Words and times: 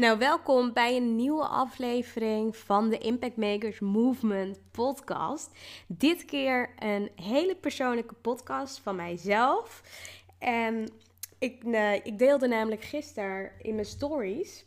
Nou, 0.00 0.18
welkom 0.18 0.72
bij 0.72 0.96
een 0.96 1.16
nieuwe 1.16 1.46
aflevering 1.46 2.56
van 2.56 2.88
de 2.88 2.98
Impact 2.98 3.36
Makers 3.36 3.80
Movement 3.80 4.58
podcast. 4.70 5.50
Dit 5.86 6.24
keer 6.24 6.70
een 6.78 7.10
hele 7.14 7.56
persoonlijke 7.56 8.14
podcast 8.14 8.78
van 8.78 8.96
mijzelf. 8.96 9.82
En 10.38 10.88
ik, 11.38 11.64
uh, 11.64 11.94
ik 11.94 12.18
deelde 12.18 12.48
namelijk 12.48 12.82
gisteren 12.82 13.50
in 13.62 13.74
mijn 13.74 13.86
stories, 13.86 14.64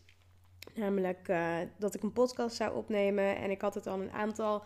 namelijk 0.74 1.28
uh, 1.28 1.58
dat 1.78 1.96
ik 1.96 2.04
een 2.04 2.14
podcast 2.14 2.56
zou 2.56 2.76
opnemen. 2.76 3.38
En 3.38 3.52
ik 3.52 3.62
had 3.62 3.74
het 3.74 3.88
al 3.88 4.02
een 4.02 4.12
aantal 4.12 4.64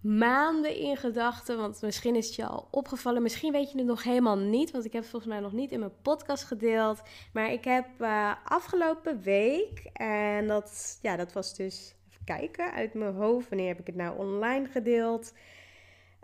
maanden 0.00 0.76
in 0.76 0.96
gedachten. 0.96 1.56
Want 1.56 1.82
misschien 1.82 2.16
is 2.16 2.26
het 2.26 2.34
je 2.34 2.46
al 2.46 2.68
opgevallen. 2.70 3.22
Misschien 3.22 3.52
weet 3.52 3.70
je 3.70 3.78
het 3.78 3.86
nog 3.86 4.02
helemaal 4.02 4.38
niet. 4.38 4.70
Want 4.70 4.84
ik 4.84 4.92
heb 4.92 5.02
het 5.02 5.10
volgens 5.10 5.32
mij 5.32 5.40
nog 5.40 5.52
niet 5.52 5.72
in 5.72 5.78
mijn 5.78 6.00
podcast 6.02 6.44
gedeeld. 6.44 7.02
Maar 7.32 7.52
ik 7.52 7.64
heb 7.64 7.86
uh, 7.98 8.34
afgelopen 8.44 9.22
week. 9.22 9.90
En 9.92 10.46
dat, 10.46 10.98
ja, 11.02 11.16
dat 11.16 11.32
was 11.32 11.54
dus. 11.54 11.94
Even 12.10 12.24
kijken 12.24 12.72
uit 12.72 12.94
mijn 12.94 13.14
hoofd. 13.14 13.48
Wanneer 13.48 13.68
heb 13.68 13.80
ik 13.80 13.86
het 13.86 13.96
nou 13.96 14.18
online 14.18 14.68
gedeeld? 14.68 15.32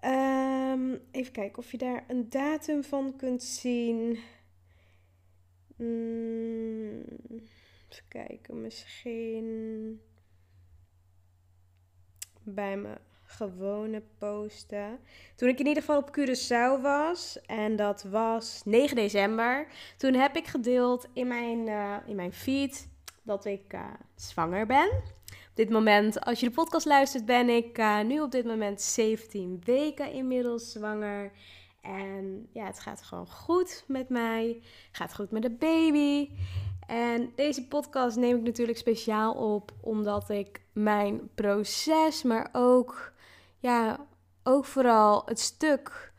Um, 0.05 1.00
even 1.11 1.33
kijken 1.33 1.58
of 1.58 1.70
je 1.70 1.78
daar 1.78 2.05
een 2.08 2.28
datum 2.28 2.84
van 2.84 3.17
kunt 3.17 3.42
zien. 3.42 4.19
Mm, 5.77 7.02
even 7.89 8.08
kijken, 8.08 8.61
misschien 8.61 10.01
bij 12.42 12.77
me 12.77 12.98
gewone 13.36 14.02
posten. 14.18 14.98
Toen 15.36 15.48
ik 15.48 15.58
in 15.58 15.67
ieder 15.67 15.83
geval 15.83 15.98
op 15.98 16.18
Curaçao 16.18 16.83
was. 16.83 17.40
En 17.46 17.77
dat 17.77 18.02
was 18.02 18.62
9 18.64 18.96
december. 18.96 19.67
Toen 19.96 20.14
heb 20.14 20.36
ik 20.36 20.46
gedeeld 20.46 21.06
in 21.12 21.27
mijn, 21.27 21.67
uh, 21.67 21.96
in 22.06 22.17
mijn 22.17 22.33
feed 22.33 22.89
dat 23.23 23.44
ik 23.44 23.73
uh, 23.74 23.80
zwanger 24.14 24.67
ben. 24.67 24.89
Op 25.27 25.61
dit 25.61 25.70
moment, 25.70 26.20
als 26.20 26.40
je 26.40 26.46
de 26.48 26.55
podcast 26.55 26.86
luistert, 26.86 27.24
ben 27.24 27.48
ik 27.48 27.78
uh, 27.78 28.00
nu 28.00 28.20
op 28.20 28.30
dit 28.30 28.44
moment 28.44 28.80
17 28.80 29.61
weken 29.64 30.12
inmiddels 30.12 30.73
zwanger. 30.73 31.33
En 31.80 32.48
ja, 32.52 32.67
het 32.67 32.80
gaat 32.80 33.02
gewoon 33.02 33.28
goed 33.28 33.84
met 33.86 34.08
mij. 34.08 34.61
Het 34.86 34.96
gaat 34.96 35.14
goed 35.14 35.30
met 35.30 35.42
de 35.42 35.50
baby. 35.50 36.30
En 36.86 37.33
deze 37.34 37.67
podcast 37.67 38.17
neem 38.17 38.36
ik 38.36 38.42
natuurlijk 38.42 38.78
speciaal 38.78 39.34
op 39.34 39.73
omdat 39.80 40.30
ik 40.30 40.61
mijn 40.73 41.30
proces, 41.34 42.23
maar 42.23 42.48
ook 42.52 43.12
ja, 43.64 44.07
ook 44.42 44.64
vooral 44.64 45.23
het 45.27 45.41
stuk 45.41 46.13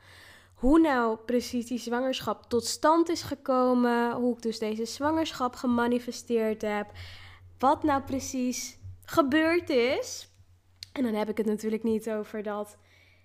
hoe 0.53 0.79
nou 0.79 1.17
precies 1.17 1.65
die 1.65 1.79
zwangerschap 1.79 2.49
tot 2.49 2.65
stand 2.65 3.09
is 3.09 3.21
gekomen, 3.21 4.11
hoe 4.11 4.35
ik 4.35 4.41
dus 4.41 4.59
deze 4.59 4.85
zwangerschap 4.85 5.55
gemanifesteerd 5.55 6.61
heb, 6.61 6.91
wat 7.59 7.83
nou 7.83 8.01
precies 8.01 8.77
gebeurd 9.05 9.69
is. 9.69 10.29
En 10.93 11.03
dan 11.03 11.13
heb 11.13 11.29
ik 11.29 11.37
het 11.37 11.45
natuurlijk 11.45 11.83
niet 11.83 12.09
over 12.09 12.43
dat, 12.43 12.77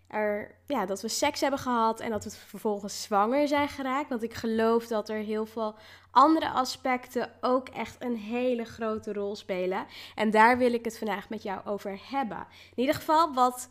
er, 0.09 0.55
ja, 0.67 0.87
dat 0.87 1.03
we 1.03 1.09
seks 1.09 1.41
hebben 1.41 1.61
gehad 1.61 2.01
en 2.01 2.11
dat 2.11 2.25
we 2.25 2.31
vervolgens 2.31 3.03
zwanger 3.03 3.49
zijn 3.49 3.69
geraakt. 3.69 4.09
Want 4.09 4.23
ik 4.23 4.35
geloof 4.35 4.87
dat 4.87 5.09
er 5.09 5.19
heel 5.19 5.47
veel 5.47 5.75
andere 6.11 6.51
aspecten 6.51 7.31
ook 7.41 7.69
echt 7.69 7.97
een 7.99 8.17
hele 8.17 8.65
grote 8.65 9.13
rol 9.13 9.37
spelen. 9.37 9.87
En 10.15 10.31
daar 10.31 10.59
wil 10.59 10.73
ik 10.73 10.85
het 10.85 10.99
vandaag 10.99 11.29
met 11.29 11.43
jou 11.43 11.61
over 11.65 12.01
hebben. 12.11 12.47
In 12.75 12.81
ieder 12.81 12.95
geval, 12.95 13.35
wat 13.35 13.69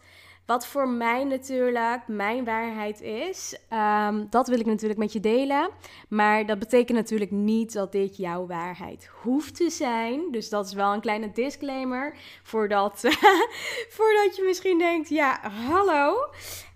wat 0.49 0.67
voor 0.67 0.89
mij 0.89 1.23
natuurlijk 1.23 2.07
mijn 2.07 2.45
waarheid 2.45 3.01
is, 3.01 3.59
um, 3.73 4.27
dat 4.29 4.47
wil 4.47 4.59
ik 4.59 4.65
natuurlijk 4.65 4.99
met 4.99 5.13
je 5.13 5.19
delen. 5.19 5.69
Maar 6.07 6.45
dat 6.45 6.59
betekent 6.59 6.97
natuurlijk 6.97 7.31
niet 7.31 7.73
dat 7.73 7.91
dit 7.91 8.17
jouw 8.17 8.47
waarheid 8.47 9.09
hoeft 9.21 9.55
te 9.55 9.69
zijn. 9.69 10.31
Dus 10.31 10.49
dat 10.49 10.65
is 10.65 10.73
wel 10.73 10.93
een 10.93 11.01
kleine 11.01 11.31
disclaimer. 11.31 12.15
Voordat, 12.43 12.99
voordat 13.97 14.35
je 14.35 14.43
misschien 14.45 14.77
denkt, 14.77 15.09
ja, 15.09 15.39
hallo. 15.49 16.15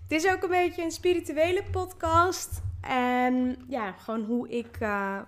Het 0.02 0.12
is 0.12 0.32
ook 0.32 0.42
een 0.42 0.48
beetje 0.48 0.82
een 0.82 0.90
spirituele 0.90 1.62
podcast. 1.70 2.60
En 2.80 3.64
ja, 3.68 3.92
gewoon 3.92 4.24
hoe 4.24 4.48
ik, 4.48 4.80
uh, 4.80 5.20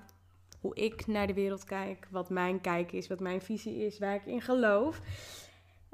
hoe 0.60 0.74
ik 0.74 1.06
naar 1.06 1.26
de 1.26 1.34
wereld 1.34 1.64
kijk. 1.64 2.06
Wat 2.10 2.30
mijn 2.30 2.60
kijk 2.60 2.92
is, 2.92 3.08
wat 3.08 3.20
mijn 3.20 3.42
visie 3.42 3.86
is, 3.86 3.98
waar 3.98 4.14
ik 4.14 4.26
in 4.26 4.40
geloof. 4.40 5.00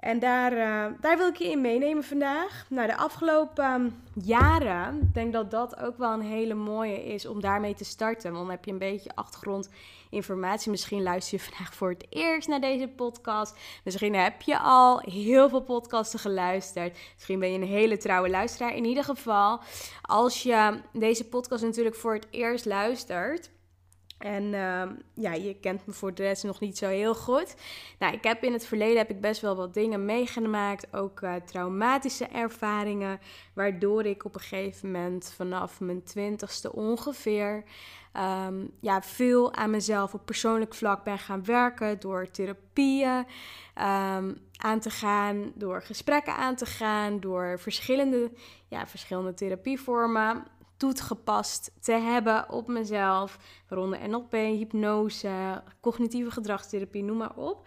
En 0.02 0.18
daar, 0.18 0.52
uh, 0.52 0.98
daar 1.00 1.16
wil 1.16 1.28
ik 1.28 1.36
je 1.36 1.50
in 1.50 1.60
meenemen 1.60 2.04
vandaag. 2.04 2.64
Nou, 2.68 2.86
de 2.86 2.96
afgelopen 2.96 3.64
ehm, 3.64 3.88
jaren, 4.14 5.00
ik 5.02 5.14
denk 5.14 5.32
dat 5.32 5.50
dat 5.50 5.80
ook 5.80 5.98
wel 5.98 6.12
een 6.12 6.20
hele 6.20 6.54
mooie 6.54 7.04
is 7.04 7.26
om 7.26 7.40
daarmee 7.40 7.74
te 7.74 7.84
starten. 7.84 8.32
Want 8.32 8.44
dan 8.44 8.50
heb 8.50 8.64
je 8.64 8.70
een 8.70 8.78
beetje 8.78 9.14
achtergrondinformatie. 9.14 10.70
Misschien 10.70 11.02
luister 11.02 11.38
je 11.38 11.44
vandaag 11.44 11.74
voor 11.74 11.88
het 11.88 12.06
eerst 12.08 12.48
naar 12.48 12.60
deze 12.60 12.88
podcast. 12.88 13.56
Misschien 13.84 14.14
heb 14.14 14.42
je 14.42 14.58
al 14.58 14.98
heel 14.98 15.48
veel 15.48 15.62
podcasten 15.62 16.18
geluisterd. 16.18 16.98
Misschien 17.14 17.38
ben 17.38 17.52
je 17.52 17.58
een 17.58 17.66
hele 17.66 17.96
trouwe 17.96 18.30
luisteraar. 18.30 18.76
In 18.76 18.84
ieder 18.84 19.04
geval, 19.04 19.60
als 20.02 20.42
je 20.42 20.80
deze 20.92 21.28
podcast 21.28 21.62
natuurlijk 21.62 21.96
voor 21.96 22.14
het 22.14 22.26
eerst 22.30 22.64
luistert 22.64 23.50
en 24.24 24.42
uh, 24.44 24.82
ja, 25.14 25.32
je 25.32 25.56
kent 25.60 25.86
me 25.86 25.92
voor 25.92 26.14
de 26.14 26.22
rest 26.22 26.44
nog 26.44 26.60
niet 26.60 26.78
zo 26.78 26.88
heel 26.88 27.14
goed. 27.14 27.54
Nou, 27.98 28.14
ik 28.14 28.24
heb 28.24 28.42
in 28.42 28.52
het 28.52 28.66
verleden 28.66 28.96
heb 28.96 29.10
ik 29.10 29.20
best 29.20 29.40
wel 29.40 29.56
wat 29.56 29.74
dingen 29.74 30.04
meegemaakt, 30.04 30.94
ook 30.94 31.20
uh, 31.20 31.34
traumatische 31.34 32.26
ervaringen, 32.26 33.20
waardoor 33.54 34.04
ik 34.04 34.24
op 34.24 34.34
een 34.34 34.40
gegeven 34.40 34.90
moment 34.90 35.32
vanaf 35.36 35.80
mijn 35.80 36.02
twintigste 36.02 36.72
ongeveer 36.72 37.64
um, 38.16 38.70
ja, 38.80 39.02
veel 39.02 39.54
aan 39.54 39.70
mezelf 39.70 40.14
op 40.14 40.24
persoonlijk 40.24 40.74
vlak 40.74 41.04
ben 41.04 41.18
gaan 41.18 41.44
werken 41.44 42.00
door 42.00 42.30
therapieën 42.30 43.26
um, 43.74 44.36
aan 44.56 44.80
te 44.80 44.90
gaan, 44.90 45.52
door 45.54 45.82
gesprekken 45.82 46.36
aan 46.36 46.56
te 46.56 46.66
gaan, 46.66 47.20
door 47.20 47.58
verschillende, 47.58 48.30
ja, 48.68 48.86
verschillende 48.86 49.34
therapievormen 49.34 50.44
toegepast 50.90 51.72
te 51.80 51.92
hebben 51.92 52.50
op 52.50 52.68
mezelf. 52.68 53.38
Waaronder 53.68 54.08
NLP, 54.08 54.32
hypnose, 54.32 55.62
cognitieve 55.80 56.30
gedragstherapie, 56.30 57.02
noem 57.02 57.16
maar 57.16 57.36
op. 57.36 57.66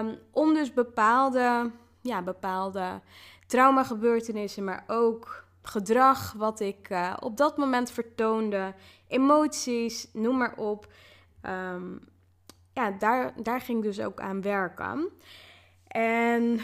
Um, 0.00 0.18
om 0.30 0.54
dus 0.54 0.72
bepaalde, 0.72 1.70
ja, 2.00 2.22
bepaalde 2.22 3.00
traumagebeurtenissen, 3.46 4.64
maar 4.64 4.84
ook 4.86 5.44
gedrag 5.62 6.32
wat 6.32 6.60
ik 6.60 6.90
uh, 6.90 7.16
op 7.20 7.36
dat 7.36 7.56
moment 7.56 7.90
vertoonde, 7.90 8.74
emoties, 9.08 10.08
noem 10.12 10.36
maar 10.36 10.56
op. 10.56 10.92
Um, 11.42 12.08
ja, 12.72 12.90
daar, 12.90 13.42
daar 13.42 13.60
ging 13.60 13.78
ik 13.78 13.84
dus 13.84 14.00
ook 14.00 14.20
aan 14.20 14.42
werken. 14.42 15.08
En 15.88 16.60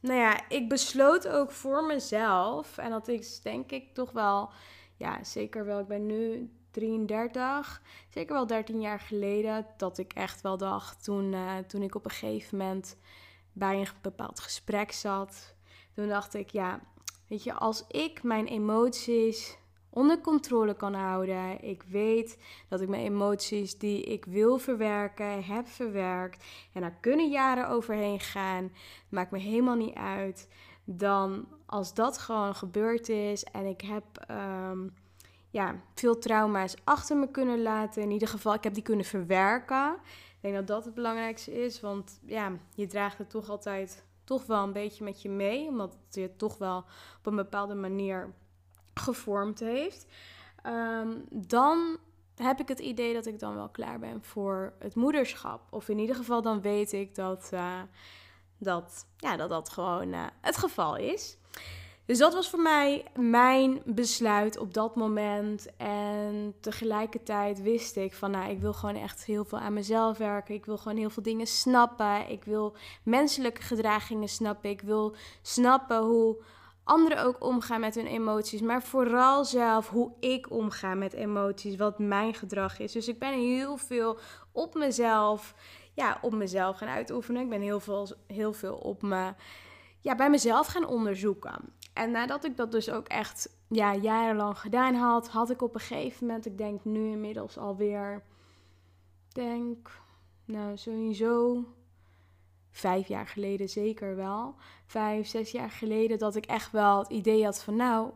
nou 0.00 0.20
ja, 0.20 0.40
ik 0.48 0.68
besloot 0.68 1.28
ook 1.28 1.50
voor 1.50 1.84
mezelf. 1.84 2.78
En 2.78 2.90
dat 2.90 3.08
is 3.08 3.40
denk 3.40 3.70
ik 3.70 3.94
toch 3.94 4.12
wel, 4.12 4.50
ja, 4.96 5.24
zeker 5.24 5.64
wel. 5.64 5.80
Ik 5.80 5.86
ben 5.86 6.06
nu 6.06 6.50
33, 6.70 7.82
zeker 8.08 8.34
wel 8.34 8.46
13 8.46 8.80
jaar 8.80 9.00
geleden, 9.00 9.66
dat 9.76 9.98
ik 9.98 10.12
echt 10.12 10.40
wel 10.40 10.56
dacht 10.56 11.04
toen, 11.04 11.32
uh, 11.32 11.56
toen 11.58 11.82
ik 11.82 11.94
op 11.94 12.04
een 12.04 12.10
gegeven 12.10 12.58
moment 12.58 12.96
bij 13.52 13.78
een 13.80 13.88
bepaald 14.02 14.40
gesprek 14.40 14.92
zat. 14.92 15.54
Toen 15.94 16.08
dacht 16.08 16.34
ik, 16.34 16.50
ja, 16.50 16.80
weet 17.28 17.42
je, 17.42 17.54
als 17.54 17.84
ik 17.88 18.22
mijn 18.22 18.46
emoties 18.46 19.58
onder 19.96 20.20
controle 20.20 20.74
kan 20.74 20.94
houden. 20.94 21.62
Ik 21.64 21.82
weet 21.82 22.38
dat 22.68 22.80
ik 22.80 22.88
mijn 22.88 23.04
emoties 23.04 23.78
die 23.78 24.02
ik 24.02 24.24
wil 24.24 24.58
verwerken, 24.58 25.44
heb 25.44 25.68
verwerkt. 25.68 26.44
En 26.72 26.80
daar 26.80 26.98
kunnen 27.00 27.30
jaren 27.30 27.68
overheen 27.68 28.20
gaan. 28.20 28.72
Maakt 29.08 29.30
me 29.30 29.38
helemaal 29.38 29.76
niet 29.76 29.94
uit. 29.94 30.48
Dan 30.84 31.46
als 31.66 31.94
dat 31.94 32.18
gewoon 32.18 32.54
gebeurd 32.54 33.08
is 33.08 33.44
en 33.44 33.66
ik 33.66 33.80
heb 33.80 34.04
um, 34.30 34.94
ja, 35.50 35.74
veel 35.94 36.18
trauma's 36.18 36.74
achter 36.84 37.16
me 37.16 37.30
kunnen 37.30 37.62
laten. 37.62 38.02
In 38.02 38.10
ieder 38.10 38.28
geval, 38.28 38.54
ik 38.54 38.64
heb 38.64 38.74
die 38.74 38.82
kunnen 38.82 39.06
verwerken. 39.06 39.94
Ik 39.94 40.38
denk 40.40 40.54
dat 40.54 40.66
dat 40.66 40.84
het 40.84 40.94
belangrijkste 40.94 41.64
is. 41.64 41.80
Want 41.80 42.20
ja, 42.26 42.52
je 42.74 42.86
draagt 42.86 43.18
het 43.18 43.30
toch 43.30 43.48
altijd 43.48 44.04
toch 44.24 44.46
wel 44.46 44.62
een 44.62 44.72
beetje 44.72 45.04
met 45.04 45.22
je 45.22 45.28
mee. 45.28 45.68
Omdat 45.68 45.96
het 46.04 46.14
je 46.14 46.36
toch 46.36 46.58
wel 46.58 46.84
op 47.18 47.26
een 47.26 47.36
bepaalde 47.36 47.74
manier 47.74 48.34
gevormd 48.94 49.60
heeft. 49.60 50.06
Ehm, 50.62 51.10
dan 51.30 51.98
heb 52.36 52.60
ik 52.60 52.68
het 52.68 52.78
idee 52.78 53.14
dat 53.14 53.26
ik 53.26 53.38
dan 53.38 53.54
wel 53.54 53.68
klaar 53.68 53.98
ben 53.98 54.22
voor 54.22 54.72
het 54.78 54.94
moederschap. 54.94 55.60
Of 55.70 55.88
in 55.88 55.98
ieder 55.98 56.16
geval 56.16 56.42
dan 56.42 56.60
weet 56.60 56.92
ik 56.92 57.14
dat 57.14 57.50
uh, 57.54 57.80
dat, 58.58 59.06
ja, 59.16 59.36
dat, 59.36 59.48
dat 59.48 59.68
gewoon 59.68 60.08
uh, 60.08 60.24
het 60.40 60.56
geval 60.56 60.96
is. 60.96 61.36
Dus 62.06 62.18
dat 62.18 62.34
was 62.34 62.50
voor 62.50 62.60
mij 62.60 63.04
mijn 63.14 63.82
besluit 63.84 64.58
op 64.58 64.74
dat 64.74 64.96
moment. 64.96 65.76
En 65.76 66.54
tegelijkertijd 66.60 67.62
wist 67.62 67.96
ik 67.96 68.14
van, 68.14 68.30
nou, 68.30 68.50
ik 68.50 68.60
wil 68.60 68.72
gewoon 68.72 68.96
echt 68.96 69.24
heel 69.24 69.44
veel 69.44 69.58
aan 69.58 69.72
mezelf 69.72 70.18
werken. 70.18 70.54
Ik 70.54 70.66
wil 70.66 70.76
gewoon 70.78 70.98
heel 70.98 71.10
veel 71.10 71.22
dingen 71.22 71.46
snappen. 71.46 72.30
Ik 72.30 72.44
wil 72.44 72.76
menselijke 73.02 73.62
gedragingen 73.62 74.28
snappen. 74.28 74.70
Ik 74.70 74.80
wil 74.80 75.14
snappen 75.42 76.02
hoe 76.02 76.42
anderen 76.86 77.24
ook 77.24 77.44
omgaan 77.44 77.80
met 77.80 77.94
hun 77.94 78.06
emoties, 78.06 78.60
maar 78.60 78.82
vooral 78.82 79.44
zelf 79.44 79.88
hoe 79.88 80.12
ik 80.20 80.50
omga 80.50 80.94
met 80.94 81.12
emoties, 81.12 81.76
wat 81.76 81.98
mijn 81.98 82.34
gedrag 82.34 82.78
is. 82.78 82.92
Dus 82.92 83.08
ik 83.08 83.18
ben 83.18 83.32
heel 83.32 83.76
veel 83.76 84.18
op 84.52 84.74
mezelf, 84.74 85.54
ja, 85.96 86.18
op 86.20 86.34
mezelf 86.34 86.76
gaan 86.76 86.88
uitoefenen. 86.88 87.42
Ik 87.42 87.48
ben 87.48 87.60
heel 87.60 87.80
veel, 87.80 88.08
heel 88.26 88.52
veel 88.52 88.74
op 88.74 89.02
me, 89.02 89.34
ja, 90.00 90.14
bij 90.14 90.30
mezelf 90.30 90.66
gaan 90.66 90.86
onderzoeken. 90.86 91.72
En 91.92 92.10
nadat 92.10 92.44
ik 92.44 92.56
dat 92.56 92.72
dus 92.72 92.90
ook 92.90 93.08
echt 93.08 93.56
ja, 93.68 93.94
jarenlang 93.94 94.58
gedaan 94.58 94.94
had, 94.94 95.28
had 95.28 95.50
ik 95.50 95.62
op 95.62 95.74
een 95.74 95.80
gegeven 95.80 96.26
moment, 96.26 96.46
ik 96.46 96.58
denk 96.58 96.84
nu 96.84 97.10
inmiddels 97.10 97.58
alweer, 97.58 98.22
denk, 99.28 100.00
nou 100.44 100.76
sowieso 100.76 101.64
vijf 102.70 103.08
jaar 103.08 103.26
geleden 103.26 103.68
zeker 103.68 104.16
wel. 104.16 104.54
Vijf, 104.86 105.26
zes 105.26 105.50
jaar 105.50 105.70
geleden 105.70 106.18
dat 106.18 106.36
ik 106.36 106.46
echt 106.46 106.70
wel 106.70 106.98
het 106.98 107.10
idee 107.10 107.44
had 107.44 107.62
van 107.62 107.76
nou, 107.76 108.10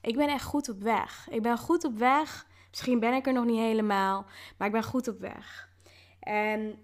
ik 0.00 0.16
ben 0.16 0.28
echt 0.28 0.44
goed 0.44 0.68
op 0.68 0.82
weg. 0.82 1.26
Ik 1.30 1.42
ben 1.42 1.58
goed 1.58 1.84
op 1.84 1.98
weg. 1.98 2.46
Misschien 2.70 3.00
ben 3.00 3.14
ik 3.14 3.26
er 3.26 3.32
nog 3.32 3.44
niet 3.44 3.58
helemaal, 3.58 4.24
maar 4.56 4.66
ik 4.66 4.72
ben 4.72 4.82
goed 4.82 5.08
op 5.08 5.20
weg. 5.20 5.70
En 6.20 6.78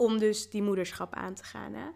om 0.00 0.18
dus 0.18 0.50
die 0.50 0.62
moederschap 0.62 1.14
aan 1.14 1.34
te 1.34 1.44
gaan. 1.44 1.72
Hè? 1.74 1.86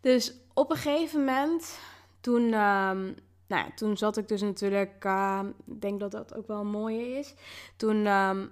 Dus 0.00 0.34
op 0.54 0.70
een 0.70 0.76
gegeven 0.76 1.18
moment, 1.18 1.78
toen, 2.20 2.42
um, 2.42 3.14
nou 3.46 3.64
ja, 3.64 3.70
toen 3.74 3.96
zat 3.96 4.16
ik 4.16 4.28
dus 4.28 4.40
natuurlijk, 4.40 5.04
uh, 5.04 5.40
ik 5.66 5.80
denk 5.80 6.00
dat 6.00 6.10
dat 6.10 6.34
ook 6.34 6.46
wel 6.46 6.60
een 6.60 6.70
mooie 6.70 7.18
is. 7.18 7.34
Toen, 7.76 8.06
um, 8.06 8.50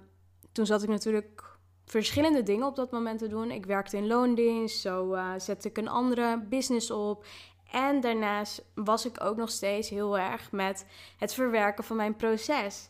toen 0.51 0.65
zat 0.65 0.83
ik 0.83 0.89
natuurlijk 0.89 1.43
verschillende 1.85 2.43
dingen 2.43 2.67
op 2.67 2.75
dat 2.75 2.91
moment 2.91 3.19
te 3.19 3.27
doen. 3.27 3.51
Ik 3.51 3.65
werkte 3.65 3.97
in 3.97 4.07
loondienst, 4.07 4.79
zo 4.79 5.13
uh, 5.13 5.31
zette 5.37 5.67
ik 5.67 5.77
een 5.77 5.87
andere 5.87 6.39
business 6.49 6.91
op. 6.91 7.25
En 7.71 8.01
daarnaast 8.01 8.63
was 8.75 9.05
ik 9.05 9.23
ook 9.23 9.37
nog 9.37 9.49
steeds 9.49 9.89
heel 9.89 10.17
erg 10.17 10.51
met 10.51 10.85
het 11.17 11.33
verwerken 11.33 11.83
van 11.83 11.95
mijn 11.95 12.15
proces. 12.15 12.89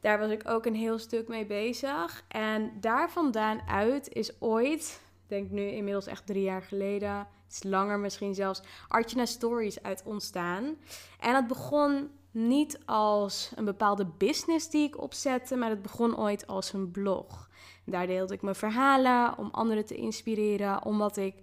Daar 0.00 0.18
was 0.18 0.30
ik 0.30 0.48
ook 0.48 0.66
een 0.66 0.74
heel 0.74 0.98
stuk 0.98 1.28
mee 1.28 1.46
bezig. 1.46 2.24
En 2.28 2.72
daar 2.80 3.10
vandaan 3.10 3.60
uit 3.68 4.08
is 4.12 4.40
ooit, 4.40 5.00
denk 5.32 5.50
nu 5.50 5.70
inmiddels 5.70 6.06
echt 6.06 6.26
drie 6.26 6.42
jaar 6.42 6.62
geleden, 6.62 7.16
het 7.16 7.52
is 7.52 7.62
langer 7.62 7.98
misschien 7.98 8.34
zelfs, 8.34 8.62
Artjana 8.88 9.26
Stories 9.26 9.82
uit 9.82 10.02
ontstaan. 10.04 10.76
En 11.20 11.34
het 11.34 11.46
begon 11.46 12.10
niet 12.30 12.80
als 12.86 13.52
een 13.54 13.64
bepaalde 13.64 14.06
business 14.18 14.70
die 14.70 14.86
ik 14.86 15.00
opzette, 15.00 15.56
maar 15.56 15.70
het 15.70 15.82
begon 15.82 16.18
ooit 16.18 16.46
als 16.46 16.72
een 16.72 16.90
blog. 16.90 17.50
Daar 17.84 18.06
deelde 18.06 18.34
ik 18.34 18.42
mijn 18.42 18.54
verhalen 18.54 19.38
om 19.38 19.48
anderen 19.50 19.84
te 19.84 19.94
inspireren, 19.94 20.84
omdat 20.84 21.16
ik 21.16 21.34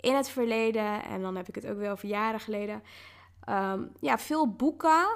in 0.00 0.14
het 0.14 0.28
verleden, 0.28 1.04
en 1.04 1.22
dan 1.22 1.36
heb 1.36 1.48
ik 1.48 1.54
het 1.54 1.66
ook 1.66 1.78
wel 1.78 1.92
over 1.92 2.08
jaren 2.08 2.40
geleden, 2.40 2.82
ehm, 3.44 3.82
ja, 4.00 4.18
veel 4.18 4.52
boeken 4.52 5.06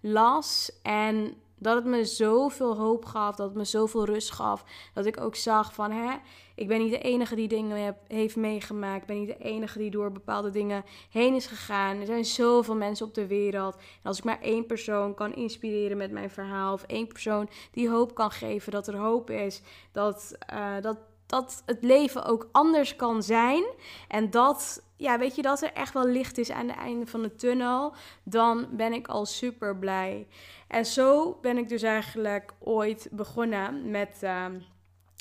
las 0.00 0.72
en 0.82 1.34
dat 1.58 1.74
het 1.74 1.84
me 1.84 2.04
zoveel 2.04 2.76
hoop 2.76 3.04
gaf, 3.04 3.36
dat 3.36 3.48
het 3.48 3.56
me 3.56 3.64
zoveel 3.64 4.04
rust 4.04 4.30
gaf. 4.30 4.64
Dat 4.94 5.06
ik 5.06 5.20
ook 5.20 5.36
zag 5.36 5.74
van, 5.74 5.90
hè, 5.90 6.16
ik 6.54 6.68
ben 6.68 6.78
niet 6.78 6.90
de 6.90 6.98
enige 6.98 7.34
die 7.34 7.48
dingen 7.48 7.84
heb, 7.84 7.96
heeft 8.06 8.36
meegemaakt. 8.36 9.00
Ik 9.00 9.06
ben 9.06 9.18
niet 9.18 9.26
de 9.26 9.38
enige 9.38 9.78
die 9.78 9.90
door 9.90 10.12
bepaalde 10.12 10.50
dingen 10.50 10.84
heen 11.10 11.34
is 11.34 11.46
gegaan. 11.46 12.00
Er 12.00 12.06
zijn 12.06 12.24
zoveel 12.24 12.74
mensen 12.74 13.06
op 13.06 13.14
de 13.14 13.26
wereld. 13.26 13.74
En 13.74 14.02
als 14.02 14.18
ik 14.18 14.24
maar 14.24 14.40
één 14.40 14.66
persoon 14.66 15.14
kan 15.14 15.34
inspireren 15.34 15.96
met 15.96 16.10
mijn 16.10 16.30
verhaal, 16.30 16.72
of 16.72 16.82
één 16.82 17.06
persoon 17.06 17.48
die 17.72 17.90
hoop 17.90 18.14
kan 18.14 18.30
geven 18.30 18.72
dat 18.72 18.88
er 18.88 18.96
hoop 18.96 19.30
is, 19.30 19.62
dat, 19.92 20.36
uh, 20.52 20.80
dat, 20.80 20.98
dat 21.26 21.62
het 21.66 21.82
leven 21.82 22.24
ook 22.24 22.48
anders 22.52 22.96
kan 22.96 23.22
zijn. 23.22 23.64
En 24.08 24.30
dat, 24.30 24.82
ja, 24.98 25.18
weet 25.18 25.36
je, 25.36 25.42
dat 25.42 25.62
er 25.62 25.72
echt 25.72 25.92
wel 25.92 26.06
licht 26.06 26.38
is 26.38 26.50
aan 26.50 26.68
het 26.68 26.76
einde 26.76 27.06
van 27.06 27.22
de 27.22 27.34
tunnel. 27.34 27.94
Dan 28.22 28.66
ben 28.70 28.92
ik 28.92 29.08
al 29.08 29.26
super 29.26 29.76
blij. 29.76 30.26
En 30.68 30.86
zo 30.86 31.38
ben 31.40 31.58
ik 31.58 31.68
dus 31.68 31.82
eigenlijk 31.82 32.52
ooit 32.58 33.08
begonnen 33.12 33.90
met, 33.90 34.20
uh, 34.22 34.46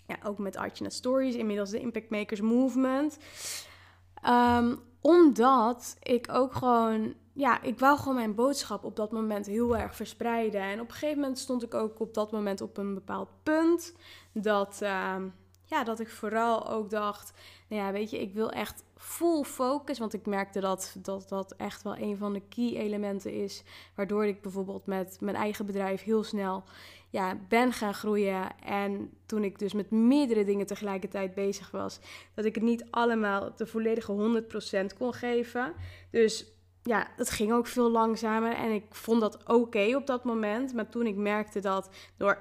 ja, 0.08 0.18
ook 0.24 0.38
met 0.38 0.56
Artjana 0.56 0.90
Stories, 0.90 1.36
inmiddels 1.36 1.70
de 1.70 1.80
Impact 1.80 2.10
Makers 2.10 2.42
Movement. 2.42 3.18
Um, 4.28 4.80
omdat 5.02 5.98
ik 6.04 6.28
ook 6.32 6.54
gewoon, 6.54 7.14
ja, 7.34 7.62
ik 7.62 7.80
wou 7.80 7.98
gewoon 7.98 8.16
mijn 8.16 8.36
boodschap 8.36 8.84
op 8.84 8.96
dat 8.96 9.12
moment 9.12 9.46
heel 9.46 9.78
erg 9.78 9.96
verspreiden. 9.96 10.62
En 10.62 10.80
op 10.80 10.88
een 10.88 10.94
gegeven 10.94 11.20
moment 11.20 11.40
stond 11.40 11.64
ik 11.64 11.74
ook 11.74 12.00
op 12.00 12.14
dat 12.14 12.32
moment 12.32 12.62
op 12.62 12.78
een 12.78 12.94
bepaald 12.94 13.30
punt 13.44 13.96
dat, 14.34 14.80
uh, 14.84 15.16
ja, 15.70 15.84
dat 15.84 16.00
ik 16.00 16.10
vooral 16.10 16.70
ook 16.70 16.90
dacht, 16.90 17.34
nou 17.68 17.82
ja, 17.82 17.92
weet 17.92 18.10
je, 18.10 18.22
ik 18.22 18.34
wil 18.34 18.52
echt 18.52 18.84
full 18.98 19.44
focus. 19.44 20.00
Want 20.00 20.14
ik 20.14 20.26
merkte 20.26 20.60
dat, 20.60 20.96
dat 21.02 21.30
dat 21.30 21.54
echt 21.58 21.84
wel 21.84 21.98
een 21.98 22.18
van 22.18 22.34
de 22.34 22.42
key 22.50 22.76
elementen 22.76 23.34
is. 23.34 23.64
Waardoor 23.96 24.26
ik 24.26 24.42
bijvoorbeeld 24.42 24.86
met 24.86 25.18
mijn 25.20 25.36
eigen 25.36 25.66
bedrijf 25.66 26.04
heel 26.04 26.24
snel 26.24 26.64
ja, 27.10 27.38
ben 27.48 27.74
gaan 27.74 27.94
groeien. 27.94 28.60
En 28.60 29.14
toen 29.26 29.44
ik 29.44 29.60
dus 29.60 29.74
met 29.74 29.92
meerdere 29.92 30.44
dingen 30.44 30.66
tegelijkertijd 30.66 31.34
bezig 31.34 31.72
was, 31.72 32.00
dat 32.34 32.46
ik 32.46 32.56
het 32.56 32.64
niet 32.64 32.86
allemaal 32.92 33.52
de 33.56 33.66
volledige 33.66 34.44
100% 34.94 34.98
kon 34.98 35.14
geven. 35.14 35.74
Dus 36.12 36.46
ja, 36.84 37.08
het 37.16 37.30
ging 37.30 37.52
ook 37.52 37.68
veel 37.68 37.92
langzamer 37.92 38.56
en 38.56 38.72
ik 38.72 38.86
vond 38.90 39.22
dat 39.22 39.48
oké 39.48 39.96
op 39.96 40.08
dat 40.08 40.24
moment. 40.24 40.74
Maar 40.74 40.90
toen 40.90 41.06
ik 41.06 41.16
merkte 41.16 41.60
dat 41.60 41.90
door 42.18 42.38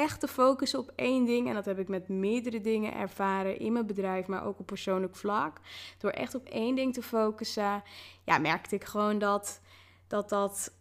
echt 0.00 0.20
te 0.20 0.28
focussen 0.28 0.78
op 0.78 0.92
één 0.94 1.24
ding. 1.24 1.48
En 1.48 1.54
dat 1.54 1.64
heb 1.64 1.78
ik 1.78 1.88
met 1.88 2.08
meerdere 2.08 2.60
dingen 2.60 2.94
ervaren 2.94 3.58
in 3.58 3.72
mijn 3.72 3.86
bedrijf, 3.86 4.26
maar 4.26 4.44
ook 4.44 4.58
op 4.58 4.66
persoonlijk 4.66 5.16
vlak. 5.16 5.60
Door 5.98 6.10
echt 6.10 6.34
op 6.34 6.48
één 6.48 6.74
ding 6.74 6.94
te 6.94 7.02
focussen, 7.02 7.82
ja, 8.24 8.38
merkte 8.38 8.74
ik 8.74 8.84
gewoon 8.84 9.18
dat 9.18 9.60
dat, 10.10 10.28
dat, 10.28 10.72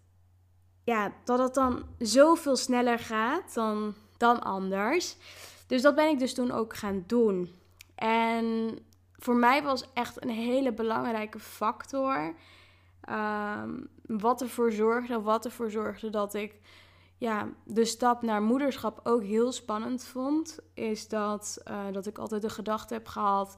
ja, 0.84 1.12
dat 1.24 1.40
het 1.40 1.54
dan 1.54 1.84
zoveel 1.98 2.56
sneller 2.56 3.00
gaat 3.00 3.54
dan, 3.54 3.94
dan 4.18 4.42
anders. 4.42 5.18
Dus 5.68 5.82
dat 5.82 5.96
ben 5.96 6.10
ik 6.10 6.20
dus 6.20 6.34
toen 6.34 6.52
ook 6.52 6.76
gaan 6.76 7.04
doen. 7.08 7.54
En 7.96 8.78
voor 9.18 9.36
mij 9.36 9.64
was 9.64 9.86
echt 9.94 10.24
een 10.24 10.30
hele 10.30 10.74
belangrijke 10.74 11.40
factor. 11.40 12.34
Um, 13.10 13.90
wat 14.06 14.42
ervoor 14.42 14.72
zorgde, 14.72 15.22
wat 15.22 15.46
ervoor 15.46 15.72
zorgde 15.72 16.10
dat 16.10 16.34
ik 16.34 16.56
ja, 17.20 17.50
de 17.64 17.86
stap 17.86 18.22
naar 18.22 18.42
moederschap 18.42 19.00
ook 19.04 19.24
heel 19.24 19.52
spannend 19.52 20.04
vond, 20.04 20.60
is 20.74 21.08
dat, 21.08 21.62
uh, 21.68 21.82
dat 21.92 22.06
ik 22.06 22.18
altijd 22.18 22.42
de 22.42 22.50
gedachte 22.50 22.94
heb 22.94 23.08
gehad: 23.08 23.56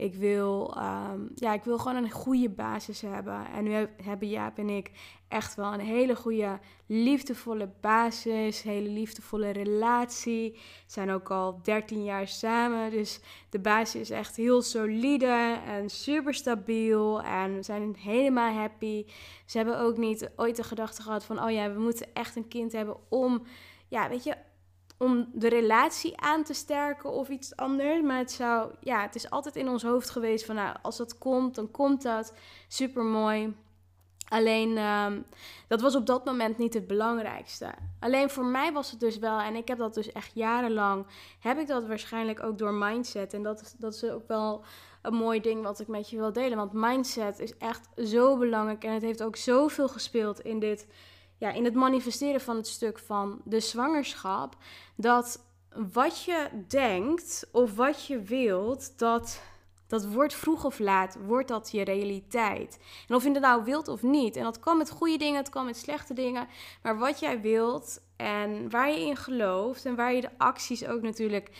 Ik 0.00 0.14
wil, 0.14 0.74
ehm, 0.76 1.20
ja, 1.34 1.52
ik 1.52 1.64
wil 1.64 1.78
gewoon 1.78 2.04
een 2.04 2.10
goede 2.10 2.48
basis 2.48 3.00
hebben. 3.00 3.46
En 3.54 3.64
nu 3.64 3.88
hebben 4.02 4.28
Jaap 4.28 4.58
en 4.58 4.68
ik 4.68 4.90
echt 5.28 5.54
wel 5.54 5.72
een 5.72 5.80
hele 5.80 6.16
goede, 6.16 6.58
liefdevolle 6.86 7.70
basis. 7.80 8.62
Hele 8.62 8.88
liefdevolle 8.88 9.50
relatie. 9.50 10.58
Zijn 10.86 11.10
ook 11.10 11.30
al 11.30 11.60
13 11.62 12.04
jaar 12.04 12.28
samen. 12.28 12.90
Dus 12.90 13.20
de 13.50 13.58
basis 13.58 14.00
is 14.00 14.10
echt 14.10 14.36
heel 14.36 14.62
solide 14.62 15.60
en 15.66 15.90
super 15.90 16.34
stabiel. 16.34 17.22
En 17.22 17.54
we 17.54 17.62
zijn 17.62 17.96
helemaal 17.98 18.52
happy. 18.52 19.04
Ze 19.46 19.56
hebben 19.56 19.80
ook 19.80 19.96
niet 19.96 20.30
ooit 20.36 20.56
de 20.56 20.62
gedachte 20.62 21.02
gehad 21.02 21.24
van: 21.24 21.42
oh 21.42 21.50
ja, 21.50 21.72
we 21.72 21.80
moeten 21.80 22.06
echt 22.14 22.36
een 22.36 22.48
kind 22.48 22.72
hebben 22.72 22.96
om, 23.08 23.42
ja, 23.88 24.08
weet 24.08 24.24
je, 24.24 24.34
om 25.00 25.28
de 25.32 25.48
relatie 25.48 26.20
aan 26.20 26.44
te 26.44 26.54
sterken 26.54 27.10
of 27.10 27.28
iets 27.28 27.56
anders. 27.56 28.02
Maar 28.02 28.18
het 28.18 28.32
zou, 28.32 28.70
ja, 28.80 29.02
het 29.02 29.14
is 29.14 29.30
altijd 29.30 29.56
in 29.56 29.68
ons 29.68 29.82
hoofd 29.82 30.10
geweest 30.10 30.44
van, 30.44 30.54
nou, 30.54 30.76
als 30.82 30.96
dat 30.96 31.18
komt, 31.18 31.54
dan 31.54 31.70
komt 31.70 32.02
dat. 32.02 32.34
Super 32.68 33.04
mooi. 33.04 33.56
Alleen, 34.28 34.78
um, 34.78 35.24
dat 35.68 35.80
was 35.80 35.94
op 35.94 36.06
dat 36.06 36.24
moment 36.24 36.58
niet 36.58 36.74
het 36.74 36.86
belangrijkste. 36.86 37.74
Alleen 38.00 38.30
voor 38.30 38.44
mij 38.44 38.72
was 38.72 38.90
het 38.90 39.00
dus 39.00 39.18
wel, 39.18 39.40
en 39.40 39.54
ik 39.54 39.68
heb 39.68 39.78
dat 39.78 39.94
dus 39.94 40.12
echt 40.12 40.30
jarenlang, 40.34 41.06
heb 41.38 41.58
ik 41.58 41.66
dat 41.66 41.86
waarschijnlijk 41.86 42.42
ook 42.42 42.58
door 42.58 42.72
mindset. 42.72 43.34
En 43.34 43.42
dat 43.42 43.74
dat 43.78 43.94
is 43.94 44.04
ook 44.04 44.28
wel 44.28 44.64
een 45.02 45.14
mooi 45.14 45.40
ding 45.40 45.62
wat 45.62 45.80
ik 45.80 45.88
met 45.88 46.10
je 46.10 46.16
wil 46.16 46.32
delen. 46.32 46.56
Want 46.56 46.72
mindset 46.72 47.38
is 47.38 47.56
echt 47.56 47.88
zo 47.96 48.36
belangrijk 48.36 48.84
en 48.84 48.92
het 48.92 49.02
heeft 49.02 49.22
ook 49.22 49.36
zoveel 49.36 49.88
gespeeld 49.88 50.40
in 50.40 50.58
dit 50.58 50.86
ja, 51.40 51.50
in 51.52 51.64
het 51.64 51.74
manifesteren 51.74 52.40
van 52.40 52.56
het 52.56 52.66
stuk 52.66 52.98
van 52.98 53.40
de 53.44 53.60
zwangerschap, 53.60 54.56
dat 54.96 55.44
wat 55.92 56.24
je 56.24 56.48
denkt 56.68 57.48
of 57.52 57.74
wat 57.74 58.06
je 58.06 58.20
wilt, 58.20 58.98
dat, 58.98 59.42
dat 59.86 60.06
wordt 60.06 60.34
vroeg 60.34 60.64
of 60.64 60.78
laat, 60.78 61.16
wordt 61.26 61.48
dat 61.48 61.70
je 61.70 61.84
realiteit. 61.84 62.78
En 63.08 63.14
of 63.14 63.24
je 63.24 63.30
het 63.30 63.40
nou 63.40 63.64
wilt 63.64 63.88
of 63.88 64.02
niet, 64.02 64.36
en 64.36 64.42
dat 64.42 64.58
kan 64.58 64.76
met 64.76 64.90
goede 64.90 65.16
dingen, 65.16 65.36
het 65.36 65.48
kan 65.48 65.64
met 65.64 65.76
slechte 65.76 66.14
dingen, 66.14 66.48
maar 66.82 66.98
wat 66.98 67.20
jij 67.20 67.40
wilt 67.40 68.00
en 68.16 68.70
waar 68.70 68.90
je 68.90 69.00
in 69.00 69.16
gelooft 69.16 69.84
en 69.84 69.96
waar 69.96 70.14
je 70.14 70.20
de 70.20 70.38
acties 70.38 70.86
ook 70.86 71.02
natuurlijk 71.02 71.50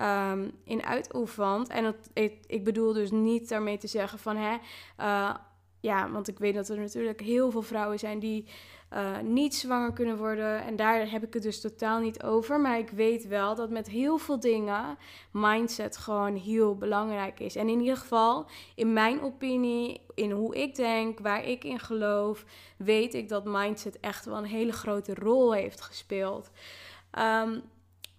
um, 0.00 0.52
in 0.64 0.84
uitoefent. 0.84 1.68
En 1.68 1.84
dat, 1.84 2.10
ik, 2.46 2.64
bedoel 2.64 2.92
dus 2.92 3.10
niet 3.10 3.48
daarmee 3.48 3.78
te 3.78 3.86
zeggen 3.86 4.18
van 4.18 4.36
hè. 4.36 4.56
Uh, 5.00 5.34
ja, 5.80 6.10
want 6.10 6.28
ik 6.28 6.38
weet 6.38 6.54
dat 6.54 6.68
er 6.68 6.78
natuurlijk 6.78 7.20
heel 7.20 7.50
veel 7.50 7.62
vrouwen 7.62 7.98
zijn 7.98 8.18
die 8.18 8.46
uh, 8.94 9.18
niet 9.18 9.54
zwanger 9.54 9.92
kunnen 9.92 10.16
worden. 10.16 10.64
En 10.64 10.76
daar 10.76 11.10
heb 11.10 11.22
ik 11.24 11.34
het 11.34 11.42
dus 11.42 11.60
totaal 11.60 12.00
niet 12.00 12.22
over. 12.22 12.60
Maar 12.60 12.78
ik 12.78 12.90
weet 12.90 13.26
wel 13.26 13.54
dat 13.54 13.70
met 13.70 13.88
heel 13.88 14.18
veel 14.18 14.40
dingen 14.40 14.98
mindset 15.32 15.96
gewoon 15.96 16.36
heel 16.36 16.76
belangrijk 16.76 17.40
is. 17.40 17.56
En 17.56 17.68
in 17.68 17.80
ieder 17.80 17.96
geval, 17.96 18.46
in 18.74 18.92
mijn 18.92 19.20
opinie, 19.22 20.00
in 20.14 20.30
hoe 20.30 20.56
ik 20.56 20.74
denk, 20.74 21.18
waar 21.18 21.44
ik 21.44 21.64
in 21.64 21.78
geloof, 21.78 22.44
weet 22.76 23.14
ik 23.14 23.28
dat 23.28 23.44
mindset 23.44 24.00
echt 24.00 24.24
wel 24.24 24.36
een 24.36 24.44
hele 24.44 24.72
grote 24.72 25.14
rol 25.14 25.54
heeft 25.54 25.80
gespeeld. 25.80 26.50
Um, 27.18 27.62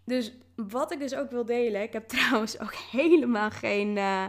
dus 0.05 0.33
wat 0.55 0.91
ik 0.91 0.99
dus 0.99 1.15
ook 1.15 1.31
wil 1.31 1.45
delen, 1.45 1.81
ik 1.81 1.93
heb 1.93 2.07
trouwens 2.17 2.59
ook 2.59 2.73
helemaal 2.73 3.49
geen. 3.49 3.95
Uh, 3.95 4.25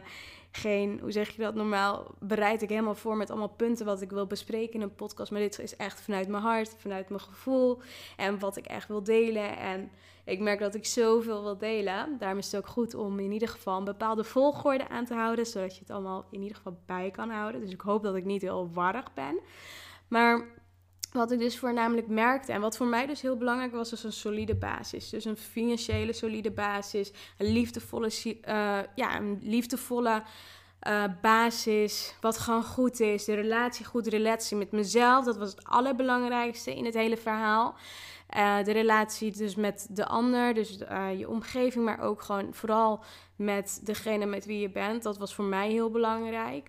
geen, 0.50 0.98
hoe 1.00 1.12
zeg 1.12 1.30
je 1.30 1.42
dat 1.42 1.54
normaal, 1.54 2.14
bereid 2.18 2.62
ik 2.62 2.68
helemaal 2.68 2.94
voor 2.94 3.16
met 3.16 3.30
allemaal 3.30 3.48
punten 3.48 3.86
wat 3.86 4.02
ik 4.02 4.10
wil 4.10 4.26
bespreken 4.26 4.74
in 4.74 4.80
een 4.80 4.94
podcast. 4.94 5.30
Maar 5.30 5.40
dit 5.40 5.58
is 5.58 5.76
echt 5.76 6.00
vanuit 6.00 6.28
mijn 6.28 6.42
hart, 6.42 6.74
vanuit 6.78 7.08
mijn 7.08 7.20
gevoel 7.20 7.78
en 8.16 8.38
wat 8.38 8.56
ik 8.56 8.66
echt 8.66 8.88
wil 8.88 9.02
delen. 9.02 9.56
En 9.56 9.90
ik 10.24 10.40
merk 10.40 10.58
dat 10.58 10.74
ik 10.74 10.86
zoveel 10.86 11.42
wil 11.42 11.58
delen. 11.58 12.16
Daarom 12.18 12.38
is 12.38 12.52
het 12.52 12.56
ook 12.56 12.68
goed 12.68 12.94
om 12.94 13.18
in 13.18 13.32
ieder 13.32 13.48
geval 13.48 13.78
een 13.78 13.84
bepaalde 13.84 14.24
volgorde 14.24 14.88
aan 14.88 15.04
te 15.04 15.14
houden, 15.14 15.46
zodat 15.46 15.74
je 15.74 15.80
het 15.80 15.90
allemaal 15.90 16.26
in 16.30 16.42
ieder 16.42 16.56
geval 16.56 16.78
bij 16.86 17.10
kan 17.10 17.30
houden. 17.30 17.60
Dus 17.60 17.72
ik 17.72 17.80
hoop 17.80 18.02
dat 18.02 18.16
ik 18.16 18.24
niet 18.24 18.42
heel 18.42 18.70
warrig 18.72 19.14
ben. 19.14 19.40
Maar 20.08 20.46
wat 21.12 21.30
ik 21.30 21.38
dus 21.38 21.58
voornamelijk 21.58 22.08
merkte 22.08 22.52
en 22.52 22.60
wat 22.60 22.76
voor 22.76 22.86
mij 22.86 23.06
dus 23.06 23.20
heel 23.20 23.36
belangrijk 23.36 23.72
was, 23.72 23.90
was 23.90 24.04
een 24.04 24.12
solide 24.12 24.54
basis. 24.54 25.08
Dus 25.08 25.24
een 25.24 25.36
financiële 25.36 26.12
solide 26.12 26.50
basis, 26.50 27.12
een 27.38 27.52
liefdevolle, 27.52 28.10
uh, 28.24 28.34
ja, 28.94 29.16
een 29.16 29.38
liefdevolle 29.42 30.22
uh, 30.88 31.04
basis, 31.22 32.14
wat 32.20 32.38
gewoon 32.38 32.64
goed 32.64 33.00
is. 33.00 33.24
De 33.24 33.34
relatie, 33.34 33.84
goede 33.84 34.10
relatie 34.10 34.56
met 34.56 34.72
mezelf, 34.72 35.24
dat 35.24 35.36
was 35.36 35.50
het 35.50 35.64
allerbelangrijkste 35.64 36.76
in 36.76 36.84
het 36.84 36.94
hele 36.94 37.16
verhaal. 37.16 37.74
Uh, 38.36 38.64
de 38.64 38.72
relatie 38.72 39.32
dus 39.32 39.54
met 39.54 39.86
de 39.90 40.06
ander, 40.06 40.54
dus 40.54 40.78
je 41.16 41.28
omgeving, 41.28 41.84
maar 41.84 42.00
ook 42.00 42.22
gewoon 42.22 42.54
vooral 42.54 43.04
met 43.36 43.80
degene 43.84 44.26
met 44.26 44.44
wie 44.44 44.60
je 44.60 44.70
bent. 44.70 45.02
Dat 45.02 45.18
was 45.18 45.34
voor 45.34 45.44
mij 45.44 45.70
heel 45.70 45.90
belangrijk. 45.90 46.68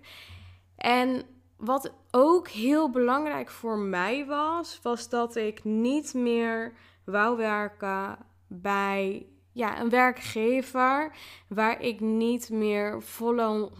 En 0.76 1.22
wat 1.64 1.92
ook 2.10 2.48
heel 2.48 2.90
belangrijk 2.90 3.50
voor 3.50 3.78
mij 3.78 4.26
was, 4.26 4.78
was 4.82 5.08
dat 5.08 5.36
ik 5.36 5.64
niet 5.64 6.14
meer 6.14 6.72
wou 7.04 7.36
werken 7.36 8.18
bij 8.46 9.26
ja, 9.52 9.80
een 9.80 9.88
werkgever 9.88 11.16
waar 11.48 11.80
ik 11.80 12.00
niet 12.00 12.50
meer 12.50 13.02
volle 13.02 13.70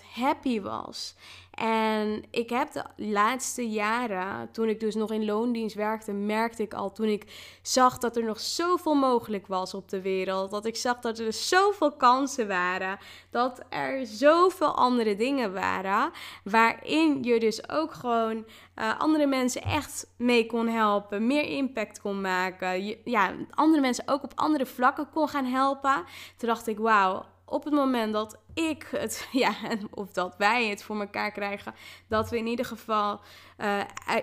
100% 0.00 0.04
happy 0.12 0.60
was. 0.60 1.14
En 1.56 2.22
ik 2.30 2.50
heb 2.50 2.72
de 2.72 2.84
laatste 2.96 3.68
jaren, 3.68 4.50
toen 4.52 4.68
ik 4.68 4.80
dus 4.80 4.94
nog 4.94 5.12
in 5.12 5.24
loondienst 5.24 5.76
werkte, 5.76 6.12
merkte 6.12 6.62
ik 6.62 6.74
al 6.74 6.92
toen 6.92 7.06
ik 7.06 7.58
zag 7.62 7.98
dat 7.98 8.16
er 8.16 8.24
nog 8.24 8.40
zoveel 8.40 8.94
mogelijk 8.94 9.46
was 9.46 9.74
op 9.74 9.88
de 9.88 10.00
wereld. 10.00 10.50
Dat 10.50 10.66
ik 10.66 10.76
zag 10.76 10.98
dat 10.98 11.18
er 11.18 11.32
zoveel 11.32 11.92
kansen 11.92 12.48
waren. 12.48 12.98
Dat 13.30 13.62
er 13.68 14.06
zoveel 14.06 14.74
andere 14.74 15.16
dingen 15.16 15.52
waren. 15.52 16.10
Waarin 16.44 17.22
je 17.22 17.40
dus 17.40 17.68
ook 17.68 17.92
gewoon 17.92 18.36
uh, 18.76 18.98
andere 18.98 19.26
mensen 19.26 19.62
echt 19.62 20.10
mee 20.16 20.46
kon 20.46 20.68
helpen. 20.68 21.26
Meer 21.26 21.44
impact 21.44 22.00
kon 22.00 22.20
maken. 22.20 22.96
ja, 23.04 23.32
andere 23.50 23.80
mensen 23.80 24.08
ook 24.08 24.22
op 24.22 24.32
andere 24.34 24.66
vlakken 24.66 25.08
kon 25.10 25.28
gaan 25.28 25.44
helpen. 25.44 26.04
Toen 26.36 26.48
dacht 26.48 26.66
ik, 26.66 26.78
wauw 26.78 27.24
op 27.46 27.64
het 27.64 27.72
moment 27.72 28.12
dat 28.12 28.38
ik 28.54 28.88
het, 28.90 29.28
ja, 29.32 29.54
of 29.90 30.12
dat 30.12 30.34
wij 30.38 30.68
het 30.68 30.82
voor 30.82 31.00
elkaar 31.00 31.32
krijgen, 31.32 31.74
dat 32.08 32.30
we 32.30 32.38
in 32.38 32.46
ieder 32.46 32.64
geval 32.64 33.20
uh, 33.58 33.80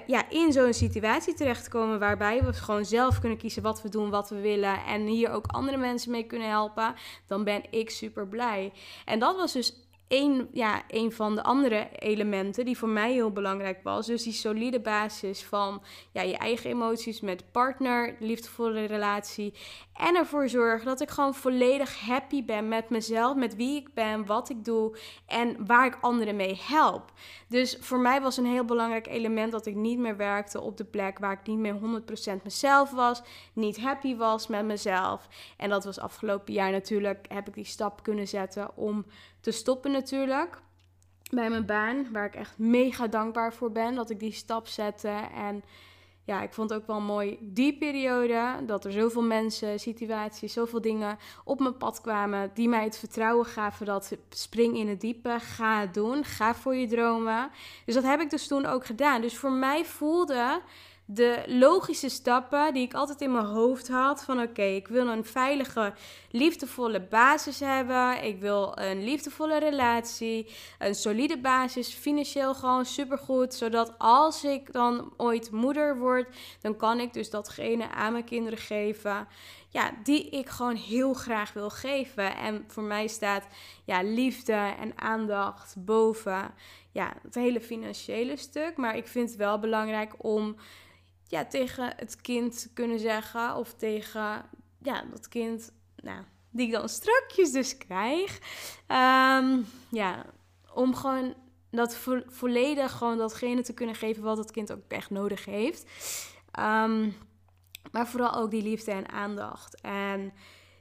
ja, 0.08 0.30
in 0.30 0.52
zo'n 0.52 0.74
situatie 0.74 1.34
terechtkomen 1.34 2.00
waarbij 2.00 2.44
we 2.44 2.54
gewoon 2.54 2.86
zelf 2.86 3.20
kunnen 3.20 3.38
kiezen 3.38 3.64
wat 3.64 3.82
we 3.82 3.90
doen, 3.90 4.10
wat 4.10 4.30
we 4.30 4.40
willen 4.40 4.84
en 4.86 5.06
hier 5.06 5.32
ook 5.32 5.46
andere 5.48 5.78
mensen 5.78 6.12
mee 6.12 6.24
kunnen 6.24 6.50
helpen, 6.50 6.96
dan 7.28 7.44
ben 7.44 7.64
ik 7.70 7.90
super 7.90 8.28
blij. 8.28 8.74
En 9.06 9.20
dat 9.20 9.36
was 9.36 9.54
dus 9.54 9.84
een, 10.14 10.48
ja, 10.52 10.84
een 10.88 11.12
van 11.12 11.36
de 11.36 11.44
andere 11.44 11.90
elementen 12.00 12.66
die 12.66 12.78
voor 12.78 12.90
mij 12.90 13.12
heel 13.12 13.32
belangrijk 13.32 13.80
was. 13.84 14.06
Dus 14.06 14.24
die 14.24 14.34
solide 14.34 14.80
basis 14.80 15.44
van 15.44 15.84
ja, 16.12 16.22
je 16.22 16.38
eigen 16.38 16.70
emoties 16.70 17.22
met 17.22 17.52
partner, 17.52 18.16
liefdevolle 18.20 18.86
relatie. 18.86 19.54
En 19.94 20.16
ervoor 20.16 20.50
zorgen 20.50 20.86
dat 20.86 21.02
ik 21.02 21.10
gewoon 21.10 21.34
volledig 21.34 22.00
happy 22.00 22.46
ben 22.46 22.68
met 22.68 22.90
mezelf, 22.90 23.36
met 23.36 23.56
wie 23.56 23.76
ik 23.76 23.94
ben, 23.94 24.26
wat 24.26 24.50
ik 24.50 24.66
doe 24.66 24.98
en 25.28 25.66
waar 25.66 25.86
ik 25.86 25.98
anderen 26.02 26.36
mee 26.36 26.62
help. 26.64 27.12
Dus 27.48 27.78
voor 27.80 28.00
mij 28.00 28.22
was 28.22 28.38
een 28.38 28.46
heel 28.46 28.66
belangrijk 28.66 29.08
element 29.08 29.52
dat 29.52 29.66
ik 29.66 29.76
niet 29.76 30.00
meer 30.00 30.18
werkte 30.18 30.62
op 30.62 30.78
de 30.78 30.86
plek 30.86 31.20
waar 31.20 31.32
ik 31.32 31.48
niet 31.48 31.58
meer 31.58 32.02
100% 32.40 32.44
mezelf 32.44 32.92
was, 32.92 33.22
niet 33.54 33.80
happy 33.80 34.16
was 34.16 34.48
met 34.48 34.66
mezelf. 34.66 35.28
En 35.58 35.70
dat 35.70 35.84
was 35.84 36.00
afgelopen 36.00 36.54
jaar 36.54 36.72
natuurlijk, 36.72 37.26
heb 37.28 37.48
ik 37.48 37.54
die 37.54 37.66
stap 37.66 38.04
kunnen 38.04 38.28
zetten 38.28 38.78
om 38.78 39.06
te 39.42 39.52
stoppen 39.52 39.92
natuurlijk. 39.92 40.62
Bij 41.32 41.50
mijn 41.50 41.66
baan, 41.66 42.12
waar 42.12 42.26
ik 42.26 42.36
echt 42.36 42.58
mega 42.58 43.08
dankbaar 43.08 43.54
voor 43.54 43.72
ben 43.72 43.96
dat 43.96 44.10
ik 44.10 44.20
die 44.20 44.32
stap 44.32 44.68
zette. 44.68 45.20
En 45.36 45.64
ja, 46.26 46.42
ik 46.42 46.54
vond 46.54 46.70
het 46.70 46.80
ook 46.80 46.88
wel 46.88 47.02
mooi 47.02 47.38
die 47.42 47.78
periode. 47.78 48.66
Dat 48.66 48.86
er 48.86 48.92
zoveel 48.92 49.22
mensen, 49.22 49.80
situaties, 49.80 50.54
zoveel 50.54 50.82
dingen 50.82 51.18
op 51.44 51.60
mijn 51.60 51.78
pad 51.78 52.02
kwamen. 52.02 52.52
Die 52.54 52.70
mij 52.70 52.84
het 52.84 52.98
vertrouwen 52.98 53.46
gaven 53.46 53.86
dat 53.86 54.18
spring 54.30 54.78
in 54.78 54.88
het 54.88 55.02
diepe. 55.02 55.38
Ga 55.40 55.80
het 55.80 55.94
doen. 55.94 56.24
Ga 56.24 56.56
voor 56.56 56.76
je 56.76 56.88
dromen. 56.88 57.52
Dus 57.86 57.96
dat 57.96 58.04
heb 58.04 58.20
ik 58.20 58.30
dus 58.30 58.48
toen 58.48 58.66
ook 58.66 58.86
gedaan. 58.86 59.22
Dus 59.22 59.38
voor 59.38 59.52
mij 59.52 59.86
voelde 59.86 60.62
de 61.14 61.44
logische 61.48 62.10
stappen 62.10 62.74
die 62.74 62.84
ik 62.84 62.94
altijd 62.94 63.22
in 63.22 63.32
mijn 63.32 63.46
hoofd 63.46 63.88
had. 63.88 64.24
Van 64.24 64.42
oké, 64.42 64.62
ik 64.62 64.88
wil 64.88 65.08
een 65.08 65.26
veilige, 65.26 65.94
liefdevolle 66.32 67.02
basis 67.02 67.60
hebben. 67.60 68.24
Ik 68.24 68.40
wil 68.40 68.72
een 68.78 69.04
liefdevolle 69.04 69.60
relatie. 69.60 70.48
Een 70.80 70.96
solide 70.96 71.38
basis, 71.38 71.94
financieel 71.94 72.54
gewoon 72.54 72.86
supergoed. 72.86 73.54
Zodat 73.54 73.94
als 73.98 74.44
ik 74.44 74.74
dan 74.74 75.14
ooit 75.18 75.52
moeder 75.52 75.98
word, 75.98 76.36
dan 76.62 76.76
kan 76.76 77.00
ik 77.00 77.14
dus 77.14 77.30
datgene 77.30 77.90
aan 77.90 78.12
mijn 78.12 78.24
kinderen 78.24 78.60
geven. 78.60 79.28
Ja, 79.70 79.92
die 80.04 80.30
ik 80.30 80.50
gewoon 80.50 80.76
heel 80.76 81.14
graag 81.14 81.54
wil 81.54 81.70
geven. 81.70 82.36
En 82.36 82.64
voor 82.68 82.84
mij 82.84 83.08
staat 83.08 83.48
ja, 83.86 84.04
liefde 84.04 84.74
en 84.80 84.92
aandacht 84.96 85.76
boven 85.78 86.54
ja, 86.92 87.14
het 87.24 87.36
hele 87.36 87.62
financiële 87.62 88.38
stuk. 88.38 88.78
Maar 88.78 88.98
ik 88.98 89.08
vind 89.08 89.30
het 89.30 89.38
wel 89.38 89.60
belangrijk 89.60 90.14
om 90.18 90.56
ja, 91.34 91.46
tegen 91.46 91.94
het 91.96 92.22
kind 92.22 92.70
kunnen 92.74 93.00
zeggen 93.00 93.56
of 93.56 93.74
tegen 93.74 94.46
ja, 94.82 95.04
dat 95.12 95.28
kind, 95.28 95.72
nou, 95.96 96.24
die 96.50 96.66
ik 96.66 96.72
dan 96.72 96.90
strakjes 96.90 97.52
dus 97.52 97.78
krijg. 97.78 98.40
Ehm, 98.88 99.62
ja, 99.90 100.26
om 100.74 100.96
gewoon 100.96 101.34
dat 101.72 101.96
vo 101.96 102.22
volledig 102.28 102.92
gewoon 102.92 103.18
datgene 103.18 103.62
te 103.62 103.74
kunnen 103.74 103.96
geven 103.96 104.24
wat 104.24 104.38
het 104.38 104.52
kind 104.52 104.72
ook 104.72 104.82
echt 104.88 105.10
nodig 105.10 105.46
heeft. 105.46 105.86
Ehm, 106.52 107.10
maar 107.92 108.08
vooral 108.08 108.34
ook 108.36 108.52
die 108.52 108.64
liefde 108.64 108.92
en 108.92 109.10
aandacht. 109.10 109.82
En 109.82 110.26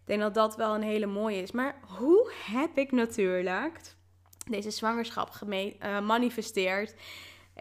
ik 0.00 0.04
denk 0.04 0.20
dat 0.20 0.34
dat 0.34 0.56
wel 0.56 0.74
een 0.74 0.82
hele 0.82 1.06
mooie 1.06 1.42
is. 1.42 1.52
Maar 1.52 1.80
hoe 1.98 2.32
heb 2.44 2.78
ik 2.78 2.92
natuurlijk 2.92 3.94
deze 4.48 4.70
zwangerschap 4.70 5.30
gemanifesteerd? 5.30 6.92
Uh, 6.92 6.98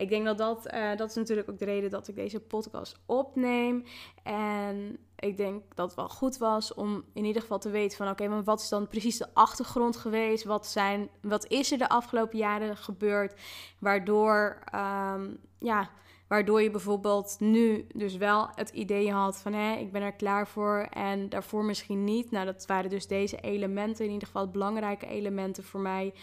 ik 0.01 0.09
denk 0.09 0.25
dat 0.25 0.37
dat, 0.37 0.73
uh, 0.73 0.95
dat 0.95 1.09
is 1.09 1.15
natuurlijk 1.15 1.49
ook 1.49 1.59
de 1.59 1.65
reden 1.65 1.89
dat 1.89 2.07
ik 2.07 2.15
deze 2.15 2.39
podcast 2.39 2.99
opneem. 3.05 3.83
En 4.23 4.97
ik 5.15 5.37
denk 5.37 5.63
dat 5.75 5.85
het 5.85 5.95
wel 5.95 6.09
goed 6.09 6.37
was 6.37 6.73
om 6.73 7.03
in 7.13 7.25
ieder 7.25 7.41
geval 7.41 7.59
te 7.59 7.69
weten 7.69 7.97
van... 7.97 8.09
oké, 8.09 8.27
maar 8.27 8.43
wat 8.43 8.61
is 8.61 8.69
dan 8.69 8.87
precies 8.87 9.17
de 9.17 9.33
achtergrond 9.33 9.95
geweest? 9.95 10.43
Wat, 10.43 10.67
zijn, 10.67 11.09
wat 11.21 11.47
is 11.47 11.71
er 11.71 11.77
de 11.77 11.89
afgelopen 11.89 12.37
jaren 12.37 12.77
gebeurd? 12.77 13.39
Waardoor, 13.79 14.63
um, 14.75 15.37
ja, 15.59 15.89
waardoor 16.27 16.61
je 16.61 16.71
bijvoorbeeld 16.71 17.35
nu 17.39 17.87
dus 17.95 18.17
wel 18.17 18.49
het 18.55 18.69
idee 18.69 19.11
had 19.11 19.41
van... 19.41 19.53
hé, 19.53 19.75
ik 19.75 19.91
ben 19.91 20.01
er 20.01 20.13
klaar 20.13 20.47
voor 20.47 20.87
en 20.89 21.29
daarvoor 21.29 21.65
misschien 21.65 22.03
niet. 22.03 22.31
Nou, 22.31 22.45
dat 22.45 22.65
waren 22.65 22.89
dus 22.89 23.07
deze 23.07 23.37
elementen, 23.37 24.05
in 24.05 24.11
ieder 24.11 24.27
geval 24.27 24.51
belangrijke 24.51 25.07
elementen 25.07 25.63
voor 25.63 25.79
mij... 25.79 26.13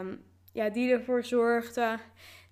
Um, 0.00 0.22
ja, 0.54 0.70
die 0.70 0.92
ervoor 0.92 1.24
zorgden 1.24 2.00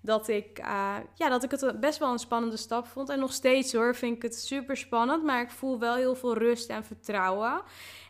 dat 0.03 0.27
ik, 0.27 0.59
uh, 0.59 0.95
ja, 1.13 1.29
dat 1.29 1.43
ik 1.43 1.51
het 1.51 1.79
best 1.79 1.99
wel 1.99 2.11
een 2.11 2.19
spannende 2.19 2.57
stap 2.57 2.87
vond. 2.87 3.09
En 3.09 3.19
nog 3.19 3.33
steeds 3.33 3.73
hoor, 3.73 3.95
vind 3.95 4.15
ik 4.15 4.21
het 4.21 4.35
super 4.35 4.77
spannend. 4.77 5.23
Maar 5.23 5.41
ik 5.41 5.51
voel 5.51 5.79
wel 5.79 5.95
heel 5.95 6.15
veel 6.15 6.37
rust 6.37 6.69
en 6.69 6.83
vertrouwen. 6.83 7.61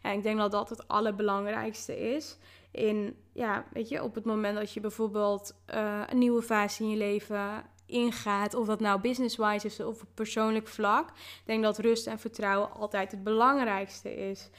En 0.01 0.13
ik 0.13 0.23
denk 0.23 0.37
dat 0.37 0.51
dat 0.51 0.69
het 0.69 0.87
allerbelangrijkste 0.87 2.13
is. 2.13 2.37
In, 2.71 3.15
ja, 3.33 3.65
weet 3.71 3.89
je, 3.89 4.03
op 4.03 4.15
het 4.15 4.25
moment 4.25 4.57
dat 4.57 4.73
je 4.73 4.79
bijvoorbeeld 4.79 5.55
uh, 5.73 6.01
een 6.09 6.17
nieuwe 6.17 6.41
fase 6.41 6.83
in 6.83 6.89
je 6.89 6.97
leven 6.97 7.63
ingaat, 7.85 8.53
of 8.53 8.67
dat 8.67 8.79
nou 8.79 9.01
business-wise 9.01 9.65
is 9.65 9.79
of 9.79 10.01
op 10.01 10.07
persoonlijk 10.13 10.67
vlak, 10.67 11.09
ik 11.09 11.43
denk 11.45 11.63
dat 11.63 11.77
rust 11.77 12.07
en 12.07 12.19
vertrouwen 12.19 12.71
altijd 12.71 13.11
het 13.11 13.23
belangrijkste 13.23 14.15
is. 14.29 14.49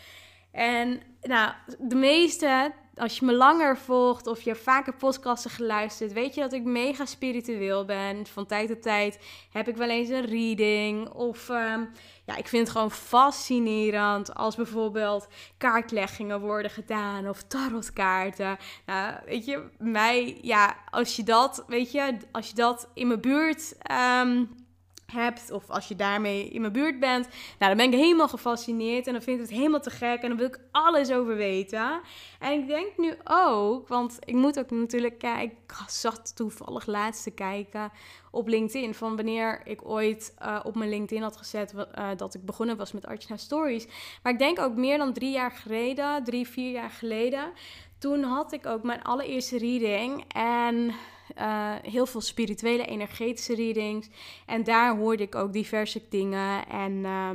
En 0.51 1.01
nou, 1.23 1.53
de 1.79 1.95
meeste 1.95 2.73
als 2.97 3.19
je 3.19 3.25
me 3.25 3.35
langer 3.35 3.79
volgt 3.79 4.27
of 4.27 4.41
je 4.41 4.55
vaker 4.55 4.95
podcasten 4.95 5.51
geluisterd, 5.51 6.13
weet 6.13 6.35
je 6.35 6.41
dat 6.41 6.53
ik 6.53 6.65
mega 6.65 7.05
spiritueel 7.05 7.85
ben. 7.85 8.27
Van 8.27 8.47
tijd 8.47 8.69
tot 8.69 8.83
tijd 8.83 9.19
heb 9.51 9.69
ik 9.69 9.77
wel 9.77 9.89
eens 9.89 10.09
een 10.09 10.27
reading. 10.27 11.09
Of 11.09 11.49
um, 11.49 11.91
ja, 12.25 12.37
ik 12.37 12.49
vind 12.49 12.63
het 12.63 12.77
gewoon 12.77 12.91
fascinerend 12.91 14.35
als 14.35 14.57
bijvoorbeeld 14.57 15.29
kaartleggingen 15.59 16.41
worden 16.41 16.71
gedaan 16.71 17.29
of 17.29 17.43
tarotkaarten. 17.43 18.57
Nou, 18.87 19.15
weet 19.27 19.45
je, 19.45 19.63
mij, 19.79 20.39
ja, 20.43 20.77
als 20.91 21.17
je 21.17 21.23
dat, 21.23 21.65
weet 21.67 21.93
je, 21.93 22.17
als 22.33 22.49
je 22.49 22.55
dat 22.55 22.89
in 22.95 23.07
mijn 23.07 23.21
buurt. 23.21 23.77
Um, 24.23 24.64
hebt 25.07 25.51
of 25.51 25.71
als 25.71 25.89
je 25.89 25.97
daarmee 25.97 26.49
in 26.49 26.61
mijn 26.61 26.73
buurt 26.73 27.01
bent, 27.01 27.29
nou, 27.59 27.77
dan 27.77 27.77
ben 27.77 27.93
ik 27.93 28.05
helemaal 28.05 28.29
gefascineerd 28.29 29.07
en 29.07 29.13
dan 29.13 29.23
vind 29.23 29.41
ik 29.41 29.47
het 29.47 29.57
helemaal 29.57 29.81
te 29.81 29.91
gek 29.91 30.23
en 30.23 30.29
dan 30.29 30.39
wil 30.39 30.47
ik 30.47 30.61
alles 30.71 31.11
over 31.11 31.37
weten. 31.37 32.01
En 32.39 32.53
ik 32.53 32.67
denk 32.67 32.97
nu 32.97 33.15
ook, 33.25 33.89
want 33.89 34.19
ik 34.25 34.35
moet 34.35 34.59
ook 34.59 34.71
natuurlijk 34.71 35.19
kijken, 35.19 35.57
ik 35.67 35.75
zat 35.87 36.37
toevallig 36.37 36.87
laatst 36.87 37.23
te 37.23 37.31
kijken 37.31 37.93
op 38.31 38.49
LinkedIn 38.49 38.95
van 38.95 39.17
wanneer 39.17 39.61
ik 39.65 39.89
ooit 39.89 40.35
uh, 40.43 40.61
op 40.63 40.75
mijn 40.75 40.91
LinkedIn 40.91 41.23
had 41.23 41.37
gezet 41.37 41.75
uh, 41.75 42.09
dat 42.17 42.35
ik 42.35 42.45
begonnen 42.45 42.77
was 42.77 42.93
met 42.93 43.07
Archina 43.07 43.37
Stories. 43.37 43.87
Maar 44.23 44.33
ik 44.33 44.39
denk 44.39 44.61
ook 44.61 44.77
meer 44.77 44.99
dan 44.99 45.13
drie 45.13 45.33
jaar 45.33 45.51
geleden, 45.51 46.25
drie, 46.25 46.49
vier 46.49 46.71
jaar 46.71 46.91
geleden, 46.91 47.53
toen 47.99 48.23
had 48.23 48.53
ik 48.53 48.67
ook 48.67 48.83
mijn 48.83 49.03
allereerste 49.03 49.59
reading 49.59 50.25
en 50.29 50.95
uh, 51.39 51.75
heel 51.83 52.07
veel 52.07 52.21
spirituele, 52.21 52.87
energetische 52.87 53.55
readings. 53.55 54.09
En 54.47 54.65
daar 54.65 54.97
hoorde 54.97 55.23
ik 55.23 55.35
ook 55.35 55.53
diverse 55.53 56.03
dingen. 56.09 56.69
En 56.69 56.93
uh, 56.93 57.31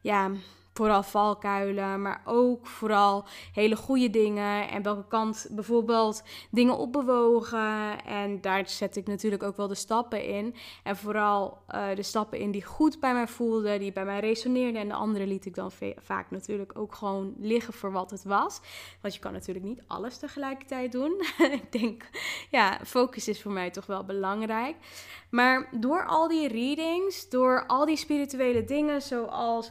ja, 0.00 0.30
vooral 0.72 1.02
valkuilen, 1.02 2.02
maar 2.02 2.22
ook 2.24 2.66
vooral 2.66 3.24
hele 3.52 3.76
goede 3.76 4.10
dingen. 4.10 4.68
En 4.68 4.82
welke 4.82 5.08
kant 5.08 5.46
bijvoorbeeld 5.50 6.22
dingen 6.50 6.76
opbewogen. 6.76 8.04
En 8.04 8.40
daar 8.40 8.68
zet 8.68 8.96
ik 8.96 9.06
natuurlijk 9.06 9.42
ook 9.42 9.56
wel 9.56 9.68
de 9.68 9.74
stappen 9.74 10.24
in. 10.24 10.54
En 10.82 10.96
vooral 10.96 11.58
uh, 11.74 11.94
de 11.94 12.02
stappen 12.02 12.38
in 12.38 12.50
die 12.50 12.64
goed 12.64 13.00
bij 13.00 13.12
mij 13.12 13.26
voelden, 13.26 13.78
die 13.78 13.92
bij 13.92 14.04
mij 14.04 14.20
resoneerden. 14.20 14.80
En 14.80 14.88
de 14.88 14.94
andere 14.94 15.26
liet 15.26 15.46
ik 15.46 15.54
dan 15.54 15.70
vaak 15.96 16.30
natuurlijk 16.30 16.78
ook 16.78 16.94
gewoon 16.94 17.34
liggen 17.38 17.72
voor 17.72 17.92
wat 17.92 18.10
het 18.10 18.24
was. 18.24 18.60
Want 19.00 19.14
je 19.14 19.20
kan 19.20 19.32
natuurlijk 19.32 19.66
niet 19.66 19.82
alles 19.86 20.18
tegelijkertijd 20.18 20.92
doen. 20.92 21.22
ik 21.62 21.72
denk, 21.72 22.08
ja, 22.50 22.78
focus 22.84 23.28
is 23.28 23.42
voor 23.42 23.52
mij 23.52 23.70
toch 23.70 23.86
wel 23.86 24.04
belangrijk. 24.04 24.76
Maar 25.30 25.68
door 25.70 26.06
al 26.06 26.28
die 26.28 26.48
readings, 26.48 27.28
door 27.28 27.66
al 27.66 27.86
die 27.86 27.96
spirituele 27.96 28.64
dingen 28.64 29.02
zoals 29.02 29.70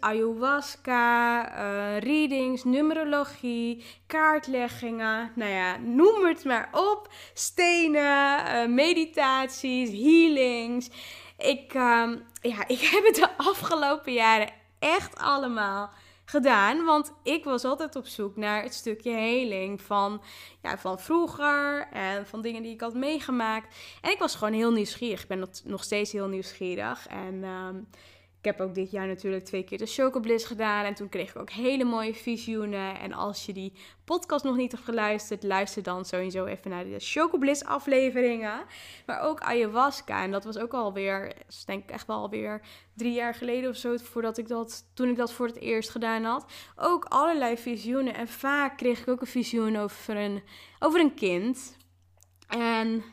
ayahuasca, 0.00 1.46
uh, 1.48 1.98
readings, 1.98 2.64
numerologie, 2.64 3.84
kaartleggingen, 4.06 5.32
nou 5.34 5.50
ja, 5.50 5.76
noem 5.76 6.26
het 6.26 6.44
maar 6.44 6.68
op. 6.72 7.08
Stenen, 7.34 8.40
uh, 8.46 8.66
meditaties, 8.66 9.90
healings. 9.90 10.90
Ik, 11.38 11.74
uh, 11.74 12.10
ja, 12.40 12.68
ik 12.76 12.80
heb 12.80 13.04
het 13.04 13.14
de 13.14 13.28
afgelopen 13.36 14.12
jaren 14.12 14.50
echt 14.78 15.18
allemaal 15.18 15.90
gedaan. 16.30 16.84
Want 16.84 17.12
ik 17.22 17.44
was 17.44 17.64
altijd 17.64 17.96
op 17.96 18.06
zoek 18.06 18.36
naar 18.36 18.62
het 18.62 18.74
stukje 18.74 19.12
heling 19.12 19.82
van, 19.82 20.22
ja, 20.62 20.78
van 20.78 21.00
vroeger 21.00 21.88
en 21.92 22.26
van 22.26 22.42
dingen 22.42 22.62
die 22.62 22.72
ik 22.72 22.80
had 22.80 22.94
meegemaakt. 22.94 23.76
En 24.00 24.10
ik 24.10 24.18
was 24.18 24.34
gewoon 24.34 24.52
heel 24.52 24.72
nieuwsgierig. 24.72 25.22
Ik 25.22 25.28
ben 25.28 25.48
nog 25.64 25.84
steeds 25.84 26.12
heel 26.12 26.28
nieuwsgierig. 26.28 27.06
En 27.06 27.44
um, 27.44 27.88
ik 28.40 28.46
heb 28.46 28.60
ook 28.60 28.74
dit 28.74 28.90
jaar 28.90 29.06
natuurlijk 29.06 29.44
twee 29.44 29.64
keer 29.64 29.78
de 29.78 29.86
Chocobliss 29.86 30.44
gedaan. 30.44 30.84
En 30.84 30.94
toen 30.94 31.08
kreeg 31.08 31.30
ik 31.30 31.40
ook 31.40 31.50
hele 31.50 31.84
mooie 31.84 32.14
visioenen. 32.14 33.00
En 33.00 33.12
als 33.12 33.46
je 33.46 33.52
die 33.52 33.72
podcast 34.04 34.44
nog 34.44 34.56
niet 34.56 34.72
hebt 34.72 34.84
geluisterd, 34.84 35.42
luister 35.42 35.82
dan 35.82 36.04
sowieso 36.04 36.44
even 36.44 36.70
naar 36.70 36.84
de 36.84 36.96
Chocobliss 36.98 37.64
afleveringen. 37.64 38.64
Maar 39.06 39.20
ook 39.20 39.40
ayahuasca. 39.40 40.22
En 40.22 40.30
dat 40.30 40.44
was 40.44 40.58
ook 40.58 40.72
alweer, 40.72 41.32
denk 41.66 41.82
ik 41.82 41.90
echt 41.90 42.06
wel 42.06 42.16
alweer 42.16 42.60
drie 42.94 43.12
jaar 43.12 43.34
geleden 43.34 43.70
of 43.70 43.76
zo, 43.76 43.96
voordat 43.96 44.38
ik 44.38 44.48
dat, 44.48 44.84
toen 44.94 45.08
ik 45.08 45.16
dat 45.16 45.32
voor 45.32 45.46
het 45.46 45.58
eerst 45.58 45.90
gedaan 45.90 46.24
had. 46.24 46.52
Ook 46.76 47.04
allerlei 47.04 47.56
visioenen. 47.56 48.14
En 48.14 48.28
vaak 48.28 48.76
kreeg 48.76 49.00
ik 49.00 49.08
ook 49.08 49.20
een 49.20 49.26
visioen 49.26 49.76
over 49.76 50.16
een, 50.16 50.42
over 50.78 51.00
een 51.00 51.14
kind. 51.14 51.76
En 52.48 53.04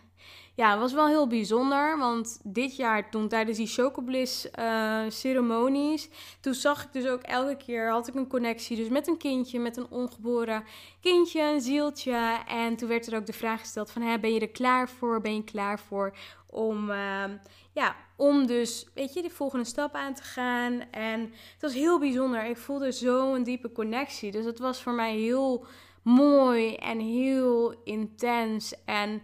ja, 0.58 0.72
het 0.72 0.80
was 0.80 0.94
wel 0.94 1.08
heel 1.08 1.28
bijzonder. 1.28 1.98
Want 1.98 2.40
dit 2.44 2.76
jaar, 2.76 3.10
toen 3.10 3.28
tijdens 3.28 3.58
die 3.58 3.68
Chocobliss 3.68 4.48
uh, 4.60 5.02
ceremonies, 5.08 6.10
toen 6.40 6.54
zag 6.54 6.84
ik 6.84 6.94
dus 6.94 7.08
ook 7.08 7.22
elke 7.22 7.58
keer, 7.58 7.90
had 7.90 8.08
ik 8.08 8.16
een 8.16 8.28
connectie 8.28 8.78
dus 8.78 8.90
met 8.90 9.08
een 9.08 9.18
kindje, 9.18 9.60
met 9.60 9.78
een 9.78 9.90
ongeboren 9.90 10.64
kindje, 11.02 11.42
een 11.42 11.62
zieltje. 11.62 12.38
En 12.48 12.76
toen 12.76 12.88
werd 12.88 13.08
er 13.08 13.18
ook 13.18 13.26
de 13.26 13.34
vraag 13.34 13.60
gesteld 13.60 13.92
van, 13.92 14.02
hè, 14.02 14.20
ben 14.20 14.34
je 14.34 14.40
er 14.40 14.50
klaar 14.50 14.90
voor? 14.90 15.22
Ben 15.22 15.36
je 15.36 15.44
klaar 15.44 15.80
voor 15.80 16.16
om, 16.50 16.90
uh, 16.90 17.24
ja, 17.72 17.96
om 18.16 18.46
dus, 18.46 18.88
weet 18.94 19.14
je, 19.14 19.22
die 19.22 19.34
volgende 19.34 19.66
stap 19.66 19.94
aan 19.94 20.14
te 20.14 20.24
gaan. 20.24 20.82
En 20.92 21.22
het 21.22 21.62
was 21.62 21.74
heel 21.74 22.00
bijzonder. 22.00 22.46
Ik 22.46 22.58
voelde 22.58 22.92
zo'n 22.92 23.44
diepe 23.44 23.72
connectie. 23.72 24.32
Dus 24.32 24.46
het 24.46 24.60
was 24.60 24.82
voor 24.82 24.94
mij 24.94 25.16
heel 25.16 25.66
mooi 26.02 26.76
en 26.76 27.00
heel 27.00 27.76
intens. 27.84 28.74
En 28.86 29.22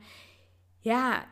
ja, 0.84 1.28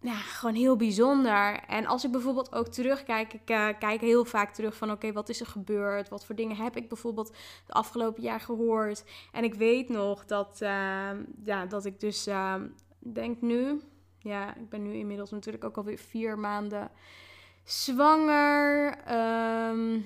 ja, 0.00 0.14
gewoon 0.14 0.54
heel 0.54 0.76
bijzonder. 0.76 1.60
En 1.66 1.86
als 1.86 2.04
ik 2.04 2.10
bijvoorbeeld 2.10 2.52
ook 2.52 2.68
terugkijk, 2.68 3.32
ik 3.32 3.50
uh, 3.50 3.68
kijk 3.78 4.00
heel 4.00 4.24
vaak 4.24 4.54
terug 4.54 4.76
van 4.76 4.90
oké, 4.90 5.12
wat 5.12 5.28
is 5.28 5.40
er 5.40 5.46
gebeurd? 5.46 6.08
Wat 6.08 6.24
voor 6.24 6.34
dingen 6.34 6.56
heb 6.56 6.76
ik 6.76 6.88
bijvoorbeeld 6.88 7.28
het 7.66 7.76
afgelopen 7.76 8.22
jaar 8.22 8.40
gehoord? 8.40 9.04
En 9.32 9.44
ik 9.44 9.54
weet 9.54 9.88
nog 9.88 10.24
dat, 10.24 10.58
uh, 10.62 11.10
ja, 11.44 11.66
dat 11.68 11.84
ik 11.84 12.00
dus 12.00 12.28
uh, 12.28 12.54
denk 12.98 13.40
nu, 13.40 13.80
ja, 14.18 14.56
ik 14.56 14.68
ben 14.68 14.82
nu 14.82 14.94
inmiddels 14.94 15.30
natuurlijk 15.30 15.64
ook 15.64 15.76
alweer 15.76 15.98
vier 15.98 16.38
maanden 16.38 16.90
zwanger. 17.64 18.98
Um, 19.70 20.04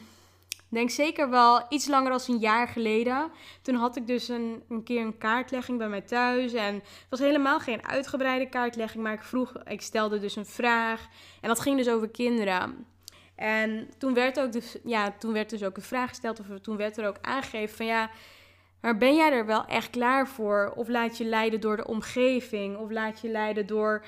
denk 0.68 0.90
zeker 0.90 1.30
wel 1.30 1.66
iets 1.68 1.86
langer 1.86 2.10
dan 2.10 2.20
een 2.26 2.40
jaar 2.40 2.68
geleden. 2.68 3.30
Toen 3.62 3.74
had 3.74 3.96
ik 3.96 4.06
dus 4.06 4.28
een, 4.28 4.62
een 4.68 4.82
keer 4.82 5.00
een 5.00 5.18
kaartlegging 5.18 5.78
bij 5.78 5.88
mij 5.88 6.00
thuis. 6.00 6.52
En 6.52 6.74
het 6.74 7.06
was 7.10 7.18
helemaal 7.18 7.60
geen 7.60 7.86
uitgebreide 7.86 8.48
kaartlegging, 8.48 9.02
maar 9.02 9.12
ik 9.12 9.22
vroeg, 9.22 9.52
ik 9.64 9.82
stelde 9.82 10.18
dus 10.18 10.36
een 10.36 10.46
vraag. 10.46 11.08
En 11.40 11.48
dat 11.48 11.60
ging 11.60 11.76
dus 11.76 11.88
over 11.88 12.08
kinderen. 12.08 12.86
En 13.34 13.90
toen 13.98 14.14
werd, 14.14 14.40
ook 14.40 14.52
de, 14.52 14.80
ja, 14.84 15.14
toen 15.18 15.32
werd 15.32 15.50
dus 15.50 15.64
ook 15.64 15.76
een 15.76 15.82
vraag 15.82 16.08
gesteld, 16.08 16.40
of 16.40 16.46
toen 16.62 16.76
werd 16.76 16.96
er 16.96 17.06
ook 17.06 17.18
aangegeven 17.20 17.76
van 17.76 17.86
ja, 17.86 18.10
maar 18.80 18.96
ben 18.96 19.16
jij 19.16 19.32
er 19.32 19.46
wel 19.46 19.64
echt 19.64 19.90
klaar 19.90 20.28
voor? 20.28 20.72
Of 20.76 20.88
laat 20.88 21.18
je 21.18 21.24
leiden 21.24 21.60
door 21.60 21.76
de 21.76 21.86
omgeving? 21.86 22.76
Of 22.76 22.90
laat 22.90 23.20
je 23.20 23.28
leiden 23.28 23.66
door. 23.66 24.04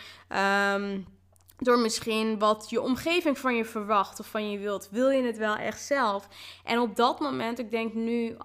Um, 0.74 1.06
door 1.60 1.78
misschien 1.78 2.38
wat 2.38 2.66
je 2.70 2.80
omgeving 2.80 3.38
van 3.38 3.56
je 3.56 3.64
verwacht 3.64 4.20
of 4.20 4.26
van 4.26 4.50
je 4.50 4.58
wilt. 4.58 4.88
Wil 4.90 5.10
je 5.10 5.22
het 5.22 5.36
wel 5.36 5.56
echt 5.56 5.82
zelf? 5.82 6.28
En 6.64 6.78
op 6.78 6.96
dat 6.96 7.20
moment, 7.20 7.58
ik 7.58 7.70
denk 7.70 7.94
nu, 7.94 8.36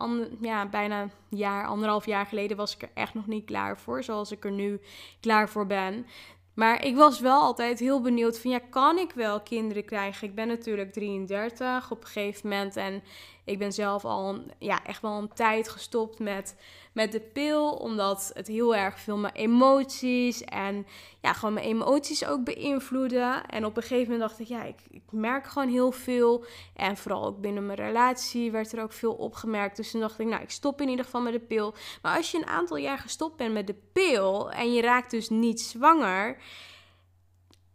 ja, 0.42 0.70
bijna 0.70 1.02
een 1.02 1.12
jaar, 1.30 1.68
anderhalf 1.68 2.06
jaar 2.06 2.26
geleden, 2.26 2.58
was 2.58 2.76
ik 2.76 2.82
er 2.82 2.90
echt 2.94 3.14
nog 3.14 3.28
niet 3.28 3.46
klaar 3.46 3.80
voor. 3.80 4.04
Zoals 4.04 4.32
ik 4.32 4.46
er 4.46 4.52
nu 4.52 4.80
klaar 5.20 5.50
voor 5.50 5.66
ben. 5.66 6.06
Maar 6.54 6.86
ik 6.86 6.96
was 6.96 7.20
wel 7.20 7.42
altijd 7.42 7.80
heel 7.80 8.02
benieuwd 8.02 8.40
van 8.40 8.52
ja, 8.52 8.60
kan 8.70 8.98
ik 8.98 9.12
wel 9.12 9.42
kinderen 9.42 9.86
krijgen? 9.86 10.28
Ik 10.28 10.36
ben 10.36 10.48
natuurlijk 10.48 10.94
33 10.94 11.92
op 11.92 12.02
een 12.02 12.08
gegeven 12.08 12.50
moment 12.50 12.76
en 12.76 13.04
ik 13.46 13.60
ben 13.60 13.74
zelf 13.74 14.06
al 14.06 14.44
ja, 14.60 14.84
echt 14.84 15.02
wel 15.02 15.18
een 15.18 15.34
tijd 15.34 15.70
gestopt 15.70 16.20
met, 16.20 16.56
met 16.94 17.12
de 17.12 17.20
pil, 17.20 17.72
omdat 17.72 18.32
het 18.34 18.48
heel 18.48 18.76
erg 18.76 19.00
veel 19.00 19.18
mijn 19.18 19.34
emoties 19.34 20.44
en 20.44 20.86
ja, 21.22 21.34
gewoon 21.34 21.54
mijn 21.54 21.66
emoties 21.66 22.26
ook 22.26 22.44
beïnvloeden. 22.44 23.46
En 23.46 23.66
op 23.66 23.78
een 23.78 23.84
gegeven 23.84 24.12
moment 24.12 24.30
dacht 24.30 24.40
ik, 24.40 24.48
ja, 24.48 24.64
ik, 24.64 24.80
ik 24.90 25.04
merk 25.12 25.48
gewoon 25.48 25.70
heel 25.70 25.92
veel. 25.92 26.46
En 26.76 26.98
vooral 26.98 27.26
ook 27.26 27.42
binnen 27.42 27.66
mijn 27.66 27.80
relatie 27.80 28.52
werd 28.52 28.72
er 28.72 28.84
ook 28.84 28.94
veel 28.94 29.14
opgemerkt. 29.14 29.76
Dus 29.76 29.92
toen 29.92 30.02
dacht 30.02 30.20
ik, 30.20 30.28
nou, 30.28 30.42
ik 30.42 30.52
stop 30.52 30.82
in 30.82 30.90
ieder 30.90 31.06
geval 31.06 31.22
met 31.22 31.34
de 31.34 31.40
pil. 31.40 31.74
Maar 32.02 32.18
als 32.18 32.32
je 32.32 32.38
een 32.38 32.48
aantal 32.48 32.78
jaar 32.78 32.98
gestopt 32.98 33.36
bent 33.38 33.54
met 33.54 33.68
de 33.68 33.76
pil 33.94 34.52
en 34.52 34.74
je 34.74 34.82
raakt 34.82 35.12
dus 35.12 35.30
niet 35.30 35.62
zwanger. 35.62 36.38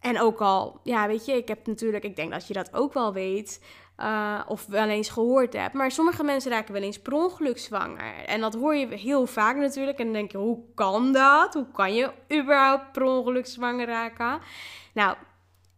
En 0.00 0.20
ook 0.20 0.40
al, 0.40 0.80
ja, 0.82 1.06
weet 1.06 1.24
je, 1.24 1.32
ik 1.32 1.48
heb 1.48 1.66
natuurlijk, 1.66 2.04
ik 2.04 2.16
denk 2.16 2.30
dat 2.30 2.46
je 2.46 2.54
dat 2.54 2.74
ook 2.74 2.92
wel 2.92 3.12
weet. 3.12 3.60
Uh, 4.00 4.40
of 4.46 4.66
wel 4.66 4.88
eens 4.88 5.08
gehoord 5.08 5.52
hebt. 5.52 5.74
Maar 5.74 5.90
sommige 5.90 6.22
mensen 6.22 6.50
raken 6.50 6.72
wel 6.72 6.82
eens 6.82 7.00
per 7.00 7.12
ongeluk 7.12 7.58
zwanger. 7.58 8.24
En 8.26 8.40
dat 8.40 8.54
hoor 8.54 8.76
je 8.76 8.86
heel 8.86 9.26
vaak 9.26 9.56
natuurlijk. 9.56 9.98
En 9.98 10.04
dan 10.04 10.12
denk 10.12 10.32
je, 10.32 10.38
hoe 10.38 10.58
kan 10.74 11.12
dat? 11.12 11.54
Hoe 11.54 11.66
kan 11.72 11.94
je 11.94 12.10
überhaupt 12.32 12.92
per 12.92 13.02
ongeluk 13.02 13.46
zwanger 13.46 13.86
raken? 13.86 14.40
Nou, 14.94 15.16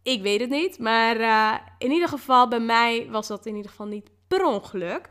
ik 0.03 0.21
weet 0.21 0.39
het 0.39 0.49
niet. 0.49 0.79
Maar 0.79 1.19
uh, 1.19 1.53
in 1.77 1.91
ieder 1.91 2.07
geval, 2.07 2.47
bij 2.47 2.59
mij 2.59 3.07
was 3.09 3.27
dat 3.27 3.45
in 3.45 3.55
ieder 3.55 3.71
geval 3.71 3.87
niet 3.87 4.09
per 4.27 4.45
ongeluk. 4.45 5.07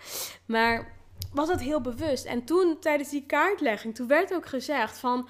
Maar 0.46 0.96
was 1.32 1.48
dat 1.48 1.60
heel 1.60 1.80
bewust. 1.80 2.24
En 2.24 2.44
toen, 2.44 2.76
tijdens 2.80 3.10
die 3.10 3.26
kaartlegging, 3.26 3.94
toen 3.94 4.06
werd 4.06 4.34
ook 4.34 4.46
gezegd 4.46 4.98
van... 4.98 5.28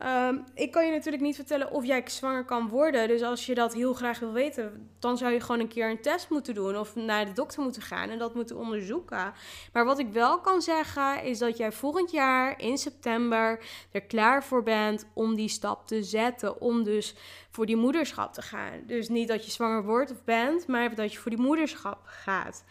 Ehm, 0.00 0.38
ik 0.54 0.70
kan 0.70 0.86
je 0.86 0.92
natuurlijk 0.92 1.22
niet 1.22 1.34
vertellen 1.34 1.70
of 1.70 1.84
jij 1.84 2.02
zwanger 2.06 2.44
kan 2.44 2.68
worden. 2.68 3.08
Dus 3.08 3.22
als 3.22 3.46
je 3.46 3.54
dat 3.54 3.74
heel 3.74 3.94
graag 3.94 4.18
wil 4.18 4.32
weten, 4.32 4.90
dan 4.98 5.18
zou 5.18 5.32
je 5.32 5.40
gewoon 5.40 5.60
een 5.60 5.68
keer 5.68 5.90
een 5.90 6.00
test 6.00 6.30
moeten 6.30 6.54
doen 6.54 6.78
of 6.78 6.94
naar 6.94 7.26
de 7.26 7.32
dokter 7.32 7.62
moeten 7.62 7.82
gaan 7.82 8.10
en 8.10 8.18
dat 8.18 8.34
moeten 8.34 8.56
onderzoeken. 8.56 9.32
Maar 9.72 9.84
wat 9.84 9.98
ik 9.98 10.08
wel 10.12 10.40
kan 10.40 10.62
zeggen 10.62 11.22
is 11.22 11.38
dat 11.38 11.56
jij 11.56 11.72
volgend 11.72 12.10
jaar 12.10 12.60
in 12.60 12.78
september 12.78 13.64
er 13.92 14.02
klaar 14.02 14.44
voor 14.44 14.62
bent 14.62 15.06
om 15.14 15.34
die 15.34 15.48
stap 15.48 15.86
te 15.86 16.02
zetten. 16.02 16.60
Om 16.60 16.84
dus 16.84 17.14
voor 17.50 17.66
die 17.66 17.76
moederschap 17.76 18.32
te 18.32 18.42
gaan. 18.42 18.82
Dus 18.86 19.08
niet 19.08 19.28
dat 19.28 19.44
je 19.44 19.50
zwanger 19.50 19.84
wordt 19.84 20.10
of 20.10 20.24
bent, 20.24 20.66
maar 20.66 20.94
dat 20.94 21.12
je 21.12 21.18
voor 21.18 21.30
die 21.30 21.40
moederschap 21.40 21.98
gaat. 22.04 22.64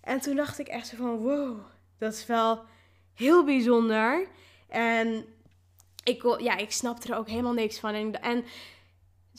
En 0.00 0.20
toen 0.20 0.36
dacht 0.36 0.58
ik 0.58 0.68
echt 0.68 0.86
zo 0.86 0.96
van 0.96 1.16
wow, 1.16 1.58
dat 1.98 2.12
is 2.12 2.26
wel 2.26 2.64
heel 3.14 3.44
bijzonder. 3.44 4.26
En 4.68 5.24
ik, 6.08 6.40
ja, 6.40 6.56
ik 6.56 6.72
snap 6.72 7.04
er 7.04 7.16
ook 7.16 7.28
helemaal 7.28 7.52
niks 7.52 7.78
van. 7.78 7.94
En, 7.94 8.22
en 8.22 8.44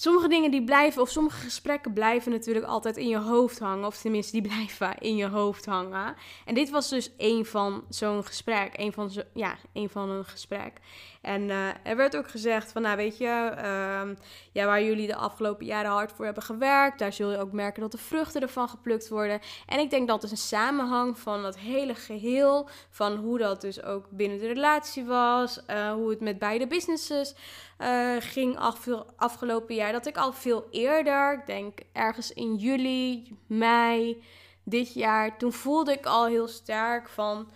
sommige 0.01 0.27
dingen 0.27 0.51
die 0.51 0.63
blijven, 0.63 1.01
of 1.01 1.09
sommige 1.09 1.39
gesprekken 1.39 1.93
blijven 1.93 2.31
natuurlijk 2.31 2.65
altijd 2.65 2.97
in 2.97 3.07
je 3.07 3.17
hoofd 3.17 3.59
hangen. 3.59 3.85
Of 3.85 3.97
tenminste, 3.97 4.31
die 4.31 4.49
blijven 4.51 4.97
in 4.97 5.15
je 5.15 5.27
hoofd 5.27 5.65
hangen. 5.65 6.15
En 6.45 6.55
dit 6.55 6.69
was 6.69 6.89
dus 6.89 7.12
een 7.17 7.45
van 7.45 7.83
zo'n 7.89 8.25
gesprek. 8.25 8.77
Een 8.77 8.93
van, 8.93 9.09
zo, 9.09 9.21
ja, 9.33 9.55
een 9.73 9.89
van 9.89 10.09
een 10.09 10.25
gesprek. 10.25 10.73
En 11.21 11.41
uh, 11.41 11.67
er 11.83 11.95
werd 11.95 12.17
ook 12.17 12.29
gezegd 12.29 12.71
van, 12.71 12.81
nou 12.81 12.97
weet 12.97 13.17
je, 13.17 13.53
uh, 13.57 14.15
ja, 14.51 14.65
waar 14.65 14.83
jullie 14.83 15.07
de 15.07 15.15
afgelopen 15.15 15.65
jaren 15.65 15.91
hard 15.91 16.12
voor 16.12 16.25
hebben 16.25 16.43
gewerkt, 16.43 16.99
daar 16.99 17.13
zul 17.13 17.31
je 17.31 17.38
ook 17.38 17.51
merken 17.51 17.81
dat 17.81 17.91
de 17.91 17.97
vruchten 17.97 18.41
ervan 18.41 18.69
geplukt 18.69 19.09
worden. 19.09 19.39
En 19.65 19.79
ik 19.79 19.89
denk 19.89 20.07
dat 20.07 20.23
is 20.23 20.31
een 20.31 20.38
samenhang 20.38 21.19
van 21.19 21.41
dat 21.41 21.57
hele 21.57 21.95
geheel, 21.95 22.69
van 22.89 23.15
hoe 23.15 23.38
dat 23.38 23.62
dus 23.62 23.83
ook 23.83 24.09
binnen 24.09 24.39
de 24.39 24.47
relatie 24.47 25.05
was, 25.05 25.59
uh, 25.69 25.91
hoe 25.91 26.09
het 26.09 26.19
met 26.19 26.39
beide 26.39 26.67
businesses 26.67 27.35
uh, 27.80 28.15
ging 28.20 28.58
af, 28.58 28.88
afgelopen 29.15 29.76
jaar. 29.76 29.92
Dat 29.92 30.06
ik 30.06 30.18
al 30.18 30.34
veel 30.34 30.68
eerder, 30.72 31.34
ik 31.34 31.46
denk 31.46 31.80
ergens 31.94 32.34
in 32.34 32.56
juli, 32.56 33.38
mei 33.48 34.24
dit 34.63 34.94
jaar, 34.94 35.38
toen 35.38 35.54
voelde 35.54 35.92
ik 35.92 36.06
al 36.06 36.26
heel 36.26 36.48
sterk 36.48 37.10
van 37.10 37.52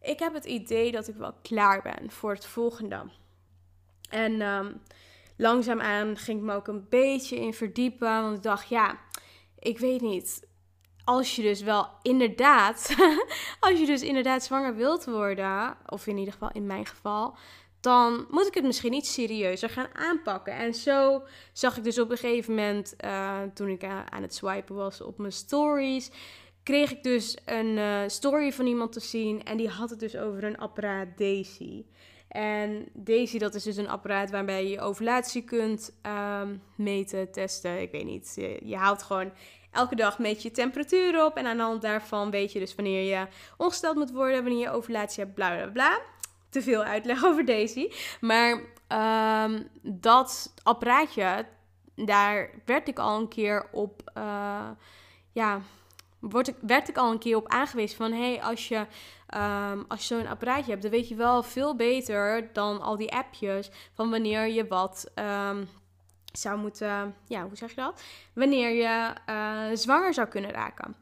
ik 0.00 0.18
heb 0.18 0.34
het 0.34 0.44
idee 0.44 0.92
dat 0.92 1.08
ik 1.08 1.14
wel 1.14 1.34
klaar 1.42 1.82
ben 1.82 2.10
voor 2.10 2.30
het 2.30 2.46
volgende. 2.46 3.10
En 4.10 4.40
um, 4.40 4.82
langzaamaan 5.36 6.16
ging 6.16 6.38
ik 6.38 6.44
me 6.44 6.54
ook 6.54 6.68
een 6.68 6.86
beetje 6.88 7.36
in 7.36 7.54
verdiepen. 7.54 8.22
Want 8.22 8.36
ik 8.36 8.42
dacht, 8.42 8.68
ja, 8.68 8.98
ik 9.58 9.78
weet 9.78 10.00
niet. 10.00 10.46
Als 11.04 11.36
je 11.36 11.42
dus 11.42 11.62
wel 11.62 11.88
inderdaad, 12.02 12.94
als 13.60 13.78
je 13.78 13.86
dus 13.86 14.02
inderdaad 14.02 14.44
zwanger 14.44 14.74
wilt 14.74 15.04
worden, 15.04 15.76
of 15.86 16.06
in 16.06 16.16
ieder 16.16 16.32
geval 16.32 16.50
in 16.52 16.66
mijn 16.66 16.86
geval, 16.86 17.36
dan 17.80 18.26
moet 18.30 18.46
ik 18.46 18.54
het 18.54 18.64
misschien 18.64 18.92
iets 18.92 19.12
serieuzer 19.12 19.70
gaan 19.70 19.94
aanpakken. 19.94 20.52
En 20.52 20.74
zo 20.74 21.22
zag 21.52 21.76
ik 21.76 21.84
dus 21.84 21.98
op 21.98 22.10
een 22.10 22.16
gegeven 22.16 22.54
moment, 22.54 22.94
uh, 23.04 23.42
toen 23.54 23.68
ik 23.68 23.84
aan 23.84 24.22
het 24.22 24.34
swipen 24.34 24.74
was 24.74 25.00
op 25.00 25.18
mijn 25.18 25.32
stories, 25.32 26.10
kreeg 26.62 26.90
ik 26.90 27.02
dus 27.02 27.36
een 27.44 27.76
uh, 27.76 28.00
story 28.06 28.52
van 28.52 28.66
iemand 28.66 28.92
te 28.92 29.00
zien. 29.00 29.44
En 29.44 29.56
die 29.56 29.68
had 29.68 29.90
het 29.90 30.00
dus 30.00 30.16
over 30.16 30.44
een 30.44 30.58
apparaat 30.58 31.08
Daisy. 31.16 31.84
En 32.28 32.88
Daisy, 32.92 33.38
dat 33.38 33.54
is 33.54 33.62
dus 33.62 33.76
een 33.76 33.88
apparaat 33.88 34.30
waarbij 34.30 34.68
je 34.68 34.80
ovulatie 34.80 35.42
kunt 35.42 35.98
um, 36.40 36.62
meten, 36.76 37.32
testen. 37.32 37.80
Ik 37.80 37.90
weet 37.90 38.04
niet. 38.04 38.32
Je, 38.36 38.60
je 38.64 38.76
houdt 38.76 39.02
gewoon 39.02 39.32
elke 39.70 39.94
dag 39.94 40.18
meet 40.18 40.42
je 40.42 40.50
temperatuur 40.50 41.24
op. 41.24 41.36
En 41.36 41.46
aan 41.46 41.56
de 41.56 41.62
hand 41.62 41.82
daarvan 41.82 42.30
weet 42.30 42.52
je 42.52 42.58
dus 42.58 42.74
wanneer 42.74 43.02
je 43.02 43.26
ongesteld 43.56 43.96
moet 43.96 44.10
worden, 44.10 44.42
wanneer 44.42 44.60
je 44.60 44.70
ovulatie 44.70 45.22
hebt, 45.22 45.34
bla 45.34 45.56
bla 45.56 45.66
bla. 45.66 46.00
Te 46.50 46.62
veel 46.62 46.82
uitleg 46.82 47.24
over 47.24 47.44
Daisy. 47.44 47.92
Maar 48.20 48.60
um, 49.44 49.68
dat 49.82 50.54
apparaatje, 50.62 51.46
daar 51.94 52.50
werd 52.64 52.88
ik 52.88 52.98
al 52.98 53.18
een 53.18 53.28
keer 53.28 53.68
op. 53.72 54.10
Uh, 54.18 54.68
ja, 55.32 55.60
word 56.18 56.48
ik, 56.48 56.56
werd 56.60 56.88
ik 56.88 56.96
al 56.96 57.10
een 57.10 57.18
keer 57.18 57.36
op 57.36 57.48
aangewezen 57.48 57.96
van... 57.96 58.12
hé, 58.12 58.32
hey, 58.34 58.42
als 58.42 58.68
je, 58.68 58.86
um, 59.36 59.84
als 59.88 60.08
je 60.08 60.14
zo'n 60.14 60.26
apparaatje 60.26 60.70
hebt... 60.70 60.82
dan 60.82 60.90
weet 60.90 61.08
je 61.08 61.14
wel 61.14 61.42
veel 61.42 61.76
beter 61.76 62.52
dan 62.52 62.80
al 62.80 62.96
die 62.96 63.12
appjes... 63.12 63.70
van 63.92 64.10
wanneer 64.10 64.46
je 64.46 64.66
wat 64.66 65.10
um, 65.14 65.68
zou 66.32 66.58
moeten... 66.58 67.14
ja, 67.26 67.42
hoe 67.42 67.56
zeg 67.56 67.70
je 67.70 67.80
dat? 67.80 68.02
Wanneer 68.32 68.70
je 68.70 69.12
uh, 69.28 69.76
zwanger 69.76 70.14
zou 70.14 70.28
kunnen 70.28 70.50
raken. 70.50 70.96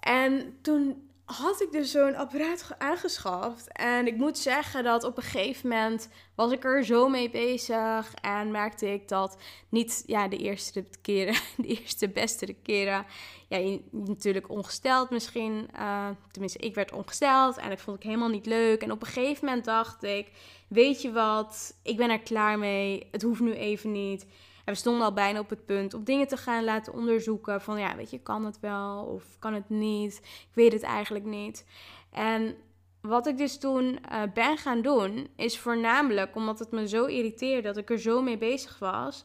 En 0.00 0.58
toen 0.62 1.10
had 1.26 1.60
ik 1.60 1.72
dus 1.72 1.90
zo'n 1.90 2.14
apparaat 2.14 2.68
aangeschaft. 2.78 3.72
En 3.72 4.06
ik 4.06 4.16
moet 4.16 4.38
zeggen 4.38 4.84
dat 4.84 5.04
op 5.04 5.16
een 5.16 5.22
gegeven 5.22 5.68
moment 5.68 6.08
was 6.34 6.52
ik 6.52 6.64
er 6.64 6.84
zo 6.84 7.08
mee 7.08 7.30
bezig. 7.30 8.14
En 8.20 8.50
merkte 8.50 8.92
ik 8.92 9.08
dat 9.08 9.36
niet 9.68 10.02
ja, 10.06 10.28
de 10.28 10.36
eerste 10.36 10.84
keren, 11.02 11.34
de 11.56 11.66
eerste 11.66 12.08
beste 12.08 12.54
keren. 12.62 13.06
Ja, 13.48 13.78
natuurlijk 13.90 14.50
ongesteld 14.50 15.10
misschien. 15.10 15.68
Uh, 15.76 16.08
tenminste, 16.30 16.58
ik 16.58 16.74
werd 16.74 16.92
ongesteld 16.92 17.56
en 17.56 17.68
dat 17.68 17.80
vond 17.80 17.96
ik 17.96 18.02
helemaal 18.02 18.28
niet 18.28 18.46
leuk. 18.46 18.82
En 18.82 18.92
op 18.92 19.00
een 19.00 19.06
gegeven 19.06 19.46
moment 19.46 19.64
dacht 19.64 20.02
ik: 20.02 20.30
Weet 20.68 21.02
je 21.02 21.12
wat, 21.12 21.76
ik 21.82 21.96
ben 21.96 22.10
er 22.10 22.20
klaar 22.20 22.58
mee. 22.58 23.08
Het 23.10 23.22
hoeft 23.22 23.40
nu 23.40 23.52
even 23.52 23.92
niet. 23.92 24.26
En 24.66 24.72
we 24.72 24.78
stonden 24.78 25.04
al 25.04 25.12
bijna 25.12 25.38
op 25.38 25.50
het 25.50 25.66
punt 25.66 25.94
om 25.94 26.04
dingen 26.04 26.28
te 26.28 26.36
gaan 26.36 26.64
laten 26.64 26.92
onderzoeken. 26.92 27.60
Van 27.60 27.78
ja, 27.78 27.96
weet 27.96 28.10
je, 28.10 28.18
kan 28.18 28.44
het 28.44 28.60
wel 28.60 29.04
of 29.04 29.38
kan 29.38 29.54
het 29.54 29.68
niet? 29.68 30.16
Ik 30.22 30.54
weet 30.54 30.72
het 30.72 30.82
eigenlijk 30.82 31.24
niet. 31.24 31.66
En 32.10 32.56
wat 33.00 33.26
ik 33.26 33.36
dus 33.36 33.58
toen 33.58 33.84
uh, 34.12 34.22
ben 34.34 34.56
gaan 34.56 34.82
doen, 34.82 35.28
is 35.36 35.58
voornamelijk 35.58 36.36
omdat 36.36 36.58
het 36.58 36.70
me 36.70 36.88
zo 36.88 37.04
irriteerde 37.04 37.62
dat 37.62 37.76
ik 37.76 37.90
er 37.90 37.98
zo 37.98 38.22
mee 38.22 38.38
bezig 38.38 38.78
was 38.78 39.24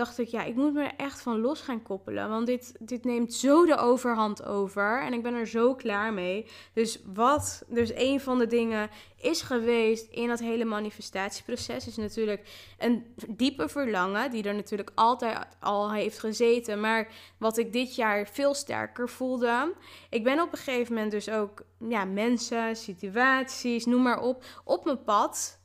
dacht 0.00 0.18
ik, 0.18 0.28
ja, 0.28 0.42
ik 0.42 0.54
moet 0.54 0.72
me 0.72 0.82
er 0.82 0.94
echt 0.96 1.22
van 1.22 1.40
los 1.40 1.60
gaan 1.60 1.82
koppelen. 1.82 2.28
Want 2.28 2.46
dit, 2.46 2.74
dit 2.78 3.04
neemt 3.04 3.34
zo 3.34 3.66
de 3.66 3.76
overhand 3.76 4.44
over. 4.44 5.02
En 5.02 5.12
ik 5.12 5.22
ben 5.22 5.34
er 5.34 5.46
zo 5.46 5.74
klaar 5.74 6.12
mee. 6.12 6.46
Dus 6.72 7.00
wat 7.14 7.64
dus 7.68 7.92
een 7.94 8.20
van 8.20 8.38
de 8.38 8.46
dingen 8.46 8.90
is 9.16 9.42
geweest 9.42 10.10
in 10.10 10.28
dat 10.28 10.38
hele 10.38 10.64
manifestatieproces, 10.64 11.86
is 11.86 11.96
natuurlijk 11.96 12.48
een 12.78 13.14
diepe 13.28 13.68
verlangen, 13.68 14.30
die 14.30 14.42
er 14.42 14.54
natuurlijk 14.54 14.90
altijd 14.94 15.46
al 15.60 15.92
heeft 15.92 16.18
gezeten. 16.18 16.80
Maar 16.80 17.08
wat 17.38 17.58
ik 17.58 17.72
dit 17.72 17.94
jaar 17.94 18.28
veel 18.28 18.54
sterker 18.54 19.08
voelde. 19.08 19.74
Ik 20.10 20.24
ben 20.24 20.40
op 20.40 20.52
een 20.52 20.58
gegeven 20.58 20.94
moment 20.94 21.12
dus 21.12 21.30
ook 21.30 21.62
ja, 21.88 22.04
mensen, 22.04 22.76
situaties, 22.76 23.86
noem 23.86 24.02
maar 24.02 24.20
op, 24.20 24.44
op 24.64 24.84
mijn 24.84 25.04
pad. 25.04 25.58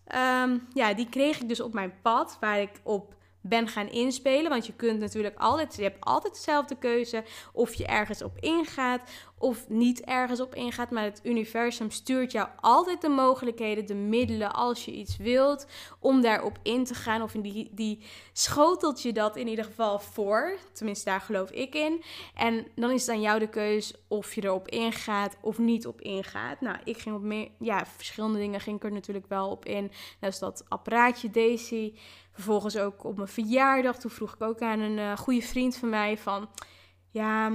Um, 0.44 0.68
ja, 0.74 0.94
die 0.94 1.10
kreeg 1.10 1.42
ik 1.42 1.48
dus 1.48 1.60
op 1.60 1.74
mijn 1.74 1.94
pad, 2.02 2.38
waar 2.40 2.62
ik 2.62 2.72
op 2.84 3.15
ben 3.48 3.68
gaan 3.68 3.90
inspelen. 3.90 4.50
Want 4.50 4.66
je 4.66 4.74
kunt 4.74 5.00
natuurlijk 5.00 5.38
altijd, 5.38 5.76
je 5.76 5.84
hebt 5.84 6.06
altijd 6.06 6.34
dezelfde 6.34 6.76
keuze 6.78 7.24
of 7.54 7.74
je 7.74 7.86
ergens 7.86 8.22
op 8.22 8.38
ingaat 8.40 9.02
of 9.38 9.70
niet 9.70 10.02
ergens 10.02 10.40
op 10.40 10.56
ingaat. 10.56 10.92
Maar 10.92 11.04
het 11.04 11.20
universum 11.24 11.92
stuurt 11.92 12.32
jou 12.32 12.48
altijd 12.60 13.02
de 13.02 13.10
mogelijkheden, 13.10 13.86
de 13.86 13.94
middelen 13.94 14.54
als 14.54 14.86
je 14.86 14.92
iets 14.92 15.18
wilt 15.18 15.68
om 16.00 16.22
daarop 16.22 16.58
in 16.64 16.84
te 16.84 16.94
gaan. 16.94 17.22
Of 17.22 17.34
in 17.34 17.42
die, 17.42 17.70
die 17.72 18.00
schotelt 18.34 19.02
je 19.02 19.14
dat 19.14 19.36
in 19.36 19.48
ieder 19.48 19.66
geval 19.66 20.00
voor. 20.00 20.58
Tenminste, 20.74 21.10
daar 21.10 21.22
geloof 21.22 21.52
ik 21.52 21.76
in. 21.76 22.04
En 22.36 22.68
dan 22.76 22.92
is 22.92 23.02
het 23.02 23.16
aan 23.16 23.22
jou 23.22 23.40
de 23.40 23.50
keus 23.50 23.94
of 24.08 24.36
je 24.36 24.44
erop 24.44 24.68
ingaat 24.68 25.38
of 25.42 25.58
niet 25.58 25.88
op 25.88 26.02
ingaat. 26.02 26.62
Nou, 26.62 26.78
ik 26.84 26.98
ging 26.98 27.16
op 27.16 27.22
meer, 27.22 27.50
ja, 27.60 27.86
verschillende 27.86 28.40
dingen 28.40 28.60
ging 28.60 28.78
ik 28.78 28.84
er 28.84 28.92
natuurlijk 28.92 29.28
wel 29.28 29.50
op 29.50 29.66
in. 29.66 29.92
Dat 30.20 30.34
is 30.34 30.40
dat 30.40 30.66
apparaatje 30.68 31.32
Daisy. 31.32 31.94
Vervolgens 32.36 32.78
ook 32.78 33.04
op 33.04 33.16
mijn 33.16 33.28
verjaardag. 33.28 33.98
Toen 33.98 34.12
vroeg 34.12 34.34
ik 34.34 34.42
ook 34.42 34.62
aan 34.62 34.80
een 34.80 34.98
uh, 34.98 35.18
goede 35.18 35.42
vriend 35.42 35.78
van 35.78 35.90
mij 35.90 36.18
van... 36.18 36.50
Ja, 37.10 37.48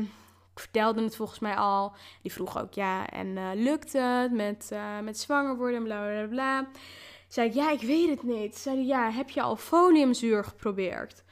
ik 0.53 0.61
vertelde 0.61 1.03
het 1.03 1.17
volgens 1.17 1.39
mij 1.39 1.57
al. 1.57 1.93
Die 2.23 2.33
vroeg 2.33 2.59
ook, 2.59 2.73
ja, 2.73 3.07
en 3.07 3.27
uh, 3.27 3.49
lukt 3.55 3.93
het 3.93 4.33
met, 4.33 4.71
uh, 4.73 4.99
met 4.99 5.19
zwanger 5.19 5.57
worden, 5.57 5.83
bla 5.83 6.01
bla 6.01 6.27
bla. 6.27 6.69
Zei 7.29 7.49
ik, 7.49 7.55
ja, 7.55 7.71
ik 7.71 7.81
weet 7.81 8.09
het 8.09 8.23
niet. 8.23 8.57
Zei 8.57 8.77
hij, 8.77 8.85
ja, 8.85 9.11
heb 9.11 9.31
je 9.31 9.43
al 9.43 9.57
foliumzuur 9.57 10.45
geprobeerd? 10.45 11.25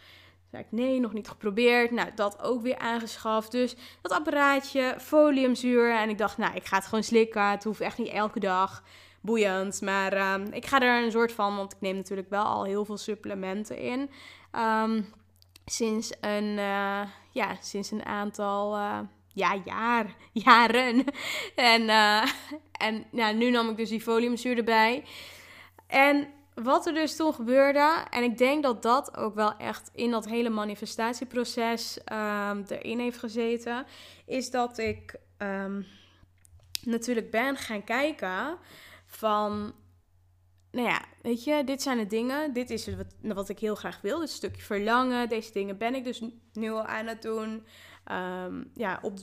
Zei 0.50 0.62
ik, 0.62 0.72
nee, 0.72 1.00
nog 1.00 1.12
niet 1.12 1.28
geprobeerd. 1.28 1.90
Nou, 1.90 2.10
dat 2.14 2.42
ook 2.42 2.62
weer 2.62 2.78
aangeschaft. 2.78 3.50
Dus 3.50 3.76
dat 4.02 4.12
apparaatje, 4.12 4.94
foliumzuur. 4.98 5.92
En 5.92 6.08
ik 6.08 6.18
dacht, 6.18 6.38
nou, 6.38 6.54
ik 6.54 6.64
ga 6.64 6.76
het 6.76 6.84
gewoon 6.84 7.04
slikken. 7.04 7.50
Het 7.50 7.64
hoeft 7.64 7.80
echt 7.80 7.98
niet 7.98 8.08
elke 8.08 8.40
dag 8.40 8.82
boeiend. 9.20 9.80
Maar 9.80 10.16
uh, 10.16 10.34
ik 10.50 10.66
ga 10.66 10.80
er 10.80 11.04
een 11.04 11.10
soort 11.10 11.32
van, 11.32 11.56
want 11.56 11.72
ik 11.72 11.80
neem 11.80 11.96
natuurlijk 11.96 12.30
wel 12.30 12.44
al 12.44 12.64
heel 12.64 12.84
veel 12.84 12.98
supplementen 12.98 13.78
in. 13.78 14.10
Um, 14.52 15.12
sinds, 15.66 16.12
een, 16.20 16.44
uh, 16.44 17.02
ja, 17.30 17.56
sinds 17.60 17.90
een 17.90 18.04
aantal 18.04 18.76
uh, 18.76 18.98
ja, 19.34 19.60
jaar, 19.64 20.14
jaren. 20.46 21.04
en 21.54 21.82
uh, 21.82 22.22
en 22.72 23.04
ja, 23.12 23.32
nu 23.32 23.50
nam 23.50 23.70
ik 23.70 23.76
dus 23.76 23.88
die 23.88 24.00
foliumzuur 24.00 24.56
erbij. 24.56 25.04
En 25.86 26.28
wat 26.54 26.86
er 26.86 26.94
dus 26.94 27.16
toen 27.16 27.34
gebeurde, 27.34 28.04
en 28.10 28.22
ik 28.22 28.38
denk 28.38 28.62
dat 28.62 28.82
dat 28.82 29.16
ook 29.16 29.34
wel 29.34 29.56
echt 29.56 29.90
in 29.94 30.10
dat 30.10 30.28
hele 30.28 30.48
manifestatieproces 30.48 31.98
um, 32.12 32.64
erin 32.68 32.98
heeft 32.98 33.18
gezeten, 33.18 33.86
is 34.26 34.50
dat 34.50 34.78
ik 34.78 35.14
natuurlijk 36.82 37.30
ben 37.30 37.56
gaan 37.56 37.84
kijken 37.84 38.58
van, 39.18 39.74
nou 40.70 40.88
ja, 40.88 41.04
weet 41.22 41.44
je, 41.44 41.64
dit 41.64 41.82
zijn 41.82 41.98
de 41.98 42.06
dingen, 42.06 42.52
dit 42.52 42.70
is 42.70 42.96
wat, 42.96 43.14
wat 43.20 43.48
ik 43.48 43.58
heel 43.58 43.74
graag 43.74 44.00
wil, 44.00 44.18
dit 44.20 44.30
stukje 44.30 44.62
verlangen, 44.62 45.28
deze 45.28 45.52
dingen 45.52 45.78
ben 45.78 45.94
ik 45.94 46.04
dus 46.04 46.22
nu 46.52 46.70
al 46.70 46.84
aan 46.84 47.06
het 47.06 47.22
doen. 47.22 47.66
Um, 48.12 48.70
ja, 48.74 48.98
op, 49.02 49.18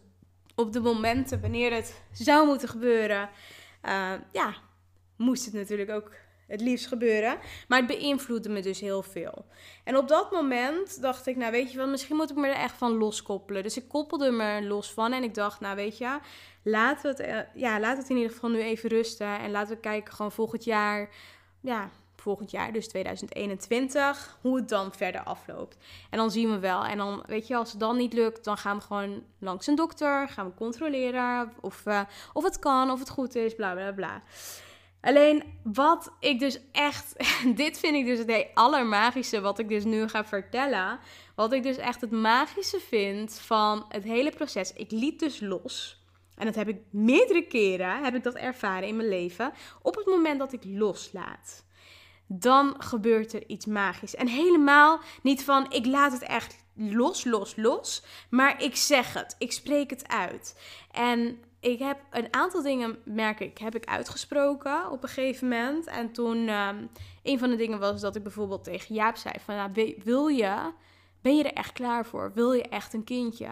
op 0.56 0.74
de 0.74 0.80
momenten 0.80 1.42
wanneer 1.42 1.74
het 1.74 2.02
zou 2.12 2.48
moeten 2.48 2.70
gebeuren, 2.70 3.30
uh, 3.84 4.14
ja, 4.32 4.56
moest 5.18 5.46
het 5.46 5.54
natuurlijk 5.54 5.90
ook 5.90 6.12
het 6.48 6.62
liefst 6.62 6.88
gebeuren. 6.88 7.38
Maar 7.68 7.78
het 7.78 7.88
beïnvloedde 7.88 8.50
me 8.50 8.62
dus 8.62 8.80
heel 8.80 9.02
veel. 9.02 9.46
En 9.84 9.98
op 9.98 10.08
dat 10.08 10.32
moment 10.32 11.02
dacht 11.02 11.28
ik, 11.28 11.36
nou 11.36 11.52
weet 11.52 11.72
je 11.72 11.78
wel, 11.78 11.88
misschien 11.88 12.16
moet 12.16 12.30
ik 12.30 12.36
me 12.36 12.48
er 12.48 12.56
echt 12.56 12.78
van 12.78 12.98
loskoppelen. 12.98 13.64
Dus 13.64 13.78
ik 13.78 13.88
koppelde 13.88 14.32
me 14.32 14.64
los 14.64 14.94
van 14.94 15.14
en 15.14 15.24
ik 15.24 15.34
dacht, 15.34 15.60
nou 15.60 15.76
weet 15.76 15.98
je, 15.98 16.20
laten 16.64 17.16
we 17.16 17.24
het, 17.24 17.34
uh, 17.56 17.62
ja, 17.62 17.80
laten 17.80 17.96
we 17.96 18.02
het 18.02 18.10
in 18.10 18.18
ieder 18.18 18.32
geval 18.32 18.50
nu 18.50 18.62
even 18.62 18.90
rusten. 18.90 19.40
En 19.40 19.52
laten 19.52 19.76
we 19.76 19.82
kijken 19.82 20.14
gewoon 20.14 20.32
volgend 20.32 20.64
jaar, 20.64 21.10
ja, 21.62 21.90
volgend 22.26 22.52
jaar, 22.52 22.74
dus 22.74 22.88
2021, 22.88 24.38
hoe 24.42 24.56
het 24.56 24.70
dan 24.70 24.94
verder 24.94 25.24
afloopt. 25.24 25.78
En 26.10 26.18
dan 26.18 26.32
zien 26.32 26.50
we 26.52 26.60
wel. 26.60 26.86
En 26.86 26.98
dan, 26.98 27.24
weet 27.28 27.48
je, 27.48 27.56
als 27.56 27.72
het 27.72 27.80
dan 27.80 27.98
niet 27.98 28.14
lukt, 28.14 28.44
dan 28.44 28.58
gaan 28.58 28.78
we 28.78 28.84
gewoon 28.84 29.24
langs 29.40 29.68
een 29.68 29.76
dokter, 29.76 30.30
gaan 30.30 30.46
we 30.46 30.54
controleren 30.54 31.54
of, 31.62 31.86
uh, 31.86 32.02
of 32.34 32.44
het 32.44 32.60
kan, 32.60 32.92
of 32.92 33.00
het 33.00 33.10
goed 33.10 33.36
is, 33.36 33.56
bla 33.56 33.74
bla 33.74 33.92
bla. 33.92 34.24
Alleen 35.06 35.44
wat 35.64 36.12
ik 36.20 36.40
dus 36.40 36.60
echt, 36.72 37.16
dit 37.56 37.80
vind 37.80 37.96
ik 37.96 38.06
dus 38.06 38.20
het 38.20 38.48
allermagische 38.54 39.42
wat 39.42 39.60
ik 39.60 39.70
dus 39.70 39.84
nu 39.84 40.08
ga 40.08 40.26
vertellen. 40.26 41.00
Wat 41.36 41.54
ik 41.54 41.64
dus 41.64 41.78
echt 41.78 42.02
het 42.02 42.12
magische 42.12 42.80
vind 42.80 43.40
van 43.40 43.86
het 43.90 44.04
hele 44.04 44.32
proces. 44.32 44.74
Ik 44.74 44.92
liet 44.92 45.20
dus 45.20 45.40
los. 45.40 46.04
En 46.36 46.46
dat 46.46 46.56
heb 46.56 46.68
ik 46.68 46.78
meerdere 46.90 47.48
keren, 47.48 48.04
heb 48.04 48.16
ik 48.16 48.24
dat 48.24 48.36
ervaren 48.36 48.88
in 48.88 48.96
mijn 48.96 49.10
leven. 49.10 49.54
Op 49.82 49.96
het 49.96 50.06
moment 50.06 50.40
dat 50.40 50.54
ik 50.54 50.64
loslaat, 50.66 51.66
dan 52.28 52.76
gebeurt 52.78 53.34
er 53.34 53.48
iets 53.48 53.66
magisch. 53.66 54.16
En 54.16 54.28
helemaal 54.28 55.00
niet 55.22 55.44
van 55.44 55.72
ik 55.72 55.86
laat 55.86 56.12
het 56.12 56.22
echt 56.22 56.66
los, 56.76 57.24
los, 57.24 57.56
los. 57.56 58.04
Maar 58.30 58.64
ik 58.64 58.76
zeg 58.76 59.14
het, 59.14 59.36
ik 59.38 59.52
spreek 59.52 59.90
het 59.90 60.08
uit. 60.08 60.60
En 60.92 61.40
ik 61.66 61.80
heb 61.80 62.00
een 62.12 62.34
aantal 62.34 62.62
dingen, 62.62 62.98
merk 63.04 63.40
ik, 63.40 63.58
heb 63.58 63.76
ik 63.76 63.86
uitgesproken 63.86 64.92
op 64.92 65.04
een 65.04 65.10
gegeven 65.10 65.48
moment. 65.48 65.88
En 65.88 66.12
toen, 66.12 66.50
um, 66.50 66.90
een 67.24 67.40
van 67.40 67.50
de 67.50 67.56
dingen 67.56 67.80
was 67.80 68.02
dat 68.02 68.16
ik 68.16 68.24
bijvoorbeeld 68.24 68.64
tegen 68.64 68.96
Jaap 68.96 69.16
zei 69.16 69.34
van, 69.40 69.56
nou, 69.56 69.96
wil 70.04 70.28
je, 70.28 70.72
ben 71.22 71.38
je 71.38 71.44
er 71.44 71.54
echt 71.54 71.72
klaar 71.72 72.06
voor? 72.06 72.32
Wil 72.34 72.54
je 72.54 72.64
echt 72.64 72.94
een 72.94 73.04
kindje? 73.04 73.50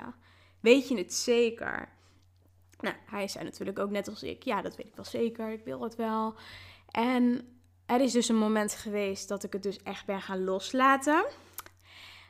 Weet 0.59 0.87
je 0.87 0.97
het 0.97 1.13
zeker? 1.13 1.89
Nou, 2.79 2.95
hij 3.05 3.27
zei 3.27 3.43
natuurlijk 3.43 3.79
ook 3.79 3.89
net 3.89 4.07
als 4.07 4.23
ik, 4.23 4.43
ja, 4.43 4.61
dat 4.61 4.75
weet 4.75 4.87
ik 4.87 4.95
wel 4.95 5.05
zeker, 5.05 5.51
ik 5.51 5.63
wil 5.63 5.81
het 5.81 5.95
wel. 5.95 6.35
En 6.91 7.47
er 7.85 8.01
is 8.01 8.11
dus 8.11 8.29
een 8.29 8.35
moment 8.35 8.73
geweest 8.73 9.27
dat 9.27 9.43
ik 9.43 9.53
het 9.53 9.63
dus 9.63 9.77
echt 9.83 10.05
ben 10.05 10.21
gaan 10.21 10.43
loslaten. 10.43 11.25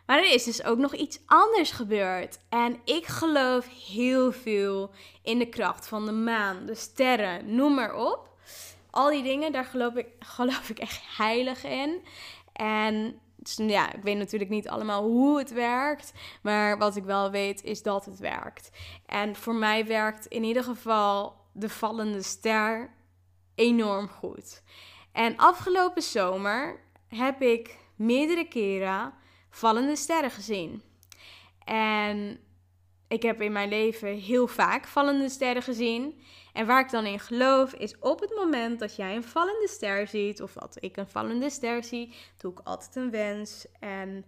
Maar 0.06 0.18
er 0.18 0.34
is 0.34 0.44
dus 0.44 0.64
ook 0.64 0.78
nog 0.78 0.94
iets 0.94 1.20
anders 1.26 1.72
gebeurd. 1.72 2.40
En 2.50 2.80
ik 2.84 3.06
geloof 3.06 3.68
heel 3.88 4.32
veel 4.32 4.92
in 5.22 5.40
de 5.40 5.50
kracht 5.50 5.88
van 5.88 6.06
de 6.06 6.12
maan, 6.12 6.66
de 6.66 6.76
sterren, 6.76 7.56
noem 7.56 7.74
maar 7.74 7.96
op. 7.96 8.30
Al 8.90 9.10
die 9.10 9.24
dingen, 9.24 9.52
daar 9.52 9.66
geloof 9.66 9.96
ik, 9.96 10.08
geloof 10.38 10.70
ik 10.70 10.80
echt 10.80 11.02
heilig 11.18 11.64
in. 11.64 12.02
En 12.54 13.20
dus, 13.36 13.56
ja, 13.56 13.94
ik 13.94 14.04
weet 14.04 14.18
natuurlijk 14.18 14.50
niet 14.50 14.70
allemaal 14.70 15.04
hoe 15.04 15.38
het 15.38 15.52
werkt. 15.52 16.14
Maar 16.42 16.78
wat 16.78 16.96
ik 16.96 17.04
wel 17.04 17.32
weet 17.32 17.64
is 17.64 17.84
dat 17.84 18.06
het 18.06 18.20
werkt. 18.20 18.70
En 19.06 19.36
voor 19.36 19.56
mij 19.56 19.86
werkt 19.86 20.26
in 20.26 20.44
ieder 20.44 20.64
geval 20.64 21.36
de 21.52 21.70
vallende 21.70 22.22
ster 22.22 22.94
enorm 23.56 24.08
goed. 24.08 24.64
En 25.12 25.38
afgelopen 25.38 26.02
zomer 26.02 26.80
heb 27.08 27.42
ik 27.42 27.78
meerdere 27.96 28.48
keren 28.48 29.14
vallende 29.56 29.96
sterren 29.96 30.32
gezien. 30.32 30.82
En 31.66 32.40
ik 33.08 33.24
heb 33.24 33.42
in 33.42 33.52
mijn 33.52 33.70
leven 33.70 34.18
heel 34.18 34.48
vaak 34.48 34.88
vallende 34.88 35.30
sterren 35.30 35.62
gezien. 35.62 36.22
En 36.54 36.66
waar 36.66 36.80
ik 36.80 36.90
dan 36.90 37.06
in 37.06 37.20
geloof 37.20 37.74
is 37.74 38.00
op 38.00 38.20
het 38.20 38.36
moment 38.36 38.80
dat 38.80 38.96
jij 38.96 39.16
een 39.16 39.24
vallende 39.24 39.68
ster 39.68 40.08
ziet, 40.08 40.42
of 40.42 40.54
dat 40.54 40.78
ik 40.80 40.98
een 40.98 41.10
vallende 41.10 41.50
ster 41.50 41.84
zie, 41.84 42.14
doe 42.38 42.52
ik 42.52 42.60
altijd 42.64 42.96
een 42.96 43.12
wens. 43.12 43.66
En 43.80 44.26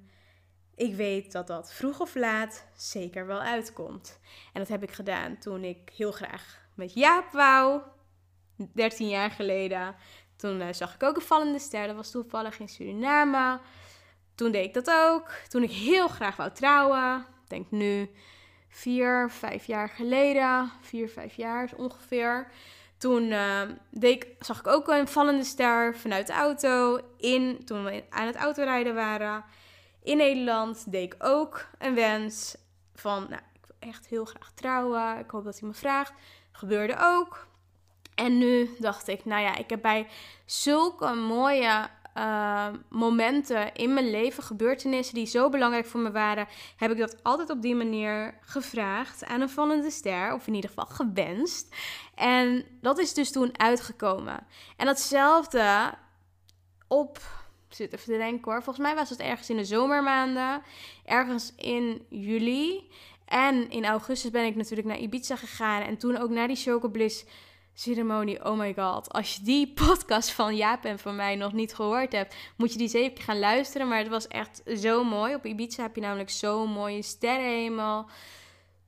ik 0.76 0.96
weet 0.96 1.32
dat 1.32 1.48
dat 1.48 1.74
vroeg 1.74 2.00
of 2.00 2.16
laat 2.16 2.66
zeker 2.76 3.28
wel 3.28 3.42
uitkomt. 3.42 4.20
En 4.54 4.60
dat 4.60 4.68
heb 4.68 4.84
ik 4.84 4.92
gedaan 4.92 5.38
toen 5.38 5.64
ik 5.64 5.92
heel 5.96 6.12
graag 6.12 6.64
met 6.74 6.94
Jaap 6.94 7.32
wou, 7.32 7.82
13 8.74 9.08
jaar 9.08 9.32
geleden. 9.32 9.96
Toen 10.36 10.62
uh, 10.62 10.68
zag 10.72 10.96
ik 10.96 11.04
ook 11.04 11.16
een 11.16 11.22
vallende 11.22 11.60
ster, 11.60 11.88
dat 11.88 11.96
was 11.96 12.12
toevallig 12.12 12.60
in 12.60 12.70
Suriname. 12.70 13.60
Toen 14.36 14.52
deed 14.52 14.66
ik 14.66 14.74
dat 14.74 14.92
ook. 14.92 15.32
Toen 15.48 15.64
ik 15.64 15.72
heel 15.72 16.08
graag 16.08 16.36
wou 16.36 16.52
trouwen, 16.52 17.26
denk 17.48 17.72
nu 17.72 18.10
vier, 18.70 19.30
vijf 19.30 19.66
jaar 19.66 19.90
geleden, 19.90 20.72
vier, 20.82 21.10
vijf 21.10 21.36
jaar 21.36 21.72
ongeveer. 21.76 22.48
Toen 22.98 23.24
uh, 23.24 23.62
deed 23.92 24.24
ik, 24.24 24.36
zag 24.40 24.60
ik 24.60 24.68
ook 24.68 24.88
een 24.88 25.08
vallende 25.08 25.44
ster 25.44 25.98
vanuit 25.98 26.28
de 26.28 26.34
auto. 26.34 27.00
In, 27.18 27.66
toen 27.66 27.84
we 27.84 28.04
aan 28.10 28.28
het 28.28 28.36
autorijden 28.36 28.96
waren 28.96 29.44
in 30.04 30.18
Nederland, 30.18 30.92
deed 30.92 31.14
ik 31.14 31.24
ook 31.24 31.68
een 31.78 31.96
wens 31.96 32.56
van, 32.96 33.26
nou, 33.30 33.42
ik 33.54 33.66
wil 33.68 33.90
echt 33.90 34.08
heel 34.08 34.26
graag 34.26 34.52
trouwen. 34.54 35.20
Ik 35.20 35.30
hoop 35.30 35.44
dat 35.44 35.60
hij 35.60 35.68
me 35.68 35.76
vraagt. 35.76 36.14
Gebeurde 36.52 36.96
ook. 37.00 37.48
En 38.16 38.38
nu 38.38 38.70
dacht 38.80 39.08
ik, 39.08 39.26
nou 39.26 39.42
ja, 39.42 39.56
ik 39.56 39.70
heb 39.70 39.82
bij 39.82 40.08
zulke 40.46 41.14
mooie 41.14 41.88
uh, 42.18 42.68
momenten 42.90 43.74
in 43.74 43.94
mijn 43.94 44.10
leven, 44.10 44.44
gebeurtenissen 44.44 45.16
die 45.16 45.26
zo 45.26 45.50
belangrijk 45.50 45.86
voor 45.86 46.00
me 46.00 46.12
waren, 46.12 46.48
heb 46.78 46.92
ik 46.92 46.98
dat 46.98 47.24
altijd 47.24 47.50
op 47.50 47.62
die 47.62 47.76
manier 47.76 48.38
gevraagd 48.42 49.26
aan 49.26 49.42
een 49.42 49.50
vallende 49.50 49.90
ster, 49.92 50.34
of 50.34 50.48
in 50.48 50.54
ieder 50.54 50.70
geval 50.70 50.86
gewenst. 50.86 51.76
En 52.16 52.66
dat 52.82 53.00
is 53.00 53.14
dus 53.14 53.32
toen 53.32 53.60
uitgekomen. 53.60 54.48
En 54.78 54.86
datzelfde 54.86 55.94
op, 56.88 57.20
zit 57.70 57.94
even 57.94 58.06
te 58.06 58.18
denken 58.18 58.52
hoor, 58.52 58.64
volgens 58.64 58.86
mij 58.86 58.96
was 58.96 59.10
het 59.10 59.20
ergens 59.20 59.50
in 59.50 59.58
de 59.58 59.66
zomermaanden, 59.66 60.62
ergens 61.06 61.54
in 61.56 62.06
juli. 62.10 62.90
En 63.26 63.70
in 63.70 63.86
augustus 63.86 64.32
ben 64.32 64.46
ik 64.46 64.56
natuurlijk 64.56 64.88
naar 64.88 64.98
Ibiza 64.98 65.36
gegaan 65.36 65.82
en 65.82 65.98
toen 65.98 66.18
ook 66.18 66.30
naar 66.30 66.48
die 66.48 66.56
Chocobliss 66.56 67.26
ceremonie. 67.76 68.46
Oh 68.46 68.58
my 68.58 68.74
god. 68.74 69.14
Als 69.14 69.36
je 69.36 69.44
die 69.44 69.74
podcast 69.86 70.32
van 70.32 70.56
Jaap 70.56 70.86
en 70.86 71.00
van 71.00 71.16
mij 71.16 71.36
nog 71.36 71.54
niet 71.54 71.76
gehoord 71.76 72.12
hebt, 72.12 72.36
moet 72.58 72.72
je 72.72 72.78
die 72.78 72.88
zeker 72.88 73.24
gaan 73.24 73.40
luisteren. 73.40 73.88
Maar 73.88 73.98
het 73.98 74.08
was 74.08 74.28
echt 74.28 74.62
zo 74.78 75.04
mooi. 75.04 75.36
Op 75.36 75.46
Ibiza 75.46 75.82
heb 75.82 75.96
je 75.96 76.02
namelijk 76.02 76.30
zo'n 76.30 76.70
mooie 76.70 77.02
sterrenhemel. 77.02 78.06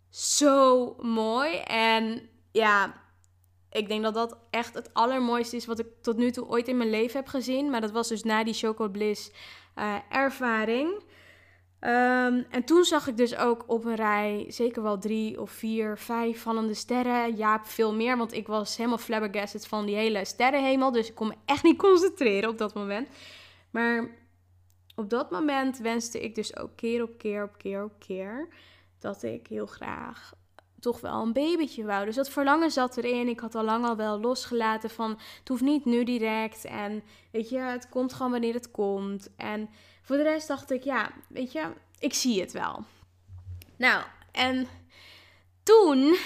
Zo 0.10 0.95
mooi. 1.02 1.56
En 1.58 2.30
ja, 2.52 3.02
ik 3.71 3.88
denk 3.88 4.04
dat 4.04 4.13
dat 4.13 4.38
echt 4.50 4.73
het 4.73 4.93
allermooiste 4.93 5.56
is 5.56 5.65
wat 5.65 5.80
ik 5.80 5.88
tot 6.02 6.17
nu 6.17 6.32
toe 6.32 6.47
ooit 6.47 6.67
in 6.67 6.78
mijn 6.78 6.89
leven 6.89 7.19
heb 7.19 7.28
gezien. 7.28 7.69
Maar 7.69 7.82
dat 7.82 7.91
was 7.91 8.08
dus 8.08 8.23
na 8.23 8.43
die 8.43 8.54
Choco 8.54 8.89
Bliss 8.89 9.32
uh, 9.76 9.95
ervaring. 10.10 11.04
Um, 11.81 12.45
en 12.49 12.63
toen 12.65 12.83
zag 12.83 13.07
ik 13.07 13.17
dus 13.17 13.35
ook 13.35 13.63
op 13.67 13.85
een 13.85 13.95
rij 13.95 14.45
zeker 14.47 14.83
wel 14.83 14.97
drie 14.97 15.41
of 15.41 15.51
vier, 15.51 15.97
vijf 15.97 16.41
vallende 16.41 16.73
sterren. 16.73 17.37
Ja, 17.37 17.61
veel 17.63 17.95
meer, 17.95 18.17
want 18.17 18.33
ik 18.33 18.47
was 18.47 18.77
helemaal 18.77 18.97
flabbergasted 18.97 19.67
van 19.67 19.85
die 19.85 19.95
hele 19.95 20.25
sterrenhemel. 20.25 20.91
Dus 20.91 21.09
ik 21.09 21.15
kon 21.15 21.27
me 21.27 21.35
echt 21.45 21.63
niet 21.63 21.77
concentreren 21.77 22.49
op 22.49 22.57
dat 22.57 22.73
moment. 22.73 23.09
Maar 23.71 24.09
op 24.95 25.09
dat 25.09 25.31
moment 25.31 25.77
wenste 25.77 26.21
ik 26.21 26.35
dus 26.35 26.57
ook 26.57 26.75
keer 26.75 27.03
op 27.03 27.17
keer 27.17 27.43
op 27.43 27.57
keer 27.57 27.83
op 27.83 27.93
keer 27.99 28.47
dat 28.99 29.23
ik 29.23 29.47
heel 29.47 29.65
graag 29.65 30.33
toch 30.79 31.01
wel 31.01 31.21
een 31.21 31.33
babytje 31.33 31.85
wou. 31.85 32.05
Dus 32.05 32.15
dat 32.15 32.29
verlangen 32.29 32.71
zat 32.71 32.97
erin. 32.97 33.27
Ik 33.27 33.39
had 33.39 33.55
al 33.55 33.63
lang 33.63 33.85
al 33.85 33.95
wel 33.95 34.19
losgelaten 34.19 34.89
van 34.89 35.09
het 35.39 35.47
hoeft 35.47 35.61
niet 35.61 35.85
nu 35.85 36.03
direct. 36.03 36.65
En 36.65 37.03
weet 37.31 37.49
je, 37.49 37.59
het 37.59 37.89
komt 37.89 38.13
gewoon 38.13 38.31
wanneer 38.31 38.53
het 38.53 38.71
komt. 38.71 39.29
En 39.35 39.69
voor 40.07 40.17
de 40.17 40.23
rest 40.23 40.47
dacht 40.47 40.71
ik, 40.71 40.83
ja, 40.83 41.11
weet 41.27 41.51
je, 41.51 41.67
ik 41.99 42.13
zie 42.13 42.41
het 42.41 42.51
wel. 42.51 42.83
Nou, 43.75 44.03
en 44.31 44.67
toen, 45.63 46.17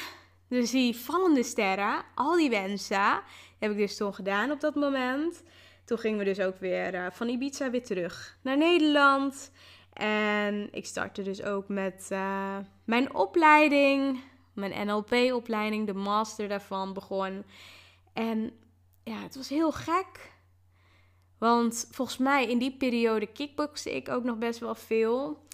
dus 0.47 0.71
die 0.71 0.95
vallende 0.95 1.43
sterren, 1.43 2.03
al 2.15 2.35
die 2.35 2.49
wensen, 2.49 3.21
heb 3.59 3.71
ik 3.71 3.77
dus 3.77 3.97
toen 3.97 4.13
gedaan 4.13 4.51
op 4.51 4.59
dat 4.59 4.75
moment. 4.75 5.43
Toen 5.85 5.97
gingen 5.97 6.17
we 6.19 6.23
dus 6.23 6.39
ook 6.39 6.59
weer 6.59 6.93
uh, 6.93 7.05
van 7.11 7.27
Ibiza 7.27 7.69
weer 7.69 7.83
terug 7.83 8.37
naar 8.41 8.57
Nederland. 8.57 9.51
En 9.93 10.67
ik 10.71 10.85
startte 10.85 11.21
dus 11.21 11.43
ook 11.43 11.67
met 11.67 12.09
uh, 12.11 12.57
mijn 12.83 13.15
opleiding, 13.15 14.23
mijn 14.53 14.87
NLP-opleiding, 14.87 15.85
de 15.87 15.93
master 15.93 16.47
daarvan 16.47 16.93
begon. 16.93 17.43
En 18.13 18.51
ja, 19.03 19.21
het 19.21 19.35
was 19.35 19.49
heel 19.49 19.71
gek. 19.71 20.30
Want 21.41 21.87
volgens 21.91 22.17
mij 22.17 22.47
in 22.47 22.57
die 22.57 22.77
periode 22.77 23.25
kickboxte 23.25 23.95
ik 23.95 24.09
ook 24.09 24.23
nog 24.23 24.37
best 24.37 24.59
wel 24.59 24.75
veel. 24.75 25.45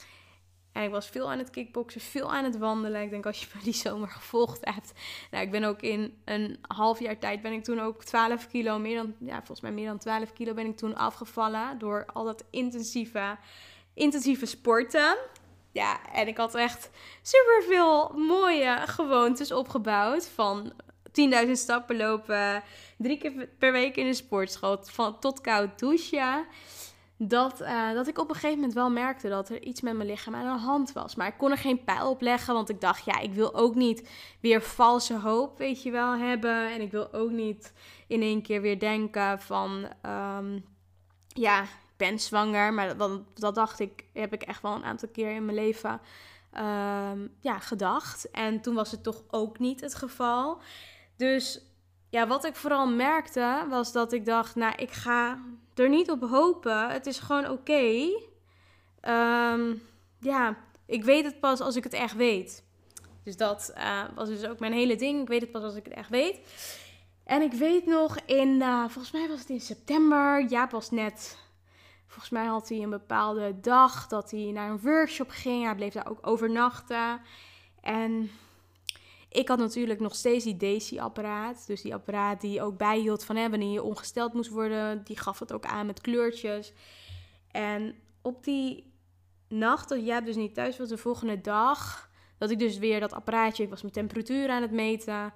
En 0.71 0.83
ik 0.83 0.89
was 0.89 1.07
veel 1.07 1.31
aan 1.31 1.37
het 1.37 1.49
kickboksen, 1.49 2.01
veel 2.01 2.33
aan 2.33 2.43
het 2.43 2.57
wandelen. 2.57 3.01
Ik 3.01 3.09
denk 3.09 3.25
als 3.25 3.39
je 3.39 3.47
me 3.53 3.63
die 3.63 3.73
zomer 3.73 4.07
gevolgd 4.07 4.65
hebt. 4.65 4.91
Nou, 5.31 5.43
ik 5.43 5.51
ben 5.51 5.63
ook 5.63 5.81
in 5.81 6.21
een 6.25 6.57
half 6.61 6.99
jaar 6.99 7.19
tijd 7.19 7.41
ben 7.41 7.51
ik 7.51 7.63
toen 7.63 7.79
ook 7.79 8.03
12 8.03 8.47
kilo, 8.47 8.79
meer 8.79 8.95
dan, 8.95 9.15
ja, 9.19 9.35
volgens 9.35 9.61
mij 9.61 9.71
meer 9.71 9.87
dan 9.87 9.97
12 9.97 10.33
kilo 10.33 10.53
ben 10.53 10.65
ik 10.65 10.77
toen 10.77 10.95
afgevallen. 10.95 11.79
Door 11.79 12.05
al 12.13 12.23
dat 12.23 12.43
intensieve, 12.49 13.37
intensieve 13.93 14.45
sporten. 14.45 15.17
Ja, 15.71 16.11
en 16.13 16.27
ik 16.27 16.37
had 16.37 16.55
echt 16.55 16.89
super 17.21 17.63
veel 17.67 18.13
mooie 18.13 18.77
gewoontes 18.85 19.51
opgebouwd. 19.51 20.27
Van 20.27 20.73
10.000 21.45 21.51
stappen 21.51 21.97
lopen, 21.97 22.63
drie 22.97 23.17
keer 23.17 23.49
per 23.57 23.71
week 23.71 23.95
in 23.95 24.05
de 24.05 24.13
sportschool, 24.13 24.77
van, 24.81 25.19
tot 25.19 25.41
koud 25.41 25.79
douchen. 25.79 26.45
Dat, 27.19 27.61
uh, 27.61 27.93
dat 27.93 28.07
ik 28.07 28.17
op 28.17 28.29
een 28.29 28.35
gegeven 28.35 28.55
moment 28.55 28.73
wel 28.73 28.89
merkte 28.89 29.29
dat 29.29 29.49
er 29.49 29.61
iets 29.61 29.81
met 29.81 29.95
mijn 29.95 30.09
lichaam 30.09 30.35
aan 30.35 30.57
de 30.57 30.63
hand 30.63 30.93
was. 30.93 31.15
Maar 31.15 31.27
ik 31.27 31.37
kon 31.37 31.51
er 31.51 31.57
geen 31.57 31.83
pijl 31.83 32.09
op 32.09 32.21
leggen, 32.21 32.53
want 32.53 32.69
ik 32.69 32.81
dacht, 32.81 33.05
ja, 33.05 33.19
ik 33.19 33.33
wil 33.33 33.55
ook 33.55 33.75
niet 33.75 34.09
weer 34.41 34.61
valse 34.61 35.19
hoop, 35.19 35.57
weet 35.57 35.83
je 35.83 35.91
wel, 35.91 36.17
hebben. 36.17 36.71
En 36.71 36.81
ik 36.81 36.91
wil 36.91 37.13
ook 37.13 37.31
niet 37.31 37.73
in 38.07 38.21
één 38.21 38.41
keer 38.41 38.61
weer 38.61 38.79
denken 38.79 39.41
van, 39.41 39.87
um, 40.05 40.65
ja, 41.27 41.65
ben 41.97 42.19
zwanger. 42.19 42.73
Maar 42.73 42.97
dat, 42.97 43.21
dat 43.33 43.55
dacht 43.55 43.79
ik, 43.79 44.05
heb 44.13 44.33
ik 44.33 44.41
echt 44.41 44.61
wel 44.61 44.75
een 44.75 44.85
aantal 44.85 45.09
keer 45.09 45.31
in 45.31 45.45
mijn 45.45 45.57
leven 45.57 46.01
um, 46.53 47.35
ja, 47.39 47.59
gedacht. 47.59 48.31
En 48.31 48.61
toen 48.61 48.75
was 48.75 48.91
het 48.91 49.03
toch 49.03 49.23
ook 49.29 49.59
niet 49.59 49.81
het 49.81 49.95
geval. 49.95 50.61
Dus 51.17 51.61
ja, 52.09 52.27
wat 52.27 52.45
ik 52.45 52.55
vooral 52.55 52.87
merkte 52.87 53.65
was 53.69 53.91
dat 53.91 54.13
ik 54.13 54.25
dacht, 54.25 54.55
nou, 54.55 54.75
ik 54.75 54.91
ga 54.91 55.39
er 55.75 55.89
niet 55.89 56.11
op 56.11 56.21
hopen. 56.21 56.89
Het 56.89 57.05
is 57.05 57.19
gewoon 57.19 57.49
oké. 57.49 58.09
Ehm, 59.01 59.75
ja, 60.19 60.57
ik 60.85 61.03
weet 61.03 61.25
het 61.25 61.39
pas 61.39 61.59
als 61.59 61.75
ik 61.75 61.83
het 61.83 61.93
echt 61.93 62.15
weet. 62.15 62.65
Dus 63.23 63.37
dat 63.37 63.73
uh, 63.77 64.03
was 64.15 64.27
dus 64.27 64.45
ook 64.45 64.59
mijn 64.59 64.73
hele 64.73 64.95
ding. 64.95 65.21
Ik 65.21 65.27
weet 65.27 65.41
het 65.41 65.51
pas 65.51 65.63
als 65.63 65.75
ik 65.75 65.85
het 65.85 65.93
echt 65.93 66.09
weet. 66.09 66.39
En 67.23 67.41
ik 67.41 67.53
weet 67.53 67.85
nog 67.85 68.17
in, 68.25 68.47
uh, 68.47 68.79
volgens 68.79 69.11
mij 69.11 69.27
was 69.27 69.39
het 69.39 69.49
in 69.49 69.61
september. 69.61 70.45
Jaap 70.49 70.71
was 70.71 70.91
net, 70.91 71.37
volgens 72.07 72.29
mij 72.29 72.45
had 72.45 72.69
hij 72.69 72.81
een 72.81 72.89
bepaalde 72.89 73.59
dag 73.59 74.07
dat 74.07 74.31
hij 74.31 74.51
naar 74.53 74.69
een 74.69 74.79
workshop 74.79 75.29
ging. 75.29 75.63
Hij 75.63 75.75
bleef 75.75 75.93
daar 75.93 76.09
ook 76.09 76.27
overnachten. 76.27 77.21
En 77.81 78.31
ik 79.37 79.47
had 79.47 79.57
natuurlijk 79.57 79.99
nog 79.99 80.15
steeds 80.15 80.43
die 80.43 80.57
Daisy-apparaat. 80.57 81.67
Dus 81.67 81.81
die 81.81 81.93
apparaat 81.93 82.41
die 82.41 82.61
ook 82.61 82.77
bijhield 82.77 83.23
van 83.23 83.35
hè, 83.35 83.49
wanneer 83.49 83.71
je 83.71 83.83
ongesteld 83.83 84.33
moest 84.33 84.49
worden. 84.49 85.03
Die 85.03 85.19
gaf 85.19 85.39
het 85.39 85.53
ook 85.53 85.65
aan 85.65 85.85
met 85.85 86.01
kleurtjes. 86.01 86.73
En 87.51 87.95
op 88.21 88.43
die 88.43 88.93
nacht 89.47 89.89
dat 89.89 90.05
jij 90.05 90.21
dus 90.21 90.35
niet 90.35 90.53
thuis 90.53 90.77
was, 90.77 90.89
de 90.89 90.97
volgende 90.97 91.41
dag... 91.41 92.09
dat 92.37 92.49
ik 92.49 92.59
dus 92.59 92.77
weer 92.77 92.99
dat 92.99 93.13
apparaatje... 93.13 93.67
Was 93.67 93.81
mijn 93.81 93.93
temperatuur 93.93 94.49
aan 94.49 94.61
het 94.61 94.71
meten. 94.71 95.33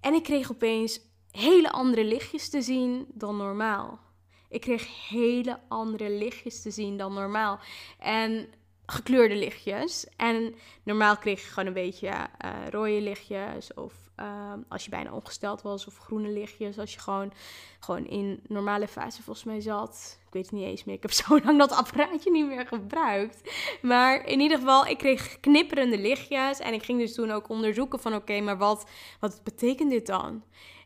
En 0.00 0.14
ik 0.14 0.22
kreeg 0.22 0.50
opeens 0.50 1.00
hele 1.30 1.70
andere 1.70 2.04
lichtjes 2.04 2.50
te 2.50 2.62
zien 2.62 3.06
dan 3.08 3.36
normaal. 3.36 4.00
Ik 4.48 4.60
kreeg 4.60 5.08
hele 5.08 5.60
andere 5.68 6.10
lichtjes 6.10 6.62
te 6.62 6.70
zien 6.70 6.96
dan 6.96 7.14
normaal. 7.14 7.60
En 7.98 8.48
gekleurde 8.86 9.36
lichtjes. 9.36 10.06
En 10.16 10.54
normaal 10.82 11.16
kreeg 11.16 11.40
je 11.40 11.46
gewoon 11.46 11.66
een 11.66 11.72
beetje 11.72 12.08
uh, 12.08 12.68
rode 12.70 13.00
lichtjes. 13.00 13.74
Of 13.74 13.94
ehm, 14.14 14.58
als 14.68 14.84
je 14.84 14.90
bijna 14.90 15.12
ongesteld 15.12 15.62
was. 15.62 15.86
Of 15.86 15.98
groene 15.98 16.28
lichtjes. 16.28 16.78
Als 16.78 16.94
je 16.94 17.00
gewoon, 17.00 17.32
gewoon 17.80 18.06
in 18.06 18.40
normale 18.48 18.88
fase 18.88 19.22
volgens 19.22 19.44
mij 19.44 19.60
zat. 19.60 20.18
Ik 20.26 20.32
weet 20.32 20.42
het 20.42 20.52
niet 20.54 20.64
eens 20.64 20.84
meer. 20.84 20.94
Ik 20.94 21.02
heb 21.02 21.12
zo 21.26 21.40
lang 21.40 21.58
dat 21.58 21.72
apparaatje 21.72 22.30
niet 22.30 22.46
meer 22.46 22.66
gebruikt. 22.66 23.50
Maar 23.82 24.26
in 24.26 24.40
ieder 24.40 24.58
geval, 24.58 24.86
ik 24.86 24.98
kreeg 24.98 25.40
knipperende 25.40 25.98
lichtjes. 25.98 26.58
En 26.58 26.72
ik 26.72 26.82
ging 26.82 26.98
dus 26.98 27.14
toen 27.14 27.30
ook 27.30 27.48
onderzoeken 27.48 28.00
van 28.00 28.14
oké, 28.14 28.40
maar 28.40 28.58
wat, 28.58 28.90
wat 29.20 29.40
betekent 29.44 29.90
dit 29.90 30.06
dan? 30.06 30.44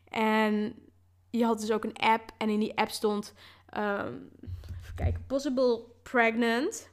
En 0.09 0.75
je 1.29 1.45
had 1.45 1.59
dus 1.59 1.71
ook 1.71 1.83
een 1.83 1.97
app. 1.97 2.31
En 2.37 2.49
in 2.49 2.59
die 2.59 2.77
app 2.77 2.89
stond... 2.89 3.33
Um, 3.77 4.29
even 4.81 4.95
kijken. 4.95 5.23
Possible 5.27 5.83
pregnant. 6.03 6.89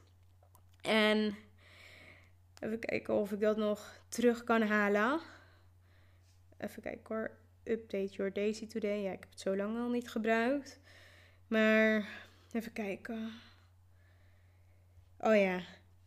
En 0.87 1.35
even 2.59 2.79
kijken 2.79 3.13
of 3.13 3.31
ik 3.31 3.39
dat 3.39 3.57
nog 3.57 3.99
terug 4.09 4.43
kan 4.43 4.61
halen. 4.61 5.19
Even 6.57 6.81
kijken 6.81 7.15
hoor. 7.15 7.31
Update 7.63 8.13
your 8.13 8.33
Daisy 8.33 8.67
today. 8.67 9.01
Ja, 9.01 9.11
ik 9.11 9.19
heb 9.19 9.29
het 9.29 9.39
zo 9.39 9.55
lang 9.55 9.77
al 9.77 9.89
niet 9.89 10.09
gebruikt. 10.09 10.79
Maar 11.47 12.07
even 12.51 12.73
kijken. 12.73 13.31
Oh 15.19 15.35
ja. 15.35 15.59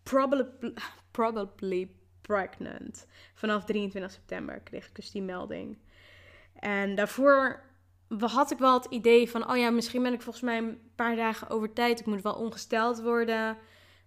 Probably, 0.02 0.72
probably 1.10 1.90
pregnant. 2.20 3.06
Vanaf 3.34 3.64
23 3.64 4.12
september 4.12 4.60
kreeg 4.60 4.86
ik 4.86 4.94
dus 4.94 5.10
die 5.10 5.22
melding. 5.22 5.78
En 6.54 6.94
daarvoor 6.94 7.62
had 8.18 8.50
ik 8.50 8.58
wel 8.58 8.74
het 8.74 8.84
idee 8.84 9.30
van, 9.30 9.50
oh 9.50 9.56
ja, 9.56 9.70
misschien 9.70 10.02
ben 10.02 10.12
ik 10.12 10.22
volgens 10.22 10.44
mij 10.44 10.58
een 10.58 10.90
paar 10.94 11.16
dagen 11.16 11.48
over 11.48 11.72
tijd. 11.72 12.00
Ik 12.00 12.06
moet 12.06 12.22
wel 12.22 12.34
ongesteld 12.34 13.02
worden. 13.02 13.56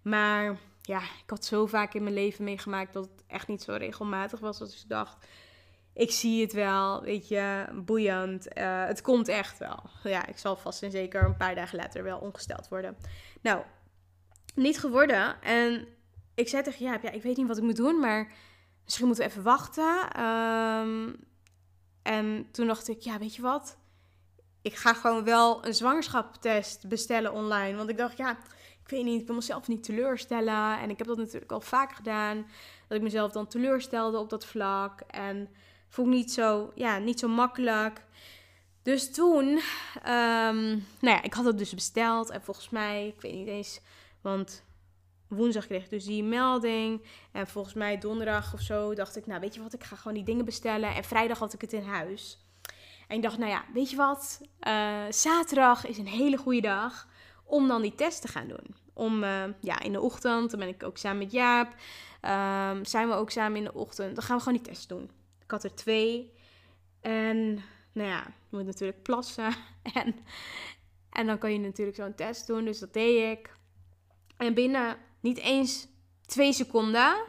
Maar 0.04 0.58
ja, 0.82 1.00
ik 1.00 1.30
had 1.30 1.44
zo 1.44 1.66
vaak 1.66 1.94
in 1.94 2.02
mijn 2.02 2.14
leven 2.14 2.44
meegemaakt 2.44 2.92
dat 2.92 3.04
het 3.04 3.24
echt 3.26 3.48
niet 3.48 3.62
zo 3.62 3.72
regelmatig 3.72 4.40
was. 4.40 4.58
Dat 4.58 4.72
ik 4.72 4.88
dacht, 4.88 5.26
ik 5.92 6.10
zie 6.10 6.42
het 6.42 6.52
wel, 6.52 7.02
weet 7.02 7.28
je, 7.28 7.66
boeiend. 7.84 8.58
Uh, 8.58 8.84
het 8.84 9.00
komt 9.00 9.28
echt 9.28 9.58
wel. 9.58 9.90
Ja, 10.02 10.26
ik 10.26 10.38
zal 10.38 10.56
vast 10.56 10.82
en 10.82 10.90
zeker 10.90 11.24
een 11.24 11.36
paar 11.36 11.54
dagen 11.54 11.78
later 11.78 12.02
wel 12.02 12.18
ongesteld 12.18 12.68
worden. 12.68 12.96
Nou, 13.40 13.62
niet 14.54 14.78
geworden. 14.78 15.42
En 15.42 15.86
ik 16.34 16.48
zei 16.48 16.62
tegen 16.62 16.84
ja, 16.84 17.12
ik 17.12 17.22
weet 17.22 17.36
niet 17.36 17.46
wat 17.46 17.56
ik 17.56 17.62
moet 17.62 17.76
doen, 17.76 18.00
maar 18.00 18.32
misschien 18.84 19.06
moeten 19.06 19.24
we 19.24 19.30
even 19.30 19.42
wachten. 19.42 20.22
Um, 20.24 21.16
en 22.02 22.48
toen 22.50 22.66
dacht 22.66 22.88
ik, 22.88 23.00
ja, 23.00 23.18
weet 23.18 23.34
je 23.34 23.42
wat? 23.42 23.78
Ik 24.62 24.76
ga 24.76 24.94
gewoon 24.94 25.24
wel 25.24 25.66
een 25.66 25.74
zwangerschapstest 25.74 26.88
bestellen 26.88 27.32
online. 27.32 27.76
Want 27.76 27.88
ik 27.88 27.96
dacht, 27.96 28.16
ja, 28.16 28.38
ik 28.84 28.90
weet 28.90 29.04
niet, 29.04 29.20
ik 29.20 29.26
wil 29.26 29.36
mezelf 29.36 29.68
niet 29.68 29.84
teleurstellen. 29.84 30.78
En 30.78 30.90
ik 30.90 30.98
heb 30.98 31.06
dat 31.06 31.16
natuurlijk 31.16 31.52
al 31.52 31.60
vaak 31.60 31.92
gedaan. 31.92 32.46
Dat 32.88 32.96
ik 32.96 33.02
mezelf 33.02 33.32
dan 33.32 33.46
teleurstelde 33.46 34.18
op 34.18 34.30
dat 34.30 34.46
vlak. 34.46 35.00
En 35.00 35.48
voel 35.88 36.06
niet 36.06 36.32
zo, 36.32 36.72
ja, 36.74 36.98
niet 36.98 37.18
zo 37.18 37.28
makkelijk. 37.28 38.02
Dus 38.82 39.12
toen, 39.12 39.46
um, 39.46 40.84
nou 41.00 41.16
ja, 41.16 41.22
ik 41.22 41.34
had 41.34 41.44
het 41.44 41.58
dus 41.58 41.74
besteld. 41.74 42.30
En 42.30 42.42
volgens 42.42 42.70
mij, 42.70 43.06
ik 43.06 43.20
weet 43.20 43.34
niet 43.34 43.48
eens, 43.48 43.80
want 44.20 44.64
woensdag 45.28 45.66
kreeg 45.66 45.84
ik 45.84 45.90
dus 45.90 46.04
die 46.04 46.24
melding. 46.24 47.02
En 47.32 47.46
volgens 47.46 47.74
mij 47.74 47.98
donderdag 47.98 48.54
of 48.54 48.60
zo 48.60 48.94
dacht 48.94 49.16
ik, 49.16 49.26
nou 49.26 49.40
weet 49.40 49.54
je 49.54 49.62
wat, 49.62 49.74
ik 49.74 49.84
ga 49.84 49.96
gewoon 49.96 50.14
die 50.14 50.24
dingen 50.24 50.44
bestellen. 50.44 50.94
En 50.94 51.04
vrijdag 51.04 51.38
had 51.38 51.52
ik 51.52 51.60
het 51.60 51.72
in 51.72 51.84
huis. 51.84 52.38
En 53.08 53.16
ik 53.16 53.22
dacht, 53.22 53.38
nou 53.38 53.50
ja, 53.50 53.64
weet 53.72 53.90
je 53.90 53.96
wat? 53.96 54.40
Eh, 54.60 55.02
zaterdag 55.10 55.86
is 55.86 55.98
een 55.98 56.06
hele 56.06 56.36
goede 56.36 56.60
dag 56.60 57.12
om 57.44 57.68
dan 57.68 57.82
die 57.82 57.94
test 57.94 58.20
te 58.20 58.28
gaan 58.28 58.48
doen. 58.48 58.74
Om 58.92 59.22
eh, 59.22 59.44
ja, 59.60 59.80
in 59.80 59.92
de 59.92 60.00
ochtend, 60.00 60.50
dan 60.50 60.60
ben 60.60 60.68
ik 60.68 60.82
ook 60.82 60.98
samen 60.98 61.18
met 61.18 61.32
Jaap. 61.32 61.74
Ehm, 62.20 62.84
zijn 62.84 63.08
we 63.08 63.14
ook 63.14 63.30
samen 63.30 63.56
in 63.56 63.64
de 63.64 63.74
ochtend. 63.74 64.14
Dan 64.14 64.24
gaan 64.24 64.36
we 64.36 64.42
gewoon 64.42 64.58
die 64.62 64.72
test 64.72 64.88
doen. 64.88 65.10
Ik 65.44 65.50
had 65.50 65.64
er 65.64 65.74
twee. 65.74 66.32
En 67.00 67.54
nou 67.92 68.08
ja, 68.08 68.22
je 68.50 68.56
moet 68.56 68.66
natuurlijk 68.66 69.02
plassen. 69.02 69.54
En, 69.94 70.16
en 71.10 71.26
dan 71.26 71.38
kan 71.38 71.52
je 71.52 71.58
natuurlijk 71.58 71.96
zo'n 71.96 72.14
test 72.14 72.46
doen. 72.46 72.64
Dus 72.64 72.78
dat 72.78 72.92
deed 72.92 73.38
ik. 73.38 73.56
En 74.36 74.54
binnen 74.54 74.96
niet 75.20 75.38
eens 75.38 75.86
twee 76.26 76.52
seconden, 76.52 77.24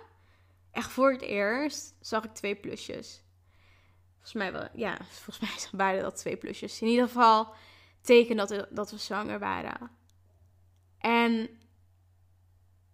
echt 0.71 0.91
voor 0.91 1.11
het 1.11 1.21
eerst, 1.21 1.95
zag 1.99 2.23
ik 2.23 2.33
twee 2.33 2.55
plusjes. 2.55 3.23
Volgens 4.13 4.33
mij 4.33 4.51
wel, 4.51 4.67
ja, 4.73 4.97
volgens 5.23 5.39
mij 5.39 5.79
waren 5.79 6.03
dat 6.03 6.15
twee 6.15 6.37
plusjes. 6.37 6.81
In 6.81 6.87
ieder 6.87 7.07
geval 7.07 7.53
teken 8.01 8.35
dat 8.35 8.67
dat 8.69 8.91
we 8.91 8.97
zwanger 8.97 9.39
waren. 9.39 9.89
En 11.05 11.49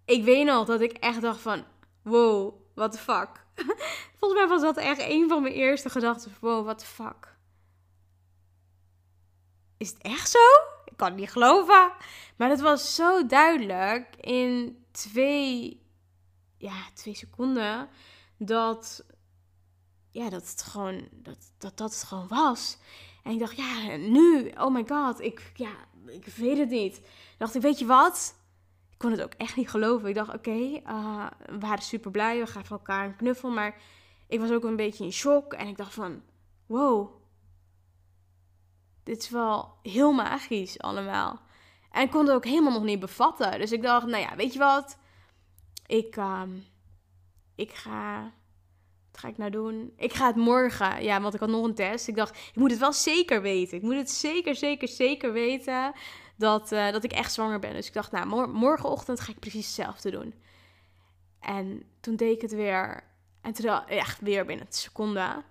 ik 0.06 0.24
weet 0.24 0.46
nog 0.46 0.66
dat 0.66 0.82
ik 0.82 0.92
echt 0.92 1.22
dacht 1.22 1.42
van, 1.42 1.64
wow, 2.02 2.54
what 2.74 2.92
the 2.92 2.98
fuck. 2.98 3.30
Volgens 4.20 4.40
mij 4.40 4.50
was 4.50 4.62
dat 4.62 4.78
echt 4.78 5.02
een 5.02 5.30
van 5.30 5.42
mijn 5.42 5.54
eerste 5.54 5.90
gedachten. 5.90 6.36
Wow, 6.40 6.64
what 6.64 6.80
the 6.80 6.86
fuck. 6.86 7.36
Is 9.78 9.90
het 9.90 10.02
echt 10.02 10.30
zo? 10.30 10.40
Ik 10.86 10.98
kan 10.98 11.08
het 11.08 11.18
niet 11.18 11.32
geloven. 11.32 11.92
Maar 12.36 12.50
het 12.50 12.60
was 12.62 12.96
zo 12.96 13.26
duidelijk 13.26 14.16
in 14.16 14.84
twee, 14.92 15.82
ja, 16.58 16.76
twee 16.94 17.16
seconden 17.16 17.90
dat, 18.38 19.06
ja, 20.12 20.30
dat 20.30 20.50
het 20.50 20.62
gewoon, 20.62 21.08
dat, 21.12 21.52
dat, 21.58 21.78
dat 21.78 21.94
het 21.94 22.04
gewoon 22.04 22.28
was. 22.28 22.78
En 23.24 23.32
ik 23.32 23.40
dacht, 23.40 23.56
ja, 23.56 23.96
nu, 23.96 24.52
oh 24.58 24.74
my 24.74 24.84
god, 24.88 25.20
ik, 25.20 25.52
ja, 25.56 25.74
ik 26.06 26.26
weet 26.26 26.58
het 26.58 26.70
niet. 26.70 27.02
dacht 27.38 27.56
ik, 27.56 27.62
weet 27.62 27.80
je 27.80 27.86
wat? 27.86 28.36
Ik 28.92 28.98
kon 28.98 29.12
het 29.12 29.22
ook 29.22 29.34
echt 29.34 29.56
niet 29.56 29.70
geloven. 29.70 30.10
Ik 30.10 30.16
dacht, 30.16 30.34
oké, 30.34 30.82
uh, 30.88 31.28
we 31.46 31.60
waren 31.60 31.84
super 31.84 32.12
blij, 32.12 32.40
we 32.40 32.48
gaven 32.48 32.76
elkaar 32.76 33.06
een 33.06 33.16
knuffel, 33.16 33.50
maar 33.50 33.82
ik 34.28 34.40
was 34.40 34.52
ook 34.52 34.64
een 34.64 34.76
beetje 34.76 35.04
in 35.04 35.12
shock. 35.12 35.54
En 35.54 35.68
ik 35.68 35.78
dacht 35.78 35.94
van, 35.94 36.22
wow, 36.66 37.22
dit 39.04 39.18
is 39.18 39.30
wel 39.30 39.78
heel 39.82 40.12
magisch 40.12 40.80
allemaal. 40.80 41.42
En 41.92 42.02
ik 42.02 42.12
kon 42.12 42.26
het 42.26 42.36
ook 42.36 42.46
helemaal 42.46 42.72
nog 42.72 42.84
niet 42.84 43.00
bevatten. 43.00 43.60
Dus 43.60 43.72
ik 43.72 43.82
dacht, 43.82 44.08
nou 44.08 44.22
ja, 44.22 44.36
weet 44.36 44.54
je 44.54 44.60
wat? 44.60 44.98
Ik, 45.86 46.16
uh, 46.16 46.42
ik 47.56 47.74
ga. 47.74 48.32
Wat 49.12 49.22
ga 49.22 49.28
ik 49.28 49.38
nou 49.38 49.52
doen? 49.52 49.94
Ik 49.98 50.14
ga 50.14 50.28
het 50.28 50.36
morgen. 50.36 51.04
Ja, 51.04 51.22
want 51.22 51.34
ik 51.34 51.40
had 51.40 51.50
nog 51.50 51.66
een 51.66 51.76
test. 51.76 52.08
Ik 52.08 52.16
dacht, 52.16 52.38
ik 52.38 52.56
moet 52.56 52.72
het 52.72 52.80
wel 52.80 52.94
zeker 52.94 53.42
weten. 53.42 53.78
Ik 53.78 53.84
moet 53.84 53.96
het 53.96 54.12
zeker, 54.12 54.56
zeker, 54.56 54.88
zeker 54.88 55.34
weten 55.34 55.94
dat, 56.36 56.72
uh, 56.72 56.92
dat 56.92 57.04
ik 57.04 57.12
echt 57.12 57.34
zwanger 57.34 57.60
ben. 57.60 57.74
Dus 57.74 57.88
ik 57.88 57.94
dacht, 57.94 58.12
nou, 58.12 58.26
mor 58.26 58.50
morgenochtend 58.50 59.20
ga 59.20 59.32
ik 59.32 59.40
precies 59.40 59.66
hetzelfde 59.66 60.12
doen. 60.12 60.34
En 61.40 61.84
toen 62.00 62.16
deed 62.16 62.36
ik 62.36 62.42
het 62.42 62.52
weer. 62.52 63.04
En 63.42 63.54
toen, 63.54 63.86
echt 63.88 64.20
weer 64.20 64.46
binnen 64.46 64.66
een 64.66 64.74
seconde, 64.74 65.44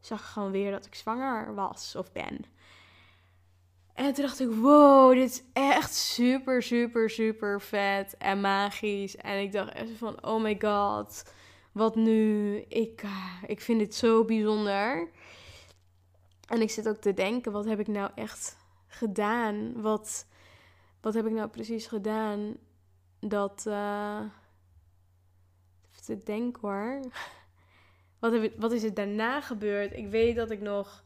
zag 0.00 0.20
ik 0.20 0.26
gewoon 0.26 0.50
weer 0.50 0.70
dat 0.70 0.86
ik 0.86 0.94
zwanger 0.94 1.54
was 1.54 1.96
of 1.96 2.12
ben. 2.12 2.44
En 3.94 4.14
toen 4.14 4.24
dacht 4.24 4.40
ik, 4.40 4.50
wow, 4.50 5.14
dit 5.14 5.30
is 5.30 5.42
echt 5.52 5.94
super, 5.94 6.62
super, 6.62 7.10
super 7.10 7.60
vet 7.60 8.16
en 8.16 8.40
magisch. 8.40 9.16
En 9.16 9.40
ik 9.40 9.52
dacht 9.52 9.72
echt 9.72 9.90
van, 9.98 10.24
oh 10.24 10.42
my 10.42 10.58
god, 10.60 11.32
wat 11.72 11.96
nu? 11.96 12.56
Ik, 12.58 13.02
uh, 13.02 13.42
ik 13.46 13.60
vind 13.60 13.78
dit 13.78 13.94
zo 13.94 14.24
bijzonder. 14.24 15.08
En 16.48 16.60
ik 16.60 16.70
zit 16.70 16.88
ook 16.88 16.96
te 16.96 17.14
denken, 17.14 17.52
wat 17.52 17.64
heb 17.64 17.80
ik 17.80 17.86
nou 17.86 18.10
echt 18.14 18.56
gedaan? 18.86 19.80
Wat, 19.82 20.26
wat 21.00 21.14
heb 21.14 21.26
ik 21.26 21.32
nou 21.32 21.48
precies 21.48 21.86
gedaan? 21.86 22.56
Dat, 23.20 23.64
uh, 23.68 24.20
even 25.90 26.04
te 26.04 26.18
denken 26.24 26.60
hoor. 26.60 27.00
Wat, 28.18 28.32
heb 28.32 28.42
ik, 28.42 28.54
wat 28.56 28.72
is 28.72 28.82
er 28.82 28.94
daarna 28.94 29.40
gebeurd? 29.40 29.92
Ik 29.92 30.10
weet 30.10 30.36
dat 30.36 30.50
ik 30.50 30.60
nog 30.60 31.04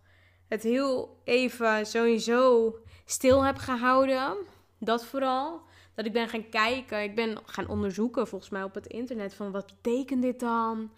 het 0.49 0.63
heel 0.63 1.21
even 1.25 1.87
sowieso 1.87 2.75
stil 3.05 3.45
heb 3.45 3.57
gehouden. 3.57 4.37
Dat 4.79 5.05
vooral. 5.05 5.63
Dat 5.95 6.07
ik 6.07 6.13
ben 6.13 6.29
gaan 6.29 6.49
kijken. 6.49 7.03
Ik 7.03 7.15
ben 7.15 7.39
gaan 7.45 7.69
onderzoeken 7.69 8.29
volgens 8.29 8.51
mij 8.51 8.63
op 8.63 8.75
het 8.75 8.87
internet 8.87 9.35
van 9.35 9.53
wat 9.53 9.67
betekent 9.67 10.23
dit 10.23 10.41
dan? 10.41 10.91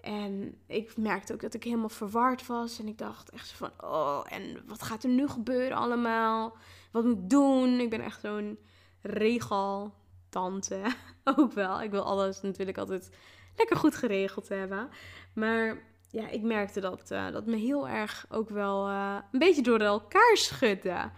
En 0.00 0.54
ik 0.66 0.96
merkte 0.96 1.32
ook 1.32 1.40
dat 1.40 1.54
ik 1.54 1.64
helemaal 1.64 1.88
verward 1.88 2.46
was. 2.46 2.78
En 2.78 2.88
ik 2.88 2.98
dacht 2.98 3.30
echt 3.30 3.50
van, 3.50 3.70
oh, 3.80 4.24
en 4.28 4.62
wat 4.66 4.82
gaat 4.82 5.02
er 5.02 5.10
nu 5.10 5.28
gebeuren 5.28 5.76
allemaal? 5.76 6.56
Wat 6.90 7.04
moet 7.04 7.18
ik 7.18 7.30
doen? 7.30 7.80
Ik 7.80 7.90
ben 7.90 8.00
echt 8.00 8.20
zo'n 8.20 8.58
regeltante. 9.02 10.80
ook 11.36 11.52
wel. 11.52 11.82
Ik 11.82 11.90
wil 11.90 12.02
alles 12.02 12.40
natuurlijk 12.40 12.78
altijd 12.78 13.10
lekker 13.56 13.76
goed 13.76 13.96
geregeld 13.96 14.48
hebben. 14.48 14.88
Maar 15.32 15.78
ja, 16.10 16.28
ik 16.28 16.42
merkte 16.42 16.80
dat, 16.80 17.10
uh, 17.10 17.30
dat 17.30 17.46
me 17.46 17.56
heel 17.56 17.88
erg 17.88 18.26
ook 18.30 18.48
wel 18.48 18.88
uh, 18.88 19.16
een 19.32 19.38
beetje 19.38 19.62
door 19.62 19.80
elkaar 19.80 20.36
schudde. 20.36 21.10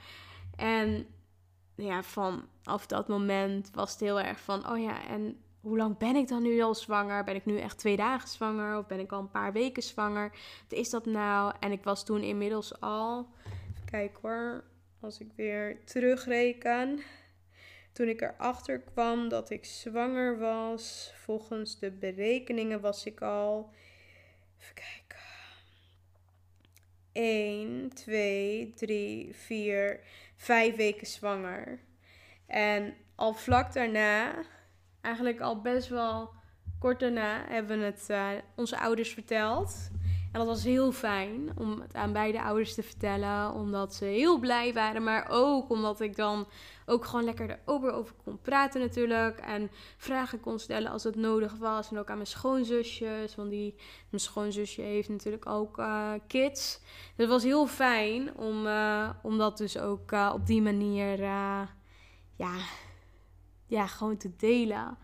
En 0.56 1.06
ja, 1.78 2.02
vanaf 2.02 2.86
dat 2.86 3.08
moment 3.08 3.70
was 3.74 3.90
het 3.90 4.00
heel 4.00 4.20
erg 4.20 4.40
van, 4.40 4.70
oh 4.70 4.80
ja, 4.80 5.06
en 5.06 5.42
hoe 5.60 5.76
lang 5.76 5.98
ben 5.98 6.16
ik 6.16 6.28
dan 6.28 6.42
nu 6.42 6.60
al 6.62 6.74
zwanger? 6.74 7.24
Ben 7.24 7.34
ik 7.34 7.44
nu 7.44 7.58
echt 7.58 7.78
twee 7.78 7.96
dagen 7.96 8.28
zwanger? 8.28 8.78
Of 8.78 8.86
ben 8.86 8.98
ik 8.98 9.12
al 9.12 9.20
een 9.20 9.30
paar 9.30 9.52
weken 9.52 9.82
zwanger? 9.82 10.30
Wat 10.68 10.78
is 10.78 10.90
dat 10.90 11.06
nou? 11.06 11.54
En 11.60 11.72
ik 11.72 11.82
was 11.82 12.04
toen 12.04 12.22
inmiddels 12.22 12.80
al, 12.80 13.28
kijk 13.90 14.18
hoor, 14.22 14.64
als 15.00 15.18
ik 15.18 15.28
weer 15.36 15.84
terugreken. 15.84 17.00
Toen 17.92 18.08
ik 18.08 18.20
erachter 18.20 18.80
kwam 18.80 19.28
dat 19.28 19.50
ik 19.50 19.64
zwanger 19.64 20.38
was, 20.38 21.12
volgens 21.14 21.78
de 21.78 21.90
berekeningen 21.90 22.80
was 22.80 23.04
ik 23.04 23.20
al 23.20 23.70
Even 24.58 24.74
kijken. 24.74 25.26
1, 27.12 27.94
2, 27.94 28.72
3, 28.74 29.34
4, 29.34 30.00
5 30.38 30.76
weken 30.76 31.06
zwanger. 31.06 31.78
En 32.46 32.94
al 33.14 33.34
vlak 33.34 33.72
daarna, 33.72 34.34
eigenlijk 35.00 35.40
al 35.40 35.60
best 35.60 35.88
wel 35.88 36.30
kort 36.78 37.00
daarna, 37.00 37.44
hebben 37.48 37.78
we 37.78 37.84
het 37.84 38.06
uh, 38.10 38.28
onze 38.56 38.78
ouders 38.78 39.12
verteld. 39.12 39.90
Dat 40.38 40.46
was 40.46 40.64
heel 40.64 40.92
fijn 40.92 41.50
om 41.54 41.80
het 41.80 41.94
aan 41.94 42.12
beide 42.12 42.42
ouders 42.42 42.74
te 42.74 42.82
vertellen, 42.82 43.52
omdat 43.52 43.94
ze 43.94 44.04
heel 44.04 44.38
blij 44.38 44.72
waren, 44.72 45.02
maar 45.02 45.26
ook 45.30 45.70
omdat 45.70 46.00
ik 46.00 46.16
dan 46.16 46.46
ook 46.86 47.04
gewoon 47.04 47.24
lekker 47.24 47.50
erover 47.50 47.92
over 47.92 48.14
kon 48.24 48.40
praten 48.40 48.80
natuurlijk. 48.80 49.38
En 49.38 49.70
vragen 49.96 50.40
kon 50.40 50.58
stellen 50.58 50.90
als 50.90 51.04
het 51.04 51.16
nodig 51.16 51.54
was. 51.56 51.90
En 51.90 51.98
ook 51.98 52.08
aan 52.08 52.16
mijn 52.16 52.26
schoonzusjes, 52.26 53.34
want 53.34 53.50
die, 53.50 53.74
mijn 54.10 54.22
schoonzusje 54.22 54.82
heeft 54.82 55.08
natuurlijk 55.08 55.46
ook 55.46 55.78
uh, 55.78 56.12
kids. 56.26 56.80
Dus 56.82 57.26
het 57.26 57.28
was 57.28 57.42
heel 57.42 57.66
fijn 57.66 58.36
om, 58.36 58.66
uh, 58.66 59.10
om 59.22 59.38
dat 59.38 59.58
dus 59.58 59.78
ook 59.78 60.12
uh, 60.12 60.30
op 60.34 60.46
die 60.46 60.62
manier, 60.62 61.20
ja, 61.20 61.68
ja, 63.66 63.86
gewoon 63.86 64.16
te 64.16 64.36
delen. 64.36 64.98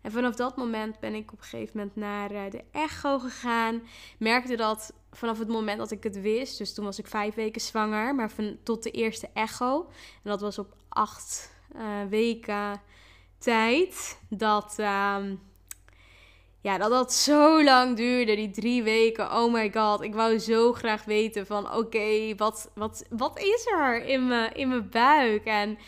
En 0.00 0.12
vanaf 0.12 0.34
dat 0.34 0.56
moment 0.56 1.00
ben 1.00 1.14
ik 1.14 1.32
op 1.32 1.38
een 1.38 1.44
gegeven 1.44 1.76
moment 1.78 1.96
naar 1.96 2.32
uh, 2.32 2.50
de 2.50 2.64
echo 2.72 3.18
gegaan. 3.18 3.82
Merkte 4.18 4.56
dat 4.56 4.92
vanaf 5.12 5.38
het 5.38 5.48
moment 5.48 5.78
dat 5.78 5.90
ik 5.90 6.02
het 6.02 6.20
wist, 6.20 6.58
dus 6.58 6.74
toen 6.74 6.84
was 6.84 6.98
ik 6.98 7.06
vijf 7.06 7.34
weken 7.34 7.60
zwanger, 7.60 8.14
maar 8.14 8.30
van, 8.30 8.56
tot 8.62 8.82
de 8.82 8.90
eerste 8.90 9.28
echo. 9.34 9.86
En 10.22 10.30
dat 10.30 10.40
was 10.40 10.58
op 10.58 10.74
acht 10.88 11.52
uh, 11.76 12.04
weken 12.08 12.80
tijd. 13.38 14.20
Dat, 14.28 14.76
uh, 14.78 15.18
ja, 16.60 16.78
dat 16.78 16.90
dat 16.90 17.12
zo 17.12 17.64
lang 17.64 17.96
duurde, 17.96 18.34
die 18.34 18.50
drie 18.50 18.82
weken. 18.82 19.32
Oh 19.32 19.52
my 19.52 19.72
god, 19.72 20.02
ik 20.02 20.14
wou 20.14 20.38
zo 20.38 20.72
graag 20.72 21.04
weten 21.04 21.46
van 21.46 21.74
oké, 21.74 22.34
wat, 22.36 22.70
wat, 22.74 23.04
wat 23.10 23.38
is 23.38 23.66
er 23.66 24.04
in 24.04 24.28
mijn, 24.28 24.54
in 24.54 24.68
mijn 24.68 24.88
buik? 24.88 25.44
En 25.44 25.78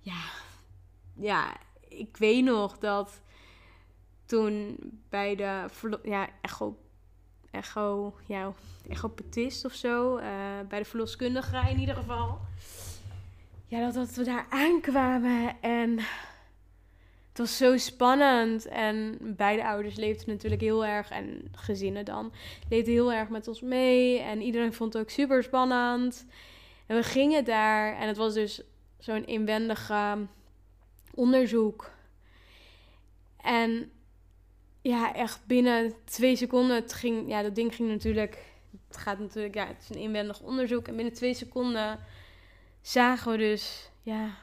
ja, 0.00 0.22
ja, 1.16 1.56
ik 1.88 2.16
weet 2.16 2.44
nog 2.44 2.78
dat 2.78 3.20
toen 4.30 4.76
bij 5.08 5.36
de 5.36 5.64
ja, 6.02 6.28
echo, 6.40 6.78
echo, 7.50 8.14
ja, 8.26 8.52
echopetist 8.88 9.64
of 9.64 9.72
zo, 9.72 10.18
uh, 10.18 10.24
bij 10.68 10.78
de 10.78 10.84
verloskundige 10.84 11.70
in 11.70 11.78
ieder 11.78 11.94
geval. 11.94 12.38
Ja, 13.66 13.80
dat, 13.84 13.94
dat 13.94 14.14
we 14.14 14.24
daar 14.24 14.46
aankwamen 14.48 15.56
en 15.60 15.98
het 17.28 17.38
was 17.38 17.56
zo 17.56 17.76
spannend. 17.76 18.66
En 18.66 19.18
beide 19.20 19.66
ouders 19.66 19.96
leefden 19.96 20.28
natuurlijk 20.28 20.62
heel 20.62 20.86
erg, 20.86 21.10
en 21.10 21.48
gezinnen 21.52 22.04
dan, 22.04 22.32
leefden 22.68 22.92
heel 22.92 23.12
erg 23.12 23.28
met 23.28 23.48
ons 23.48 23.60
mee. 23.60 24.18
En 24.18 24.42
iedereen 24.42 24.72
vond 24.72 24.92
het 24.92 25.02
ook 25.02 25.10
super 25.10 25.42
spannend. 25.42 26.26
En 26.86 26.96
we 26.96 27.02
gingen 27.02 27.44
daar 27.44 27.96
en 27.96 28.08
het 28.08 28.16
was 28.16 28.34
dus 28.34 28.62
zo'n 28.98 29.26
inwendige 29.26 30.26
onderzoek. 31.14 31.90
En 33.36 33.90
ja, 34.82 35.14
echt 35.14 35.46
binnen 35.46 35.94
twee 36.04 36.36
seconden, 36.36 36.76
het 36.76 36.92
ging, 36.92 37.28
ja, 37.28 37.42
dat 37.42 37.54
ding 37.54 37.74
ging 37.74 37.88
natuurlijk 37.88 38.50
het 38.88 38.96
gaat 38.96 39.18
natuurlijk, 39.18 39.54
ja, 39.54 39.66
het 39.66 39.80
is 39.80 39.88
een 39.88 40.02
inwendig 40.02 40.40
onderzoek. 40.40 40.88
En 40.88 40.96
binnen 40.96 41.14
twee 41.14 41.34
seconden 41.34 41.98
zagen 42.80 43.32
we 43.32 43.38
dus, 43.38 43.90
ja, 44.02 44.34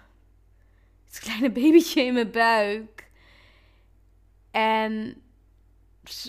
het 1.06 1.20
kleine 1.20 1.52
babytje 1.60 2.02
in 2.02 2.14
mijn 2.14 2.32
buik. 2.32 3.10
En 4.52 5.22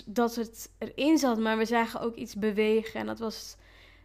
dat 0.05 0.35
het 0.35 0.71
erin 0.77 1.17
zat, 1.17 1.37
maar 1.37 1.57
we 1.57 1.65
zagen 1.65 2.01
ook 2.01 2.15
iets 2.15 2.35
bewegen. 2.35 2.99
En 2.99 3.05
dat 3.05 3.19
was 3.19 3.57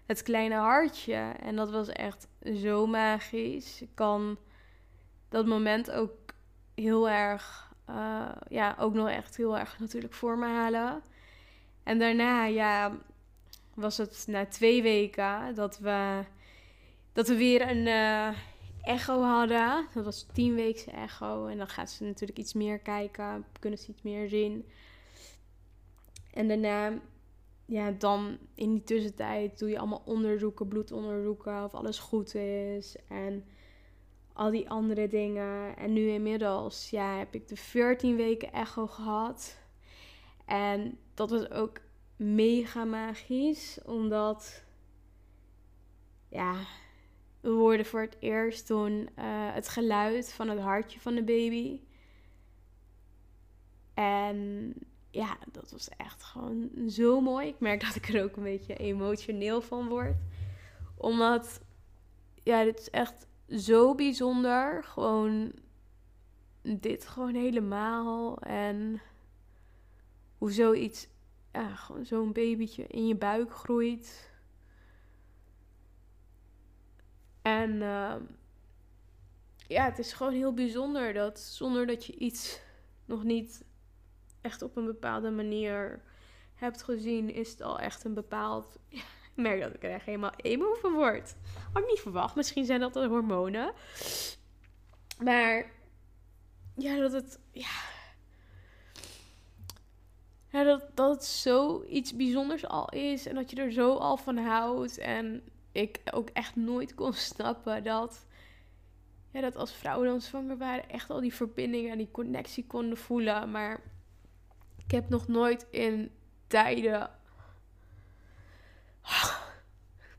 het 0.06 0.22
kleine 0.22 0.54
hartje. 0.54 1.32
En 1.40 1.56
dat 1.56 1.70
was 1.70 1.88
echt 1.88 2.28
zo 2.56 2.86
magisch. 2.86 3.82
Ik 3.82 3.90
kan 3.94 4.38
dat 5.28 5.46
moment 5.46 5.90
ook 5.90 6.34
heel 6.74 7.08
erg, 7.08 7.72
uh, 7.90 8.30
ja, 8.48 8.76
ook 8.78 8.94
nog 8.94 9.08
echt 9.08 9.36
heel 9.36 9.58
erg 9.58 9.78
natuurlijk 9.78 10.14
voor 10.14 10.38
me 10.38 10.46
halen. 10.46 11.02
En 11.82 11.98
daarna, 11.98 12.44
ja, 12.44 12.98
was 13.74 13.96
het 13.96 14.24
na 14.28 14.46
twee 14.46 14.82
weken 14.82 15.54
dat 15.54 15.78
we, 15.78 16.24
dat 17.12 17.28
we 17.28 17.36
weer 17.36 17.70
een 17.70 17.86
uh, 17.86 18.28
echo 18.82 19.22
hadden. 19.22 19.86
Dat 19.94 20.04
was 20.04 20.26
tien 20.32 20.54
weken 20.54 20.92
echo. 20.92 21.46
En 21.46 21.58
dan 21.58 21.68
gaat 21.68 21.90
ze 21.90 22.04
natuurlijk 22.04 22.38
iets 22.38 22.52
meer 22.52 22.78
kijken, 22.78 23.44
kunnen 23.60 23.78
ze 23.78 23.90
iets 23.90 24.02
meer 24.02 24.28
zien. 24.28 24.68
En 26.32 26.48
daarna, 26.48 26.98
ja, 27.64 27.90
dan 27.90 28.38
in 28.54 28.72
die 28.72 28.84
tussentijd 28.84 29.58
doe 29.58 29.68
je 29.68 29.78
allemaal 29.78 30.02
onderzoeken, 30.04 30.68
bloedonderzoeken, 30.68 31.64
of 31.64 31.74
alles 31.74 31.98
goed 31.98 32.34
is. 32.34 32.96
En 33.08 33.44
al 34.34 34.50
die 34.50 34.70
andere 34.70 35.08
dingen. 35.08 35.76
En 35.76 35.92
nu 35.92 36.08
inmiddels, 36.08 36.90
ja, 36.90 37.16
heb 37.18 37.34
ik 37.34 37.48
de 37.48 37.56
14 37.56 38.16
weken 38.16 38.52
echo 38.52 38.86
gehad. 38.86 39.58
En 40.44 40.98
dat 41.14 41.30
was 41.30 41.50
ook 41.50 41.80
mega 42.16 42.84
magisch, 42.84 43.78
omdat, 43.84 44.64
ja, 46.28 46.56
we 47.40 47.50
hoorden 47.50 47.86
voor 47.86 48.00
het 48.00 48.16
eerst 48.20 48.66
toen 48.66 48.92
uh, 48.92 49.54
het 49.54 49.68
geluid 49.68 50.32
van 50.32 50.48
het 50.48 50.58
hartje 50.58 51.00
van 51.00 51.14
de 51.14 51.24
baby. 51.24 51.80
En 53.94 54.72
ja, 55.10 55.38
dat 55.52 55.70
was 55.70 55.88
echt 55.88 56.22
gewoon 56.22 56.70
zo 56.88 57.20
mooi. 57.20 57.48
Ik 57.48 57.60
merk 57.60 57.80
dat 57.80 57.94
ik 57.94 58.08
er 58.08 58.22
ook 58.22 58.36
een 58.36 58.42
beetje 58.42 58.76
emotioneel 58.76 59.60
van 59.60 59.88
word. 59.88 60.16
Omdat, 60.96 61.60
ja, 62.42 62.64
dit 62.64 62.78
is 62.78 62.90
echt 62.90 63.26
zo 63.48 63.94
bijzonder. 63.94 64.84
Gewoon 64.84 65.52
dit 66.62 67.06
gewoon 67.06 67.34
helemaal. 67.34 68.38
En 68.38 69.00
hoe 70.38 70.52
zoiets, 70.52 71.08
ja, 71.52 71.74
gewoon 71.74 72.04
zo'n 72.04 72.32
babytje 72.32 72.86
in 72.86 73.06
je 73.06 73.16
buik 73.16 73.52
groeit. 73.52 74.32
En 77.42 77.70
uh, 77.70 78.14
ja, 79.66 79.84
het 79.84 79.98
is 79.98 80.12
gewoon 80.12 80.32
heel 80.32 80.54
bijzonder 80.54 81.12
dat 81.12 81.38
zonder 81.40 81.86
dat 81.86 82.04
je 82.04 82.16
iets 82.16 82.60
nog 83.04 83.24
niet 83.24 83.64
echt 84.40 84.62
op 84.62 84.76
een 84.76 84.84
bepaalde 84.84 85.30
manier 85.30 86.02
hebt 86.54 86.82
gezien, 86.82 87.30
is 87.30 87.50
het 87.50 87.62
al 87.62 87.78
echt 87.78 88.04
een 88.04 88.14
bepaald. 88.14 88.78
Merk 89.34 89.60
dat 89.60 89.74
ik 89.74 89.82
er 89.82 89.90
echt 89.90 90.06
helemaal 90.06 90.32
emo 90.36 90.74
van 90.74 90.92
word. 90.92 91.34
Had 91.72 91.82
ik 91.82 91.88
niet 91.88 92.00
verwacht. 92.00 92.34
Misschien 92.34 92.64
zijn 92.64 92.80
dat 92.80 92.92
de 92.92 93.06
hormonen. 93.06 93.72
Maar 95.22 95.70
ja, 96.76 96.96
dat 96.96 97.12
het. 97.12 97.38
Ja, 97.52 97.70
dat, 100.64 100.86
dat 100.94 101.14
het 101.14 101.24
zoiets 101.24 102.16
bijzonders 102.16 102.66
al 102.66 102.88
is. 102.88 103.26
En 103.26 103.34
dat 103.34 103.50
je 103.50 103.56
er 103.56 103.72
zo 103.72 103.94
al 103.96 104.16
van 104.16 104.36
houdt. 104.36 104.98
En 104.98 105.42
ik 105.72 106.00
ook 106.10 106.28
echt 106.32 106.56
nooit 106.56 106.94
kon 106.94 107.12
snappen 107.32 107.84
dat. 107.84 108.26
Ja, 109.30 109.40
dat 109.40 109.56
als 109.56 109.72
vrouwen 109.72 110.08
dan 110.08 110.20
zwanger 110.20 110.56
waren, 110.56 110.88
echt 110.88 111.10
al 111.10 111.20
die 111.20 111.34
verbinding 111.34 111.90
en 111.90 111.98
die 111.98 112.10
connectie 112.10 112.66
konden 112.66 112.98
voelen. 112.98 113.50
Maar 113.50 113.80
ik 114.76 114.90
heb 114.90 115.08
nog 115.08 115.28
nooit 115.28 115.66
in 115.70 116.10
tijden. 116.46 117.10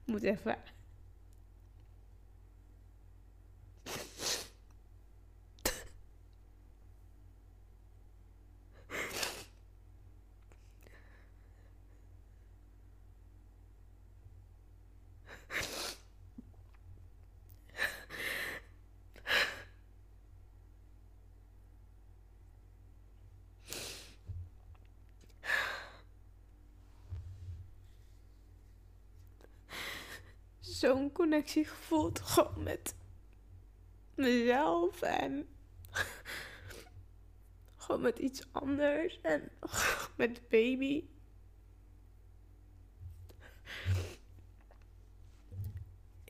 Moet 0.06 0.24
even. 0.24 0.56
zo'n 0.56 0.75
connectie 31.46 31.66
gevoeld. 31.66 32.20
Gewoon 32.20 32.64
met 32.64 32.96
mezelf 34.16 35.02
en 35.02 35.48
gewoon 37.76 38.02
met 38.02 38.20
iets 38.20 38.48
anders 38.52 39.22
en 39.22 39.50
met 40.18 40.36
de 40.36 40.42
baby. 40.50 41.04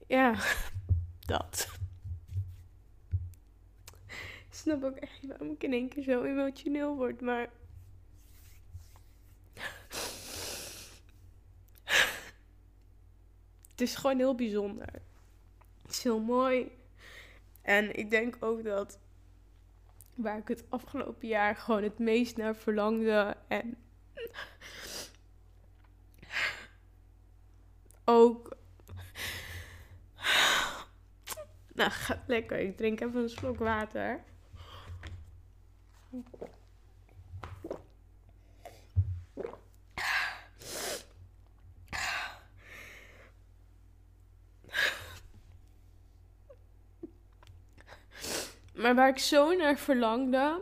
Ja, 0.07 0.35
dat. 1.19 1.77
Ik 4.47 4.61
snap 4.61 4.83
ook 4.83 4.95
echt 4.95 5.25
waarom 5.27 5.51
ik 5.51 5.63
in 5.63 5.73
één 5.73 5.89
keer 5.89 6.03
zo 6.03 6.23
emotioneel 6.23 6.95
word, 6.95 7.21
maar 7.21 7.49
het 13.75 13.81
is 13.81 13.95
gewoon 13.95 14.17
heel 14.17 14.35
bijzonder. 14.35 14.87
Het 15.81 15.91
is 15.91 16.03
heel 16.03 16.19
mooi. 16.19 16.71
En 17.61 17.95
ik 17.95 18.09
denk 18.09 18.37
ook 18.39 18.63
dat 18.63 18.99
waar 20.13 20.37
ik 20.37 20.47
het 20.47 20.65
afgelopen 20.69 21.27
jaar 21.27 21.55
gewoon 21.55 21.83
het 21.83 21.99
meest 21.99 22.37
naar 22.37 22.55
verlangde. 22.55 23.37
En 23.47 23.77
ook. 28.05 28.57
Nou, 31.73 31.91
gaat 31.91 32.23
lekker. 32.27 32.59
Ik 32.59 32.77
drink 32.77 33.01
even 33.01 33.21
een 33.21 33.29
slok 33.29 33.57
water. 33.57 34.23
Maar 48.85 48.95
waar 48.95 49.09
ik 49.09 49.17
zo 49.17 49.55
naar 49.55 49.77
verlangde, 49.77 50.61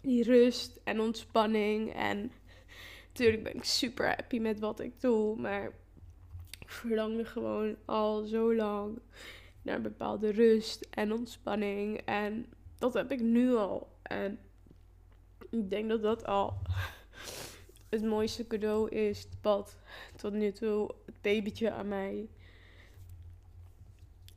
die 0.00 0.22
rust 0.22 0.80
en 0.84 1.00
ontspanning. 1.00 1.94
En 1.94 2.32
natuurlijk 3.08 3.42
ben 3.42 3.54
ik 3.54 3.64
super 3.64 4.06
happy 4.06 4.38
met 4.38 4.60
wat 4.60 4.80
ik 4.80 5.00
doe, 5.00 5.36
maar 5.36 5.64
ik 6.58 6.70
verlangde 6.70 7.24
gewoon 7.24 7.76
al 7.84 8.24
zo 8.24 8.54
lang 8.54 8.98
naar 9.62 9.80
bepaalde 9.80 10.30
rust 10.30 10.86
en 10.90 11.12
ontspanning. 11.12 12.00
En 12.04 12.46
dat 12.78 12.94
heb 12.94 13.12
ik 13.12 13.20
nu 13.20 13.54
al. 13.54 13.88
En 14.02 14.38
ik 15.50 15.70
denk 15.70 15.88
dat 15.88 16.02
dat 16.02 16.24
al 16.26 16.58
het 17.88 18.04
mooiste 18.04 18.46
cadeau 18.46 18.90
is 18.90 19.26
wat 19.42 19.76
tot 20.16 20.32
nu 20.32 20.52
toe 20.52 20.94
het 21.06 21.20
babytje 21.20 21.70
aan 21.70 21.88
mij 21.88 22.28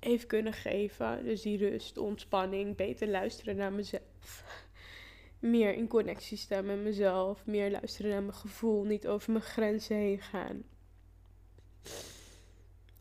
heeft 0.06 0.26
kunnen 0.26 0.54
geven. 0.54 1.24
Dus 1.24 1.42
die 1.42 1.58
rust, 1.58 1.98
ontspanning, 1.98 2.76
beter 2.76 3.08
luisteren 3.08 3.56
naar 3.56 3.74
mezelf. 3.74 4.44
Meer 5.40 5.74
in 5.74 5.88
connectie 5.88 6.38
staan 6.38 6.66
met 6.66 6.84
mezelf. 6.84 7.46
Meer 7.46 7.72
luisteren 7.72 8.12
naar 8.12 8.24
mijn 8.24 8.34
gevoel. 8.34 8.84
Niet 8.84 9.08
over 9.08 9.32
mijn 9.32 9.44
grenzen 9.44 9.96
heen 9.96 10.22
gaan. 10.22 10.64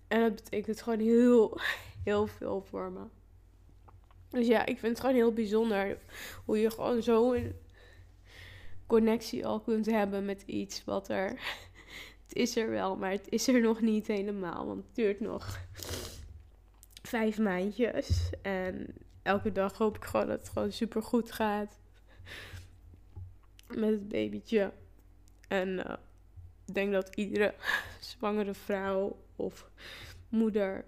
En 0.09 0.20
dat 0.20 0.34
betekent 0.34 0.82
gewoon 0.82 0.98
heel, 1.00 1.61
heel 2.05 2.26
veel 2.26 2.62
voor 2.62 2.92
me. 2.92 3.02
Dus 4.28 4.46
ja, 4.46 4.66
ik 4.66 4.78
vind 4.78 4.92
het 4.92 5.00
gewoon 5.00 5.14
heel 5.14 5.32
bijzonder 5.32 5.98
hoe 6.44 6.59
je 6.59 6.70
gewoon 6.70 7.02
zo 7.02 7.32
een 7.32 7.52
connectie 8.86 9.46
al 9.46 9.61
kunt 9.61 9.86
hebben 9.86 10.24
met 10.24 10.42
iets 10.46 10.84
wat 10.84 11.09
er. 11.09 11.28
Het 12.26 12.34
is 12.36 12.57
er 12.57 12.70
wel, 12.70 12.96
maar 12.96 13.11
het 13.11 13.28
is 13.28 13.48
er 13.48 13.61
nog 13.61 13.80
niet 13.80 14.07
helemaal. 14.07 14.66
Want 14.66 14.84
het 14.84 14.94
duurt 14.94 15.20
nog 15.20 15.59
vijf 17.07 17.38
maandjes. 17.38 18.30
En 18.42 18.94
elke 19.22 19.52
dag 19.52 19.78
hoop 19.78 19.96
ik 19.96 20.05
gewoon 20.05 20.26
dat 20.26 20.38
het 20.38 20.48
gewoon 20.48 20.72
super 20.72 21.02
goed 21.02 21.32
gaat. 21.32 21.78
Met 23.68 23.90
het 23.90 24.09
babytje. 24.09 24.72
En 25.48 25.68
uh, 25.68 25.94
ik 26.64 26.74
denk 26.74 26.92
dat 26.92 27.16
iedere 27.16 27.55
zwangere 28.00 28.55
vrouw 28.55 29.16
of 29.36 29.70
moeder 30.28 30.84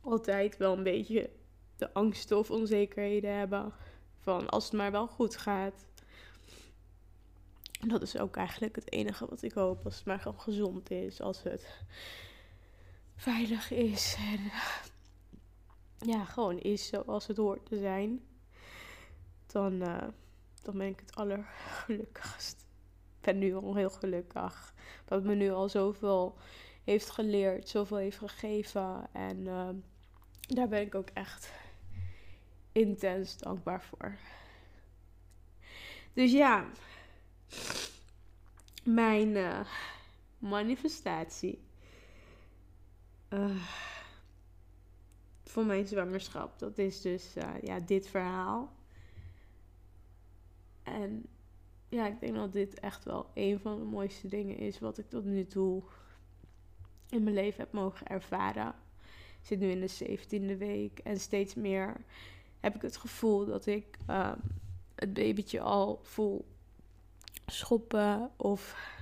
altijd 0.00 0.56
wel 0.56 0.76
een 0.76 0.82
beetje 0.82 1.30
de 1.76 1.92
angsten 1.92 2.38
of 2.38 2.50
onzekerheden 2.50 3.36
hebben 3.36 3.72
van 4.18 4.48
als 4.48 4.64
het 4.64 4.72
maar 4.72 4.90
wel 4.90 5.06
goed 5.06 5.36
gaat. 5.36 5.86
En 7.80 7.88
dat 7.88 8.02
is 8.02 8.18
ook 8.18 8.36
eigenlijk 8.36 8.76
het 8.76 8.92
enige 8.92 9.26
wat 9.26 9.42
ik 9.42 9.52
hoop. 9.52 9.84
Als 9.84 9.96
het 9.96 10.04
maar 10.04 10.20
gewoon 10.20 10.40
gezond 10.40 10.90
is. 10.90 11.20
Als 11.20 11.42
het 11.42 11.66
veilig 13.16 13.70
is. 13.70 14.16
En 14.18 14.50
ja, 16.08 16.24
gewoon 16.24 16.58
is 16.58 16.86
zoals 16.86 17.26
het 17.26 17.36
hoort 17.36 17.66
te 17.66 17.78
zijn. 17.78 18.20
Dan, 19.46 19.72
uh, 19.72 20.08
dan 20.62 20.78
ben 20.78 20.86
ik 20.86 21.00
het 21.00 21.16
allergelukkigst. 21.16 22.66
Ik 23.18 23.32
ben 23.32 23.38
nu 23.38 23.54
al 23.54 23.74
heel 23.74 23.90
gelukkig. 23.90 24.74
Dat 25.04 25.22
me 25.22 25.34
nu 25.34 25.50
al 25.50 25.68
zoveel 25.68 26.36
heeft 26.84 27.10
geleerd. 27.10 27.68
Zoveel 27.68 27.96
heeft 27.96 28.18
gegeven. 28.18 29.08
En 29.12 29.36
uh, 29.38 29.68
daar 30.40 30.68
ben 30.68 30.80
ik 30.80 30.94
ook 30.94 31.08
echt 31.08 31.52
intens 32.72 33.38
dankbaar 33.38 33.82
voor. 33.82 34.16
Dus 36.12 36.32
ja, 36.32 36.66
mijn 38.84 39.28
uh, 39.28 39.60
manifestatie 40.38 41.65
uh, 43.30 43.62
voor 45.44 45.66
mijn 45.66 45.86
zwangerschap, 45.86 46.58
dat 46.58 46.78
is 46.78 47.00
dus 47.00 47.36
uh, 47.36 47.62
ja, 47.62 47.80
dit 47.80 48.08
verhaal. 48.08 48.72
En 50.82 51.26
ja, 51.88 52.06
ik 52.06 52.20
denk 52.20 52.34
dat 52.34 52.52
dit 52.52 52.80
echt 52.80 53.04
wel 53.04 53.30
een 53.34 53.60
van 53.60 53.78
de 53.78 53.84
mooiste 53.84 54.28
dingen 54.28 54.56
is 54.56 54.78
wat 54.78 54.98
ik 54.98 55.08
tot 55.08 55.24
nu 55.24 55.46
toe 55.46 55.82
in 57.08 57.22
mijn 57.22 57.34
leven 57.34 57.60
heb 57.60 57.72
mogen 57.72 58.06
ervaren. 58.06 58.74
Ik 59.40 59.46
zit 59.46 59.58
nu 59.58 59.70
in 59.70 59.80
de 59.80 60.18
17e 60.54 60.58
week 60.58 60.98
en 60.98 61.20
steeds 61.20 61.54
meer 61.54 61.96
heb 62.60 62.74
ik 62.74 62.82
het 62.82 62.96
gevoel 62.96 63.46
dat 63.46 63.66
ik 63.66 63.98
um, 64.10 64.40
het 64.94 65.12
babytje 65.12 65.60
al 65.60 66.00
voel 66.02 66.44
schoppen 67.46 68.30
of 68.36 68.94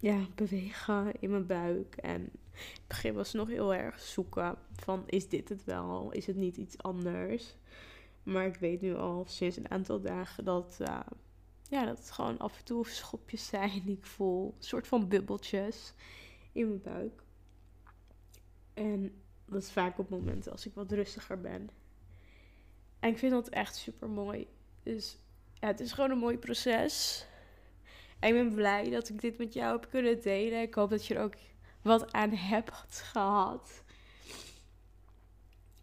ja, 0.00 0.26
bewegen 0.34 1.12
in 1.20 1.30
mijn 1.30 1.46
buik. 1.46 1.96
En 1.96 2.30
het 2.52 2.86
begin 2.86 3.14
was 3.14 3.32
nog 3.32 3.48
heel 3.48 3.74
erg 3.74 4.00
zoeken 4.00 4.58
van 4.72 5.02
is 5.06 5.28
dit 5.28 5.48
het 5.48 5.64
wel? 5.64 6.12
Is 6.12 6.26
het 6.26 6.36
niet 6.36 6.56
iets 6.56 6.78
anders? 6.78 7.54
Maar 8.22 8.46
ik 8.46 8.56
weet 8.56 8.80
nu 8.80 8.96
al 8.96 9.24
sinds 9.28 9.56
een 9.56 9.70
aantal 9.70 10.00
dagen 10.00 10.44
dat, 10.44 10.78
uh, 10.80 11.00
ja, 11.68 11.84
dat 11.84 11.98
het 11.98 12.10
gewoon 12.10 12.38
af 12.38 12.58
en 12.58 12.64
toe 12.64 12.86
schopjes 12.86 13.46
zijn 13.46 13.82
die 13.84 13.96
ik 13.96 14.04
voel. 14.04 14.54
Een 14.56 14.64
soort 14.64 14.86
van 14.86 15.08
bubbeltjes 15.08 15.94
in 16.52 16.68
mijn 16.68 16.82
buik. 16.82 17.22
En 18.74 19.22
dat 19.46 19.62
is 19.62 19.72
vaak 19.72 19.98
op 19.98 20.08
momenten 20.08 20.52
als 20.52 20.66
ik 20.66 20.74
wat 20.74 20.92
rustiger 20.92 21.40
ben. 21.40 21.70
En 23.00 23.10
ik 23.10 23.18
vind 23.18 23.32
dat 23.32 23.48
echt 23.48 23.76
super 23.76 24.08
mooi. 24.08 24.46
Dus 24.82 25.18
ja, 25.54 25.66
het 25.66 25.80
is 25.80 25.92
gewoon 25.92 26.10
een 26.10 26.18
mooi 26.18 26.38
proces. 26.38 27.26
Ik 28.20 28.32
ben 28.32 28.54
blij 28.54 28.90
dat 28.90 29.08
ik 29.08 29.20
dit 29.20 29.38
met 29.38 29.52
jou 29.52 29.80
heb 29.80 29.90
kunnen 29.90 30.22
delen. 30.22 30.60
Ik 30.60 30.74
hoop 30.74 30.90
dat 30.90 31.06
je 31.06 31.14
er 31.14 31.22
ook 31.22 31.34
wat 31.82 32.12
aan 32.12 32.30
hebt 32.30 33.00
gehad. 33.00 33.82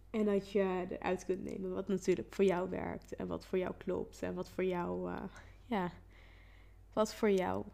En 0.09 0.25
dat 0.25 0.51
je 0.51 0.85
eruit 0.89 1.25
kunt 1.25 1.43
nemen 1.43 1.73
wat 1.73 1.88
natuurlijk 1.88 2.33
voor 2.33 2.45
jou 2.45 2.69
werkt. 2.69 3.15
En 3.15 3.27
wat 3.27 3.45
voor 3.45 3.57
jou 3.57 3.73
klopt. 3.77 4.21
En 4.21 4.33
wat 4.33 4.49
voor 4.49 4.63
jou, 4.63 5.11
uh, 5.11 5.23
ja, 5.65 5.91
wat 6.93 7.15
voor 7.15 7.31
jou 7.31 7.65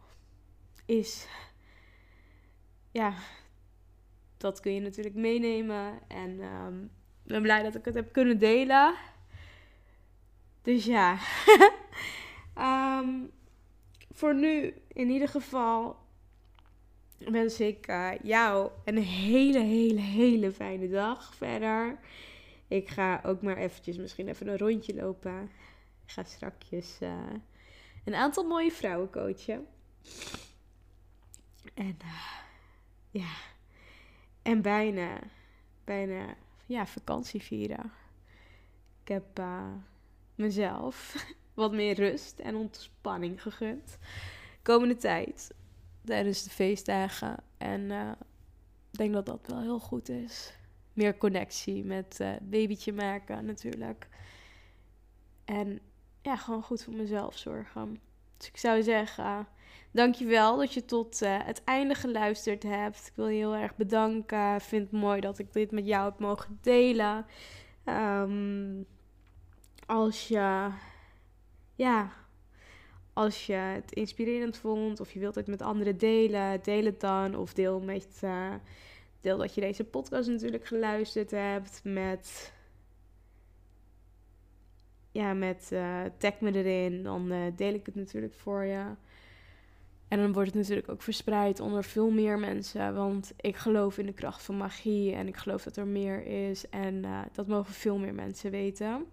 is. 0.85 1.27
Ja, 2.91 3.13
dat 4.37 4.59
kun 4.59 4.73
je 4.73 4.79
natuurlijk 4.79 5.15
meenemen. 5.15 5.99
En 6.07 6.41
um, 6.41 6.83
ik 7.23 7.31
ben 7.31 7.41
blij 7.41 7.63
dat 7.63 7.75
ik 7.75 7.85
het 7.85 7.95
heb 7.95 8.11
kunnen 8.11 8.39
delen. 8.39 8.95
Dus 10.61 10.85
ja. 10.85 11.17
um, 12.99 13.31
voor 14.13 14.35
nu, 14.35 14.73
in 14.87 15.09
ieder 15.09 15.27
geval, 15.27 15.95
wens 17.17 17.59
ik 17.59 17.87
uh, 17.87 18.11
jou 18.23 18.71
een 18.85 18.97
hele, 18.97 19.59
hele, 19.59 19.99
hele 19.99 20.51
fijne 20.51 20.89
dag 20.89 21.35
verder. 21.35 21.99
Ik 22.67 22.89
ga 22.89 23.21
ook 23.25 23.41
maar 23.41 23.57
eventjes 23.57 23.97
misschien 23.97 24.27
even 24.27 24.47
een 24.47 24.57
rondje 24.57 24.95
lopen. 24.95 25.43
Ik 26.05 26.11
ga 26.11 26.23
strakjes 26.23 26.97
uh, 27.01 27.29
een 28.05 28.15
aantal 28.15 28.43
mooie 28.47 28.71
vrouwen 28.71 29.09
coachen. 29.09 29.67
En 31.73 31.97
uh, 32.03 32.41
ja, 33.09 33.33
en 34.41 34.61
bijna, 34.61 35.19
bijna, 35.83 36.35
ja, 36.65 36.85
vakantie 36.85 37.41
vieren. 37.41 37.91
Ik 39.01 39.07
heb 39.07 39.41
mezelf 40.35 41.25
wat 41.53 41.71
meer 41.71 41.95
rust 41.95 42.39
en 42.39 42.55
ontspanning 42.55 43.41
gegund. 43.41 43.97
Komende 44.61 44.95
tijd, 44.95 45.53
tijdens 46.05 46.43
de 46.43 46.49
feestdagen. 46.49 47.35
En 47.57 47.81
uh, 47.81 48.11
ik 48.91 48.97
denk 48.97 49.13
dat 49.13 49.25
dat 49.25 49.47
wel 49.47 49.61
heel 49.61 49.79
goed 49.79 50.09
is. 50.09 50.53
Meer 50.93 51.17
connectie 51.17 51.83
met 51.83 52.17
uh, 52.21 52.31
babytje 52.41 52.93
maken 52.93 53.45
natuurlijk. 53.45 54.07
En 55.45 55.79
ja, 56.21 56.35
gewoon 56.35 56.63
goed 56.63 56.83
voor 56.83 56.93
mezelf 56.93 57.37
zorgen. 57.37 57.99
Dus 58.37 58.47
ik 58.47 58.57
zou 58.57 58.83
zeggen, 58.83 59.47
dankjewel 59.91 60.57
dat 60.57 60.73
je 60.73 60.85
tot 60.85 61.21
uh, 61.21 61.37
het 61.43 61.63
einde 61.63 61.95
geluisterd 61.95 62.63
hebt. 62.63 63.07
Ik 63.07 63.13
wil 63.15 63.27
je 63.27 63.37
heel 63.37 63.55
erg 63.55 63.75
bedanken. 63.75 64.55
Ik 64.55 64.61
vind 64.61 64.91
het 64.91 65.01
mooi 65.01 65.21
dat 65.21 65.39
ik 65.39 65.53
dit 65.53 65.71
met 65.71 65.85
jou 65.85 66.05
heb 66.09 66.19
mogen 66.19 66.59
delen. 66.61 67.25
Um, 67.85 68.85
als 69.85 70.27
je, 70.27 70.69
ja, 71.75 72.11
als 73.13 73.45
je 73.45 73.53
het 73.53 73.91
inspirerend 73.91 74.57
vond 74.57 74.99
of 74.99 75.11
je 75.11 75.19
wilt 75.19 75.35
het 75.35 75.47
met 75.47 75.61
anderen 75.61 75.97
delen, 75.97 76.59
deel 76.63 76.85
het 76.85 76.99
dan. 76.99 77.35
Of 77.35 77.53
deel 77.53 77.79
met, 77.79 78.21
uh, 78.23 78.53
deel 79.21 79.37
dat 79.37 79.55
je 79.55 79.61
deze 79.61 79.83
podcast 79.83 80.29
natuurlijk 80.29 80.67
geluisterd 80.67 81.31
hebt 81.31 81.81
met, 81.83 82.53
ja, 85.11 85.33
met 85.33 85.69
uh, 85.73 86.01
tag 86.17 86.39
me 86.39 86.51
erin. 86.53 87.03
Dan 87.03 87.31
uh, 87.31 87.37
deel 87.55 87.73
ik 87.73 87.85
het 87.85 87.95
natuurlijk 87.95 88.33
voor 88.33 88.63
je. 88.63 88.85
En 90.07 90.19
dan 90.19 90.33
wordt 90.33 90.49
het 90.49 90.57
natuurlijk 90.57 90.89
ook 90.89 91.01
verspreid 91.01 91.59
onder 91.59 91.83
veel 91.83 92.09
meer 92.09 92.39
mensen. 92.39 92.95
Want 92.95 93.33
ik 93.37 93.55
geloof 93.55 93.97
in 93.97 94.05
de 94.05 94.13
kracht 94.13 94.43
van 94.43 94.57
magie. 94.57 95.13
En 95.13 95.27
ik 95.27 95.37
geloof 95.37 95.63
dat 95.63 95.77
er 95.77 95.87
meer 95.87 96.25
is. 96.49 96.69
En 96.69 97.05
dat 97.31 97.47
mogen 97.47 97.73
veel 97.73 97.97
meer 97.97 98.13
mensen 98.13 98.51
weten. 98.51 99.05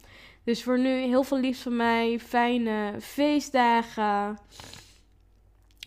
Dus 0.51 0.62
voor 0.62 0.78
nu 0.78 0.88
heel 0.88 1.22
veel 1.22 1.38
liefs 1.40 1.61
van 1.61 1.76
mij. 1.76 2.18
Fijne 2.18 2.94
feestdagen. 3.01 4.38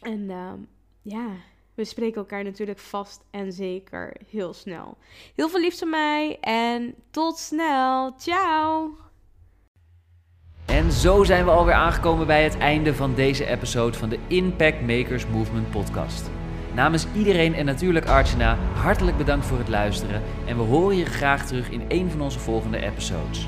En 0.02 0.20
uh, 0.20 0.52
ja, 1.02 1.28
we 1.74 1.86
spreken 1.86 2.18
elkaar 2.18 2.44
natuurlijk 2.44 2.80
vast 2.80 3.24
en 3.32 3.52
zeker 3.52 4.16
heel 4.30 4.54
snel. 4.54 4.98
Heel 5.36 5.50
veel 5.50 5.60
liefs 5.60 5.80
van 5.80 5.90
mij. 5.90 6.38
En 6.42 6.96
tot 7.12 7.38
snel. 7.38 8.14
Ciao. 8.18 8.98
En 10.66 10.92
zo 10.92 11.24
zijn 11.24 11.46
we 11.46 11.52
alweer 11.52 11.74
aangekomen 11.74 12.28
bij 12.28 12.44
het 12.44 12.58
einde 12.58 12.94
van 12.94 13.16
deze 13.16 13.46
episode 13.46 13.98
van 13.98 14.10
de 14.10 14.20
Impact 14.28 14.82
Makers 14.82 15.28
Movement 15.28 15.72
podcast. 15.72 16.30
Namens 16.74 17.06
iedereen 17.16 17.54
en 17.54 17.66
natuurlijk 17.66 18.06
Archana, 18.06 18.58
hartelijk 18.74 19.18
bedankt 19.18 19.46
voor 19.46 19.58
het 19.58 19.70
luisteren 19.70 20.22
en 20.46 20.58
we 20.58 20.64
horen 20.64 20.98
je 20.98 21.06
graag 21.06 21.46
terug 21.46 21.70
in 21.70 21.86
een 21.88 22.10
van 22.10 22.22
onze 22.22 22.40
volgende 22.40 22.78
episodes. 22.78 23.48